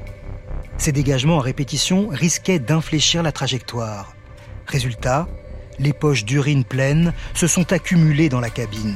Ces 0.78 0.92
dégagements 0.92 1.40
à 1.40 1.42
répétition 1.42 2.10
risquaient 2.12 2.60
d'infléchir 2.60 3.24
la 3.24 3.32
trajectoire. 3.32 4.14
Résultat, 4.68 5.28
les 5.80 5.94
poches 5.94 6.26
d'urine 6.26 6.64
pleines 6.64 7.14
se 7.34 7.48
sont 7.48 7.74
accumulées 7.74 8.30
dans 8.30 8.40
la 8.40 8.50
cabine. 8.50 8.96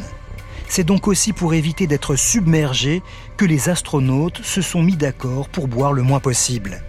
C'est 0.68 0.84
donc 0.84 1.08
aussi 1.08 1.34
pour 1.34 1.54
éviter 1.54 1.88
d'être 1.88 2.16
submergés 2.16 3.02
que 3.38 3.46
les 3.46 3.70
astronautes 3.70 4.42
se 4.44 4.62
sont 4.62 4.84
mis 4.84 4.98
d'accord 4.98 5.50
pour 5.50 5.68
boire 5.68 5.94
le 5.94 6.04
moins 6.04 6.20
possible. 6.20 6.84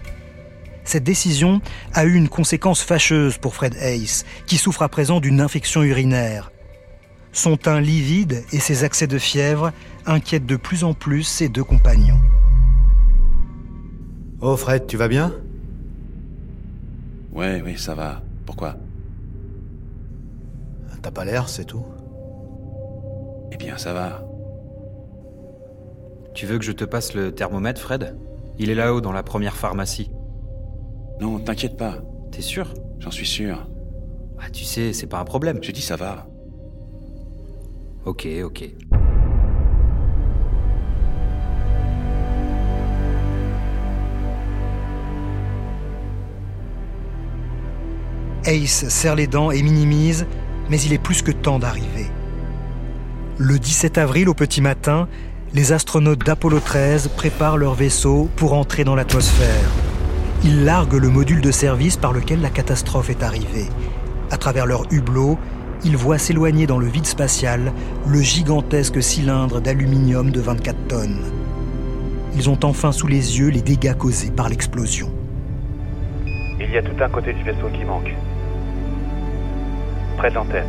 Cette 0.83 1.03
décision 1.03 1.61
a 1.93 2.05
eu 2.05 2.13
une 2.13 2.29
conséquence 2.29 2.81
fâcheuse 2.81 3.37
pour 3.37 3.55
Fred 3.55 3.75
Hayes, 3.79 4.23
qui 4.45 4.57
souffre 4.57 4.83
à 4.83 4.89
présent 4.89 5.19
d'une 5.19 5.41
infection 5.41 5.83
urinaire. 5.83 6.51
Son 7.33 7.55
teint 7.55 7.79
livide 7.79 8.43
et 8.51 8.59
ses 8.59 8.83
accès 8.83 9.07
de 9.07 9.17
fièvre 9.17 9.71
inquiètent 10.05 10.45
de 10.45 10.57
plus 10.57 10.83
en 10.83 10.93
plus 10.93 11.23
ses 11.23 11.49
deux 11.49 11.63
compagnons. 11.63 12.19
Oh 14.41 14.57
Fred, 14.57 14.85
tu 14.87 14.97
vas 14.97 15.07
bien? 15.07 15.33
Ouais, 17.31 17.61
oui, 17.63 17.77
ça 17.77 17.95
va. 17.95 18.21
Pourquoi? 18.45 18.75
T'as 21.01 21.11
pas 21.11 21.25
l'air, 21.25 21.49
c'est 21.49 21.65
tout. 21.65 21.85
Eh 23.51 23.57
bien, 23.57 23.77
ça 23.77 23.93
va. 23.93 24.23
Tu 26.33 26.45
veux 26.45 26.57
que 26.57 26.63
je 26.63 26.71
te 26.71 26.85
passe 26.85 27.13
le 27.13 27.33
thermomètre, 27.33 27.81
Fred? 27.81 28.17
Il 28.59 28.69
est 28.69 28.75
là-haut, 28.75 29.01
dans 29.01 29.11
la 29.11 29.23
première 29.23 29.55
pharmacie. 29.55 30.11
Non, 31.19 31.39
t'inquiète 31.39 31.77
pas. 31.77 31.95
T'es 32.31 32.41
sûr? 32.41 32.73
J'en 32.99 33.11
suis 33.11 33.25
sûr. 33.25 33.67
Ah, 34.39 34.49
tu 34.51 34.63
sais, 34.63 34.93
c'est 34.93 35.07
pas 35.07 35.19
un 35.19 35.25
problème. 35.25 35.59
Je 35.61 35.71
dis 35.71 35.81
ça 35.81 35.95
va. 35.95 36.27
Ok, 38.05 38.27
ok. 38.43 38.71
Ace 48.43 48.89
serre 48.89 49.15
les 49.15 49.27
dents 49.27 49.51
et 49.51 49.61
minimise, 49.61 50.25
mais 50.71 50.81
il 50.81 50.93
est 50.93 51.03
plus 51.03 51.21
que 51.21 51.31
temps 51.31 51.59
d'arriver. 51.59 52.07
Le 53.37 53.59
17 53.59 53.97
avril 53.97 54.29
au 54.29 54.33
petit 54.33 54.61
matin, 54.61 55.09
les 55.53 55.73
astronautes 55.73 56.25
d'Apollo 56.25 56.61
13 56.61 57.09
préparent 57.09 57.57
leur 57.57 57.73
vaisseau 57.73 58.29
pour 58.37 58.53
entrer 58.53 58.85
dans 58.85 58.95
l'atmosphère. 58.95 59.69
Ils 60.45 60.63
larguent 60.63 61.01
le 61.01 61.09
module 61.09 61.41
de 61.41 61.51
service 61.51 61.97
par 61.97 62.13
lequel 62.13 62.39
la 62.39 62.49
catastrophe 62.49 63.09
est 63.09 63.21
arrivée. 63.21 63.67
À 64.31 64.37
travers 64.37 64.65
leur 64.65 64.85
hublot, 64.91 65.37
ils 65.83 65.97
voient 65.97 66.17
s'éloigner 66.17 66.67
dans 66.67 66.79
le 66.79 66.87
vide 66.87 67.05
spatial 67.05 67.73
le 68.07 68.21
gigantesque 68.21 69.03
cylindre 69.03 69.59
d'aluminium 69.59 70.31
de 70.31 70.39
24 70.39 70.87
tonnes. 70.87 71.21
Ils 72.33 72.49
ont 72.49 72.59
enfin 72.63 72.93
sous 72.93 73.07
les 73.07 73.39
yeux 73.39 73.49
les 73.49 73.61
dégâts 73.61 73.97
causés 73.97 74.31
par 74.31 74.47
l'explosion. 74.47 75.11
Il 76.61 76.71
y 76.71 76.77
a 76.77 76.81
tout 76.81 77.03
un 77.03 77.09
côté 77.09 77.33
du 77.33 77.43
vaisseau 77.43 77.67
qui 77.73 77.83
manque. 77.83 78.15
Près 80.21 80.29
de 80.29 80.35
l'antenne. 80.35 80.67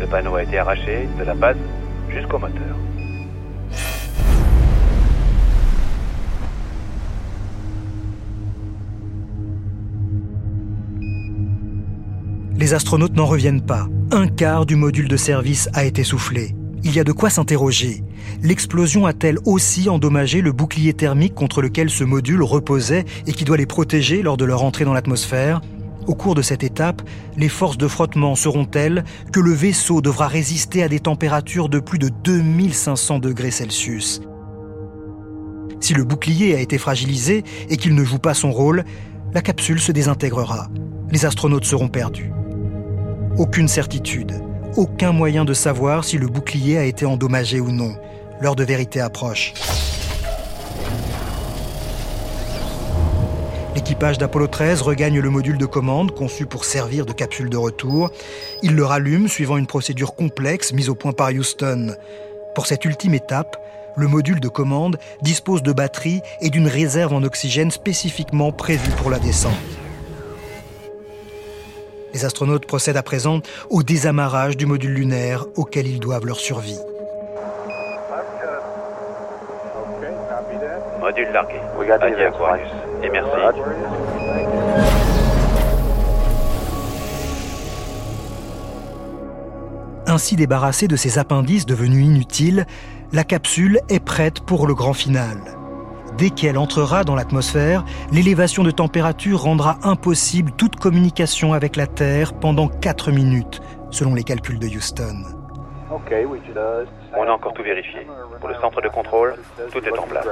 Le 0.00 0.08
panneau 0.08 0.34
a 0.34 0.42
été 0.42 0.58
arraché 0.58 1.08
de 1.16 1.22
la 1.22 1.34
base 1.34 1.56
jusqu'au 2.08 2.36
moteur. 2.36 2.76
Les 12.56 12.74
astronautes 12.74 13.14
n'en 13.14 13.26
reviennent 13.26 13.64
pas. 13.64 13.86
Un 14.10 14.26
quart 14.26 14.66
du 14.66 14.74
module 14.74 15.06
de 15.06 15.16
service 15.16 15.68
a 15.74 15.84
été 15.84 16.02
soufflé. 16.02 16.56
Il 16.82 16.92
y 16.92 16.98
a 16.98 17.04
de 17.04 17.12
quoi 17.12 17.30
s'interroger. 17.30 18.02
L'explosion 18.42 19.06
a-t-elle 19.06 19.38
aussi 19.44 19.88
endommagé 19.90 20.40
le 20.40 20.50
bouclier 20.50 20.92
thermique 20.92 21.36
contre 21.36 21.62
lequel 21.62 21.88
ce 21.88 22.02
module 22.02 22.42
reposait 22.42 23.04
et 23.28 23.32
qui 23.32 23.44
doit 23.44 23.58
les 23.58 23.66
protéger 23.66 24.22
lors 24.22 24.36
de 24.36 24.44
leur 24.44 24.64
entrée 24.64 24.84
dans 24.84 24.92
l'atmosphère? 24.92 25.60
Au 26.06 26.14
cours 26.14 26.34
de 26.34 26.42
cette 26.42 26.64
étape, 26.64 27.02
les 27.36 27.48
forces 27.48 27.78
de 27.78 27.86
frottement 27.86 28.34
seront 28.34 28.64
telles 28.64 29.04
que 29.32 29.40
le 29.40 29.52
vaisseau 29.52 30.00
devra 30.00 30.26
résister 30.26 30.82
à 30.82 30.88
des 30.88 31.00
températures 31.00 31.68
de 31.68 31.78
plus 31.78 31.98
de 31.98 32.08
2500 32.08 33.20
degrés 33.20 33.52
Celsius. 33.52 34.20
Si 35.80 35.94
le 35.94 36.04
bouclier 36.04 36.54
a 36.54 36.60
été 36.60 36.78
fragilisé 36.78 37.44
et 37.68 37.76
qu'il 37.76 37.94
ne 37.94 38.04
joue 38.04 38.18
pas 38.18 38.34
son 38.34 38.50
rôle, 38.50 38.84
la 39.32 39.42
capsule 39.42 39.80
se 39.80 39.92
désintégrera. 39.92 40.68
Les 41.10 41.24
astronautes 41.24 41.64
seront 41.64 41.88
perdus. 41.88 42.32
Aucune 43.38 43.68
certitude, 43.68 44.42
aucun 44.76 45.12
moyen 45.12 45.44
de 45.44 45.54
savoir 45.54 46.04
si 46.04 46.18
le 46.18 46.26
bouclier 46.26 46.78
a 46.78 46.84
été 46.84 47.06
endommagé 47.06 47.60
ou 47.60 47.70
non. 47.70 47.94
L'heure 48.40 48.56
de 48.56 48.64
vérité 48.64 49.00
approche. 49.00 49.54
L'équipage 53.82 54.16
d'Apollo 54.16 54.46
13 54.46 54.80
regagne 54.82 55.18
le 55.18 55.28
module 55.28 55.58
de 55.58 55.66
commande 55.66 56.12
conçu 56.12 56.46
pour 56.46 56.64
servir 56.64 57.04
de 57.04 57.12
capsule 57.12 57.50
de 57.50 57.56
retour. 57.56 58.12
Il 58.62 58.76
le 58.76 58.84
rallume 58.84 59.26
suivant 59.26 59.56
une 59.56 59.66
procédure 59.66 60.14
complexe 60.14 60.72
mise 60.72 60.88
au 60.88 60.94
point 60.94 61.10
par 61.10 61.30
Houston. 61.30 61.96
Pour 62.54 62.66
cette 62.66 62.84
ultime 62.84 63.14
étape, 63.14 63.56
le 63.96 64.06
module 64.06 64.38
de 64.38 64.46
commande 64.46 64.98
dispose 65.20 65.64
de 65.64 65.72
batteries 65.72 66.20
et 66.40 66.48
d'une 66.48 66.68
réserve 66.68 67.12
en 67.12 67.24
oxygène 67.24 67.72
spécifiquement 67.72 68.52
prévue 68.52 68.92
pour 68.98 69.10
la 69.10 69.18
descente. 69.18 69.52
Les 72.14 72.24
astronautes 72.24 72.66
procèdent 72.66 72.96
à 72.96 73.02
présent 73.02 73.40
au 73.68 73.82
désamarrage 73.82 74.56
du 74.56 74.64
module 74.64 74.92
lunaire 74.92 75.44
auquel 75.56 75.88
ils 75.88 75.98
doivent 75.98 76.26
leur 76.26 76.38
survie. 76.38 76.78
Module 81.12 81.32
largué. 81.32 81.60
Adieu 81.92 82.26
Aquarius. 82.26 82.68
Et 83.02 83.10
merci. 83.10 83.30
Ainsi 90.06 90.36
débarrassée 90.36 90.88
de 90.88 90.96
ses 90.96 91.18
appendices 91.18 91.66
devenus 91.66 92.06
inutiles, 92.06 92.64
la 93.12 93.24
capsule 93.24 93.80
est 93.90 94.02
prête 94.02 94.40
pour 94.40 94.66
le 94.66 94.74
grand 94.74 94.94
final. 94.94 95.36
Dès 96.16 96.30
qu'elle 96.30 96.56
entrera 96.56 97.04
dans 97.04 97.14
l'atmosphère, 97.14 97.84
l'élévation 98.10 98.62
de 98.62 98.70
température 98.70 99.42
rendra 99.42 99.78
impossible 99.82 100.52
toute 100.52 100.76
communication 100.76 101.52
avec 101.52 101.76
la 101.76 101.86
Terre 101.86 102.32
pendant 102.32 102.68
4 102.68 103.10
minutes, 103.10 103.60
selon 103.90 104.14
les 104.14 104.22
calculs 104.22 104.58
de 104.58 104.66
Houston. 104.66 105.24
On 105.90 107.22
a 107.22 107.30
encore 107.30 107.52
tout 107.52 107.62
vérifié. 107.62 108.06
Pour 108.40 108.48
le 108.48 108.54
centre 108.54 108.80
de 108.80 108.88
contrôle, 108.88 109.34
tout 109.70 109.84
est 109.84 109.98
en 109.98 110.04
place. 110.04 110.26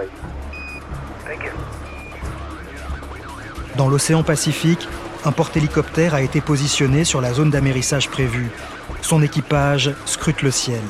Dans 3.76 3.88
l'océan 3.88 4.22
Pacifique, 4.22 4.88
un 5.24 5.32
porte-hélicoptère 5.32 6.14
a 6.14 6.22
été 6.22 6.40
positionné 6.40 7.04
sur 7.04 7.20
la 7.20 7.32
zone 7.32 7.50
d'amérissage 7.50 8.08
prévue. 8.08 8.50
Son 9.00 9.22
équipage 9.22 9.94
scrute 10.06 10.42
le 10.42 10.50
ciel. 10.50 10.80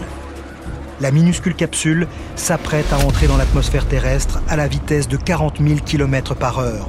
La 1.00 1.10
minuscule 1.10 1.54
capsule 1.54 2.06
s'apprête 2.36 2.92
à 2.92 2.98
entrer 2.98 3.26
dans 3.26 3.36
l'atmosphère 3.36 3.86
terrestre 3.86 4.42
à 4.48 4.56
la 4.56 4.68
vitesse 4.68 5.08
de 5.08 5.16
40 5.16 5.58
000 5.60 5.80
km 5.84 6.34
par 6.34 6.58
heure. 6.58 6.88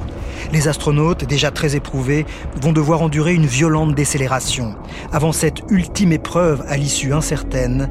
Les 0.52 0.68
astronautes, 0.68 1.24
déjà 1.24 1.50
très 1.50 1.76
éprouvés, 1.76 2.26
vont 2.60 2.72
devoir 2.72 3.02
endurer 3.02 3.34
une 3.34 3.46
violente 3.46 3.94
décélération. 3.94 4.74
Avant 5.12 5.32
cette 5.32 5.62
ultime 5.70 6.12
épreuve 6.12 6.62
à 6.68 6.76
l'issue 6.76 7.12
incertaine, 7.12 7.88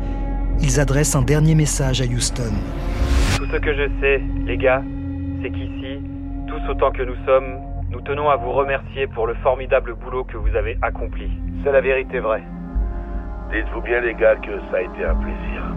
ils 0.61 0.79
adressent 0.79 1.15
un 1.15 1.23
dernier 1.23 1.55
message 1.55 2.01
à 2.01 2.05
Houston. 2.05 2.53
Tout 3.37 3.47
ce 3.51 3.57
que 3.57 3.73
je 3.73 3.89
sais, 3.99 4.21
les 4.45 4.57
gars, 4.57 4.83
c'est 5.41 5.51
qu'ici, 5.51 5.99
tous 6.47 6.71
autant 6.71 6.91
que 6.91 7.03
nous 7.03 7.15
sommes, 7.25 7.59
nous 7.89 8.01
tenons 8.01 8.29
à 8.29 8.35
vous 8.35 8.51
remercier 8.51 9.07
pour 9.07 9.27
le 9.27 9.33
formidable 9.35 9.95
boulot 9.95 10.23
que 10.23 10.37
vous 10.37 10.55
avez 10.55 10.77
accompli. 10.81 11.29
C'est 11.63 11.71
la 11.71 11.81
vérité 11.81 12.19
vraie. 12.19 12.43
Dites-vous 13.51 13.81
bien, 13.81 13.99
les 13.99 14.13
gars, 14.13 14.35
que 14.35 14.59
ça 14.71 14.77
a 14.77 14.81
été 14.81 15.03
un 15.03 15.15
plaisir. 15.15 15.75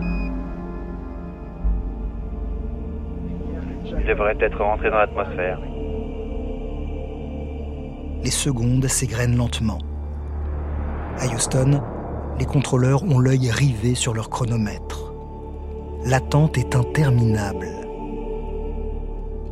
Il 3.98 4.06
devrait 4.06 4.36
être 4.40 4.62
rentré 4.62 4.90
dans 4.90 4.98
l'atmosphère. 4.98 5.58
Les 8.22 8.30
secondes 8.30 8.86
s'égrènent 8.86 9.36
lentement. 9.36 9.78
À 11.18 11.26
Houston, 11.26 11.82
les 12.38 12.46
contrôleurs 12.46 13.02
ont 13.04 13.18
l'œil 13.18 13.50
rivé 13.50 13.94
sur 13.94 14.14
leur 14.14 14.30
chronomètre. 14.30 15.12
L'attente 16.06 16.58
est 16.58 16.74
interminable. 16.74 17.83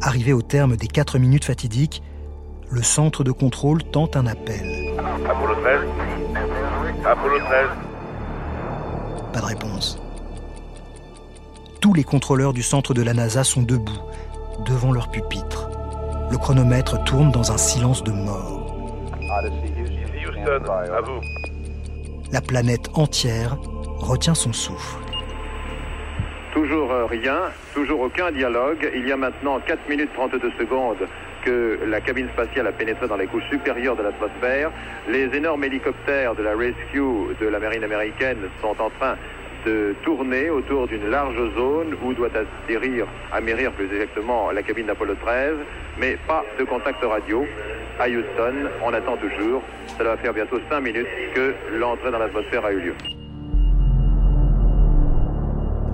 Arrivé 0.05 0.33
au 0.33 0.43
terme 0.43 0.77
des 0.77 0.89
4 0.89 1.19
minutes 1.19 1.45
fatidiques, 1.45 2.03
le 2.71 2.83
centre 2.83 3.23
de 3.23 3.31
contrôle 3.31 3.85
tente 3.85 4.17
un 4.17 4.27
appel. 4.27 4.93
Apollo 4.99 5.55
13 5.63 5.81
Apollo 7.05 7.39
13 7.39 7.69
Pas 9.33 9.41
de 9.41 9.47
réponse. 9.47 10.01
Tous 11.81 11.95
les 11.95 12.03
contrôleurs 12.03 12.53
du 12.53 12.65
centre 12.65 12.95
de 12.95 13.03
la 13.03 13.15
NASA 13.15 13.45
sont 13.45 13.63
debout, 13.63 14.01
devant 14.67 14.91
leur 14.91 15.09
pupitre. 15.09 15.71
Le 16.33 16.37
chronomètre 16.37 17.05
tourne 17.05 17.31
dans 17.31 17.53
un 17.53 17.59
silence 17.59 18.03
de 18.03 18.11
mort. 18.11 18.75
Ici 19.55 20.27
Houston, 20.27 20.65
à 20.69 21.01
vous. 21.01 21.21
La 22.33 22.41
planète 22.41 22.91
entière 22.95 23.57
retient 23.99 24.35
son 24.35 24.53
souffle. 24.53 24.99
Toujours 26.53 26.93
euh, 26.93 27.07
rien, 27.07 27.51
toujours 27.73 28.01
aucun 28.01 28.31
dialogue. 28.31 28.91
Il 28.95 29.09
y 29.09 29.13
a 29.13 29.17
maintenant 29.17 29.59
4 29.59 29.89
minutes 29.89 30.11
32 30.13 30.53
secondes 30.59 31.09
que 31.45 31.79
la 31.87 32.01
cabine 32.03 32.29
spatiale 32.29 32.67
a 32.67 32.73
pénétré 32.73 33.09
dans 33.09 33.17
les 33.17 33.27
couches 33.27 33.49
supérieures 33.51 33.97
de 33.97 34.03
l'atmosphère. 34.03 34.71
Les 35.09 35.35
énormes 35.35 35.65
hélicoptères 35.65 36.35
de 36.35 36.43
la 36.43 36.55
Rescue 36.55 37.35
de 37.41 37.47
la 37.47 37.59
marine 37.59 37.85
américaine 37.85 38.39
sont 38.61 38.77
en 38.79 38.91
train 38.91 39.17
de 39.65 39.95
tourner 40.05 40.51
autour 40.51 40.89
d'une 40.89 41.09
large 41.09 41.37
zone 41.57 41.97
où 42.05 42.13
doit 42.13 42.29
atterrir, 42.35 43.07
amérir 43.33 43.73
plus 43.73 43.87
exactement 43.87 44.51
la 44.51 44.63
cabine 44.63 44.87
d'Apollo 44.87 45.15
13, 45.15 45.55
mais 45.99 46.19
pas 46.27 46.45
de 46.59 46.65
contact 46.65 47.03
radio. 47.03 47.47
À 47.99 48.09
Houston, 48.09 48.69
on 48.85 48.93
attend 48.93 49.17
toujours. 49.17 49.63
Ça 49.97 50.05
va 50.05 50.17
faire 50.19 50.35
bientôt 50.35 50.59
5 50.69 50.81
minutes 50.81 51.09
que 51.35 51.55
l'entrée 51.73 52.11
dans 52.11 52.19
l'atmosphère 52.19 52.65
a 52.65 52.73
eu 52.73 52.81
lieu. 52.81 52.95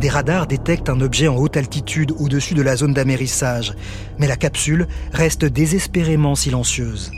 Des 0.00 0.08
radars 0.08 0.46
détectent 0.46 0.90
un 0.90 1.00
objet 1.00 1.26
en 1.26 1.36
haute 1.36 1.56
altitude 1.56 2.12
au-dessus 2.20 2.54
de 2.54 2.62
la 2.62 2.76
zone 2.76 2.94
d'amérissage, 2.94 3.74
mais 4.18 4.28
la 4.28 4.36
capsule 4.36 4.86
reste 5.12 5.44
désespérément 5.44 6.36
silencieuse. 6.36 7.10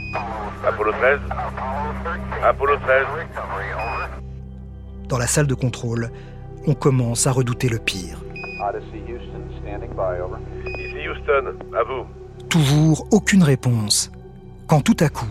Apollo 0.65 0.91
13 0.93 1.19
Apollo 2.43 2.77
13 2.77 3.05
Dans 5.09 5.19
la 5.19 5.27
salle 5.27 5.45
de 5.45 5.53
contrôle, 5.53 6.09
on 6.65 6.73
commence 6.73 7.27
à 7.27 7.31
redouter 7.31 7.69
le 7.69 7.77
pire. 7.77 8.17
Ici 10.79 11.07
Houston, 11.07 11.53
à 11.77 11.83
vous. 11.83 12.05
Toujours 12.49 13.07
aucune 13.11 13.43
réponse. 13.43 14.11
Quand 14.65 14.81
tout 14.81 14.97
à 14.99 15.09
coup, 15.09 15.27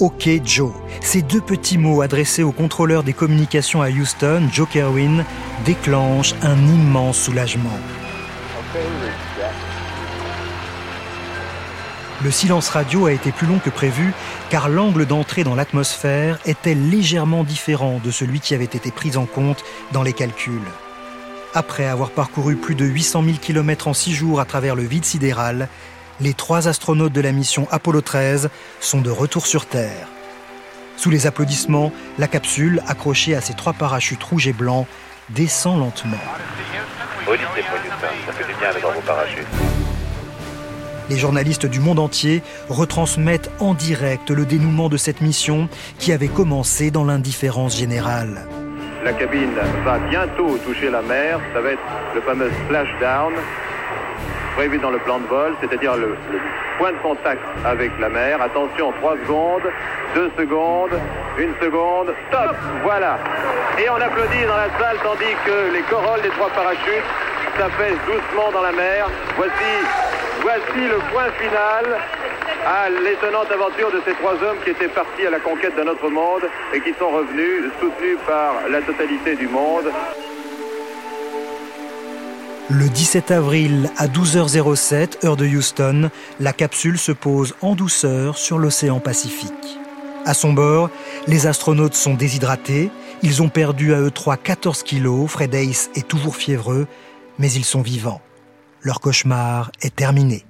OK 0.00 0.28
Joe. 0.44 0.72
Ces 1.00 1.22
deux 1.22 1.40
petits 1.40 1.78
mots 1.78 2.02
adressés 2.02 2.42
au 2.44 2.52
contrôleur 2.52 3.02
des 3.02 3.12
communications 3.12 3.82
à 3.82 3.90
Houston, 3.90 4.48
Joe 4.52 4.68
Kerwin, 4.68 5.24
déclenchent 5.64 6.34
un 6.42 6.56
immense 6.56 7.18
soulagement. 7.18 7.78
Le 12.22 12.30
silence 12.30 12.68
radio 12.68 13.06
a 13.06 13.12
été 13.12 13.32
plus 13.32 13.46
long 13.46 13.58
que 13.58 13.70
prévu 13.70 14.12
car 14.50 14.68
l'angle 14.68 15.06
d'entrée 15.06 15.44
dans 15.44 15.54
l'atmosphère 15.54 16.38
était 16.46 16.74
légèrement 16.74 17.44
différent 17.44 18.00
de 18.04 18.10
celui 18.10 18.40
qui 18.40 18.54
avait 18.54 18.64
été 18.64 18.90
pris 18.90 19.16
en 19.16 19.26
compte 19.26 19.64
dans 19.92 20.02
les 20.02 20.12
calculs. 20.12 20.60
Après 21.54 21.86
avoir 21.86 22.10
parcouru 22.10 22.56
plus 22.56 22.74
de 22.74 22.84
800 22.84 23.24
000 23.24 23.36
km 23.40 23.88
en 23.88 23.94
six 23.94 24.12
jours 24.12 24.38
à 24.38 24.44
travers 24.44 24.76
le 24.76 24.82
vide 24.82 25.04
sidéral, 25.04 25.68
les 26.20 26.34
trois 26.34 26.68
astronautes 26.68 27.12
de 27.12 27.20
la 27.20 27.32
mission 27.32 27.68
Apollo 27.70 28.00
13 28.00 28.50
sont 28.80 29.00
de 29.00 29.10
retour 29.10 29.46
sur 29.46 29.66
Terre. 29.66 30.08
Sous 30.96 31.10
les 31.10 31.26
applaudissements, 31.26 31.92
la 32.18 32.26
capsule, 32.26 32.82
accrochée 32.88 33.36
à 33.36 33.40
ses 33.40 33.54
trois 33.54 33.72
parachutes 33.72 34.22
rouges 34.22 34.48
et 34.48 34.52
blancs, 34.52 34.86
descend 35.30 35.78
lentement. 35.78 36.16
Police 37.24 37.46
des 37.54 37.60
Houston, 37.60 38.06
ça 38.26 38.32
fait 38.32 38.52
du 38.52 38.58
bien 38.58 38.72
d'être 38.72 38.82
dans 38.82 38.92
vos 38.92 39.00
parachutes. 39.02 39.46
Les 41.08 41.16
journalistes 41.16 41.66
du 41.66 41.80
monde 41.80 42.00
entier 42.00 42.42
retransmettent 42.68 43.50
en 43.60 43.74
direct 43.74 44.30
le 44.30 44.44
dénouement 44.44 44.88
de 44.88 44.96
cette 44.96 45.20
mission 45.20 45.68
qui 45.98 46.12
avait 46.12 46.28
commencé 46.28 46.90
dans 46.90 47.04
l'indifférence 47.04 47.76
générale. 47.76 48.46
La 49.04 49.12
cabine 49.12 49.54
va 49.84 49.98
bientôt 50.10 50.58
toucher 50.66 50.90
la 50.90 51.00
mer. 51.00 51.40
Ça 51.54 51.60
va 51.60 51.70
être 51.70 51.82
le 52.14 52.20
fameux 52.20 52.50
splashdown 52.66 53.32
prévu 54.58 54.78
dans 54.78 54.90
le 54.90 54.98
plan 54.98 55.20
de 55.20 55.26
vol, 55.28 55.54
c'est-à-dire 55.60 55.94
le, 55.94 56.16
point 56.78 56.90
de 56.90 56.98
contact 56.98 57.40
avec 57.64 57.92
la 58.00 58.08
mer. 58.08 58.42
Attention, 58.42 58.90
3 58.90 59.16
secondes, 59.22 59.62
2 60.16 60.32
secondes, 60.36 60.98
1 61.38 61.64
seconde, 61.64 62.12
stop 62.26 62.56
Voilà. 62.82 63.20
Et 63.78 63.88
on 63.88 63.94
applaudit 63.94 64.44
dans 64.48 64.56
la 64.56 64.70
salle 64.76 64.96
tandis 65.04 65.34
que 65.46 65.72
les 65.72 65.82
corolles 65.82 66.22
des 66.22 66.30
trois 66.30 66.48
parachutes 66.48 67.06
s'affaissent 67.56 68.04
doucement 68.04 68.50
dans 68.52 68.62
la 68.62 68.72
mer. 68.72 69.06
Voici, 69.36 69.72
voici 70.42 70.88
le 70.90 70.98
point 71.12 71.30
final 71.38 71.84
à 72.66 72.90
l'étonnante 72.90 73.52
aventure 73.52 73.92
de 73.92 74.00
ces 74.04 74.14
trois 74.14 74.34
hommes 74.42 74.58
qui 74.64 74.70
étaient 74.70 74.88
partis 74.88 75.24
à 75.24 75.30
la 75.30 75.38
conquête 75.38 75.76
d'un 75.76 75.86
autre 75.86 76.10
monde 76.10 76.42
et 76.74 76.80
qui 76.80 76.92
sont 76.98 77.10
revenus 77.10 77.70
soutenus 77.80 78.18
par 78.26 78.54
la 78.68 78.82
totalité 78.82 79.36
du 79.36 79.46
monde. 79.46 79.86
Le 82.70 82.86
17 82.86 83.30
avril 83.30 83.88
à 83.96 84.08
12h07, 84.08 85.24
heure 85.24 85.38
de 85.38 85.46
Houston, 85.46 86.10
la 86.38 86.52
capsule 86.52 86.98
se 86.98 87.12
pose 87.12 87.56
en 87.62 87.74
douceur 87.74 88.36
sur 88.36 88.58
l'océan 88.58 89.00
Pacifique. 89.00 89.78
À 90.26 90.34
son 90.34 90.52
bord, 90.52 90.90
les 91.26 91.46
astronautes 91.46 91.94
sont 91.94 92.12
déshydratés, 92.12 92.90
ils 93.22 93.42
ont 93.42 93.48
perdu 93.48 93.94
à 93.94 94.00
eux 94.02 94.10
trois 94.10 94.36
14 94.36 94.82
kilos, 94.82 95.30
Fred 95.30 95.54
Ace 95.54 95.90
est 95.94 96.06
toujours 96.06 96.36
fiévreux, 96.36 96.86
mais 97.38 97.50
ils 97.50 97.64
sont 97.64 97.80
vivants. 97.80 98.20
Leur 98.82 99.00
cauchemar 99.00 99.70
est 99.80 99.96
terminé. 99.96 100.44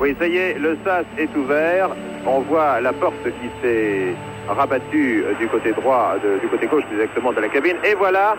Oui, 0.00 0.16
ça 0.18 0.26
y 0.26 0.36
est, 0.36 0.58
le 0.58 0.76
sas 0.84 1.06
est 1.16 1.32
ouvert. 1.36 1.90
On 2.26 2.40
voit 2.40 2.80
la 2.80 2.92
porte 2.92 3.22
qui 3.22 3.48
s'est 3.62 4.16
rabattue 4.48 5.22
du 5.38 5.46
côté 5.46 5.70
droit, 5.70 6.16
du 6.42 6.48
côté 6.48 6.66
gauche 6.66 6.82
exactement 6.92 7.32
de 7.32 7.40
la 7.40 7.48
cabine. 7.48 7.76
Et 7.84 7.94
voilà, 7.94 8.34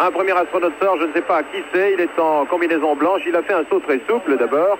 un 0.00 0.10
premier 0.10 0.32
astronaute 0.32 0.72
sort, 0.80 0.96
je 0.98 1.06
ne 1.06 1.12
sais 1.12 1.20
pas 1.20 1.42
qui 1.42 1.62
c'est, 1.74 1.92
il 1.92 2.00
est 2.00 2.18
en 2.18 2.46
combinaison 2.46 2.96
blanche, 2.96 3.20
il 3.26 3.36
a 3.36 3.42
fait 3.42 3.52
un 3.52 3.64
saut 3.70 3.80
très 3.80 4.00
souple 4.08 4.36
d'abord. 4.38 4.78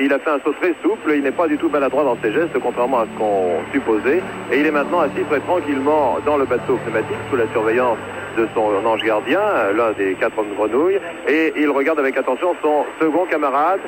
Il 0.00 0.12
a 0.12 0.18
fait 0.20 0.30
un 0.30 0.38
saut 0.44 0.52
très 0.60 0.74
souple, 0.80 1.10
il 1.12 1.22
n'est 1.22 1.32
pas 1.32 1.48
du 1.48 1.56
tout 1.56 1.68
maladroit 1.68 2.04
dans 2.04 2.16
ses 2.22 2.32
gestes, 2.32 2.56
contrairement 2.62 3.00
à 3.00 3.06
ce 3.06 3.18
qu'on 3.18 3.56
supposait. 3.72 4.22
Et 4.52 4.60
il 4.60 4.66
est 4.66 4.70
maintenant 4.70 5.00
assis 5.00 5.24
très 5.28 5.40
tranquillement 5.40 6.18
dans 6.24 6.36
le 6.36 6.44
bateau 6.44 6.76
pneumatique 6.84 7.16
sous 7.30 7.36
la 7.36 7.48
surveillance 7.48 7.98
de 8.36 8.46
son 8.54 8.86
ange 8.86 9.02
gardien, 9.02 9.40
l'un 9.74 9.90
des 9.92 10.14
quatre 10.14 10.38
hommes 10.38 10.54
grenouilles. 10.54 11.00
Et 11.26 11.52
il 11.56 11.68
regarde 11.70 11.98
avec 11.98 12.16
attention 12.16 12.54
son 12.62 12.84
second 13.00 13.24
camarade 13.24 13.80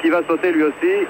qui 0.00 0.08
va 0.08 0.22
sauter 0.26 0.50
lui 0.50 0.62
aussi. 0.62 1.06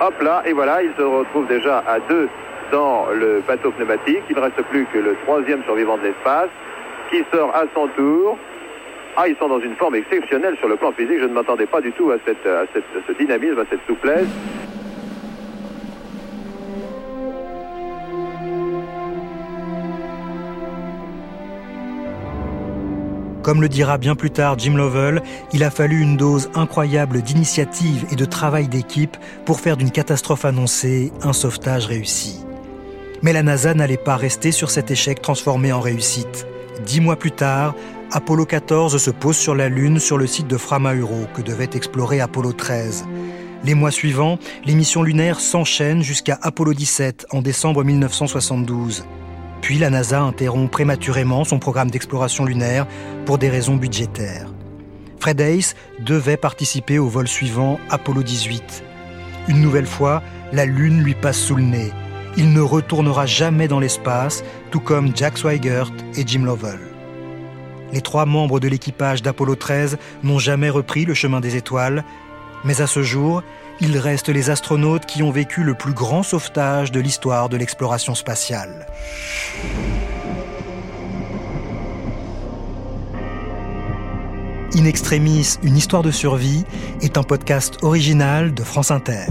Hop 0.00 0.20
là, 0.20 0.42
et 0.44 0.52
voilà, 0.52 0.82
il 0.82 0.90
se 0.98 1.02
retrouve 1.02 1.46
déjà 1.46 1.82
à 1.86 1.98
deux 2.00 2.28
dans 2.70 3.06
le 3.14 3.40
bateau 3.46 3.70
pneumatique. 3.70 4.22
Il 4.28 4.36
ne 4.36 4.42
reste 4.42 4.60
plus 4.64 4.84
que 4.92 4.98
le 4.98 5.16
troisième 5.24 5.62
survivant 5.64 5.96
de 5.96 6.02
l'espace 6.02 6.50
qui 7.10 7.22
sort 7.32 7.50
à 7.54 7.64
son 7.74 7.88
tour. 7.96 8.36
Ah, 9.16 9.26
ils 9.28 9.36
sont 9.36 9.48
dans 9.48 9.60
une 9.60 9.74
forme 9.76 9.96
exceptionnelle 9.96 10.56
sur 10.58 10.68
le 10.68 10.76
plan 10.76 10.92
physique. 10.92 11.18
Je 11.20 11.24
ne 11.26 11.32
m'attendais 11.34 11.66
pas 11.66 11.80
du 11.80 11.90
tout 11.92 12.10
à, 12.10 12.16
cette, 12.24 12.46
à, 12.46 12.64
cette- 12.72 12.84
ce 13.06 13.12
dynamisme, 13.12 13.58
à 13.58 13.64
cette 13.68 13.84
souplesse. 13.86 14.28
Comme 23.42 23.62
le 23.62 23.68
dira 23.68 23.96
bien 23.96 24.14
plus 24.14 24.30
tard 24.30 24.58
Jim 24.58 24.76
Lovell, 24.76 25.22
il 25.52 25.64
a 25.64 25.70
fallu 25.70 26.00
une 26.02 26.16
dose 26.16 26.50
incroyable 26.54 27.22
d'initiative 27.22 28.04
et 28.12 28.16
de 28.16 28.24
travail 28.26 28.68
d'équipe 28.68 29.16
pour 29.46 29.60
faire 29.60 29.76
d'une 29.78 29.90
catastrophe 29.90 30.44
annoncée 30.44 31.12
un 31.22 31.32
sauvetage 31.32 31.86
réussi. 31.86 32.44
Mais 33.22 33.32
la 33.32 33.42
NASA 33.42 33.72
n'allait 33.74 33.96
pas 33.96 34.16
rester 34.16 34.52
sur 34.52 34.70
cet 34.70 34.90
échec 34.90 35.22
transformé 35.22 35.72
en 35.72 35.80
réussite. 35.80 36.46
Dix 36.86 37.00
mois 37.00 37.16
plus 37.16 37.32
tard, 37.32 37.74
Apollo 38.12 38.46
14 38.46 38.96
se 38.98 39.10
pose 39.10 39.36
sur 39.36 39.54
la 39.54 39.68
Lune 39.68 39.98
sur 39.98 40.16
le 40.16 40.26
site 40.26 40.46
de 40.46 40.56
Framahuro 40.56 41.26
que 41.34 41.42
devait 41.42 41.70
explorer 41.74 42.20
Apollo 42.20 42.52
13. 42.52 43.04
Les 43.64 43.74
mois 43.74 43.90
suivants, 43.90 44.38
les 44.64 44.74
missions 44.74 45.02
lunaires 45.02 45.40
s'enchaînent 45.40 46.02
jusqu'à 46.02 46.38
Apollo 46.40 46.74
17 46.74 47.26
en 47.30 47.42
décembre 47.42 47.82
1972. 47.82 49.04
Puis 49.60 49.78
la 49.78 49.90
NASA 49.90 50.20
interrompt 50.20 50.70
prématurément 50.70 51.44
son 51.44 51.58
programme 51.58 51.90
d'exploration 51.90 52.44
lunaire 52.44 52.86
pour 53.26 53.38
des 53.38 53.48
raisons 53.50 53.76
budgétaires. 53.76 54.52
Fred 55.18 55.40
Hayes 55.40 55.74
devait 55.98 56.36
participer 56.36 57.00
au 57.00 57.08
vol 57.08 57.26
suivant, 57.26 57.80
Apollo 57.90 58.22
18. 58.22 58.84
Une 59.48 59.60
nouvelle 59.60 59.86
fois, 59.86 60.22
la 60.52 60.64
Lune 60.64 61.02
lui 61.02 61.14
passe 61.14 61.38
sous 61.38 61.56
le 61.56 61.64
nez. 61.64 61.90
Il 62.36 62.52
ne 62.52 62.60
retournera 62.60 63.26
jamais 63.26 63.68
dans 63.68 63.80
l'espace, 63.80 64.44
tout 64.70 64.80
comme 64.80 65.16
Jack 65.16 65.38
Swigert 65.38 65.90
et 66.16 66.24
Jim 66.26 66.44
Lovell. 66.44 66.78
Les 67.92 68.00
trois 68.00 68.26
membres 68.26 68.60
de 68.60 68.68
l'équipage 68.68 69.22
d'Apollo 69.22 69.54
13 69.54 69.98
n'ont 70.22 70.38
jamais 70.38 70.68
repris 70.68 71.04
le 71.04 71.14
chemin 71.14 71.40
des 71.40 71.56
étoiles, 71.56 72.04
mais 72.64 72.80
à 72.80 72.86
ce 72.86 73.02
jour, 73.02 73.42
ils 73.80 73.96
restent 73.98 74.28
les 74.28 74.50
astronautes 74.50 75.06
qui 75.06 75.22
ont 75.22 75.30
vécu 75.30 75.62
le 75.62 75.74
plus 75.74 75.94
grand 75.94 76.22
sauvetage 76.22 76.92
de 76.92 77.00
l'histoire 77.00 77.48
de 77.48 77.56
l'exploration 77.56 78.14
spatiale. 78.14 78.86
In 84.74 84.84
Extremis, 84.84 85.58
une 85.62 85.76
histoire 85.76 86.02
de 86.02 86.10
survie 86.10 86.64
est 87.00 87.16
un 87.16 87.22
podcast 87.22 87.78
original 87.82 88.52
de 88.52 88.62
France 88.62 88.90
Inter. 88.90 89.26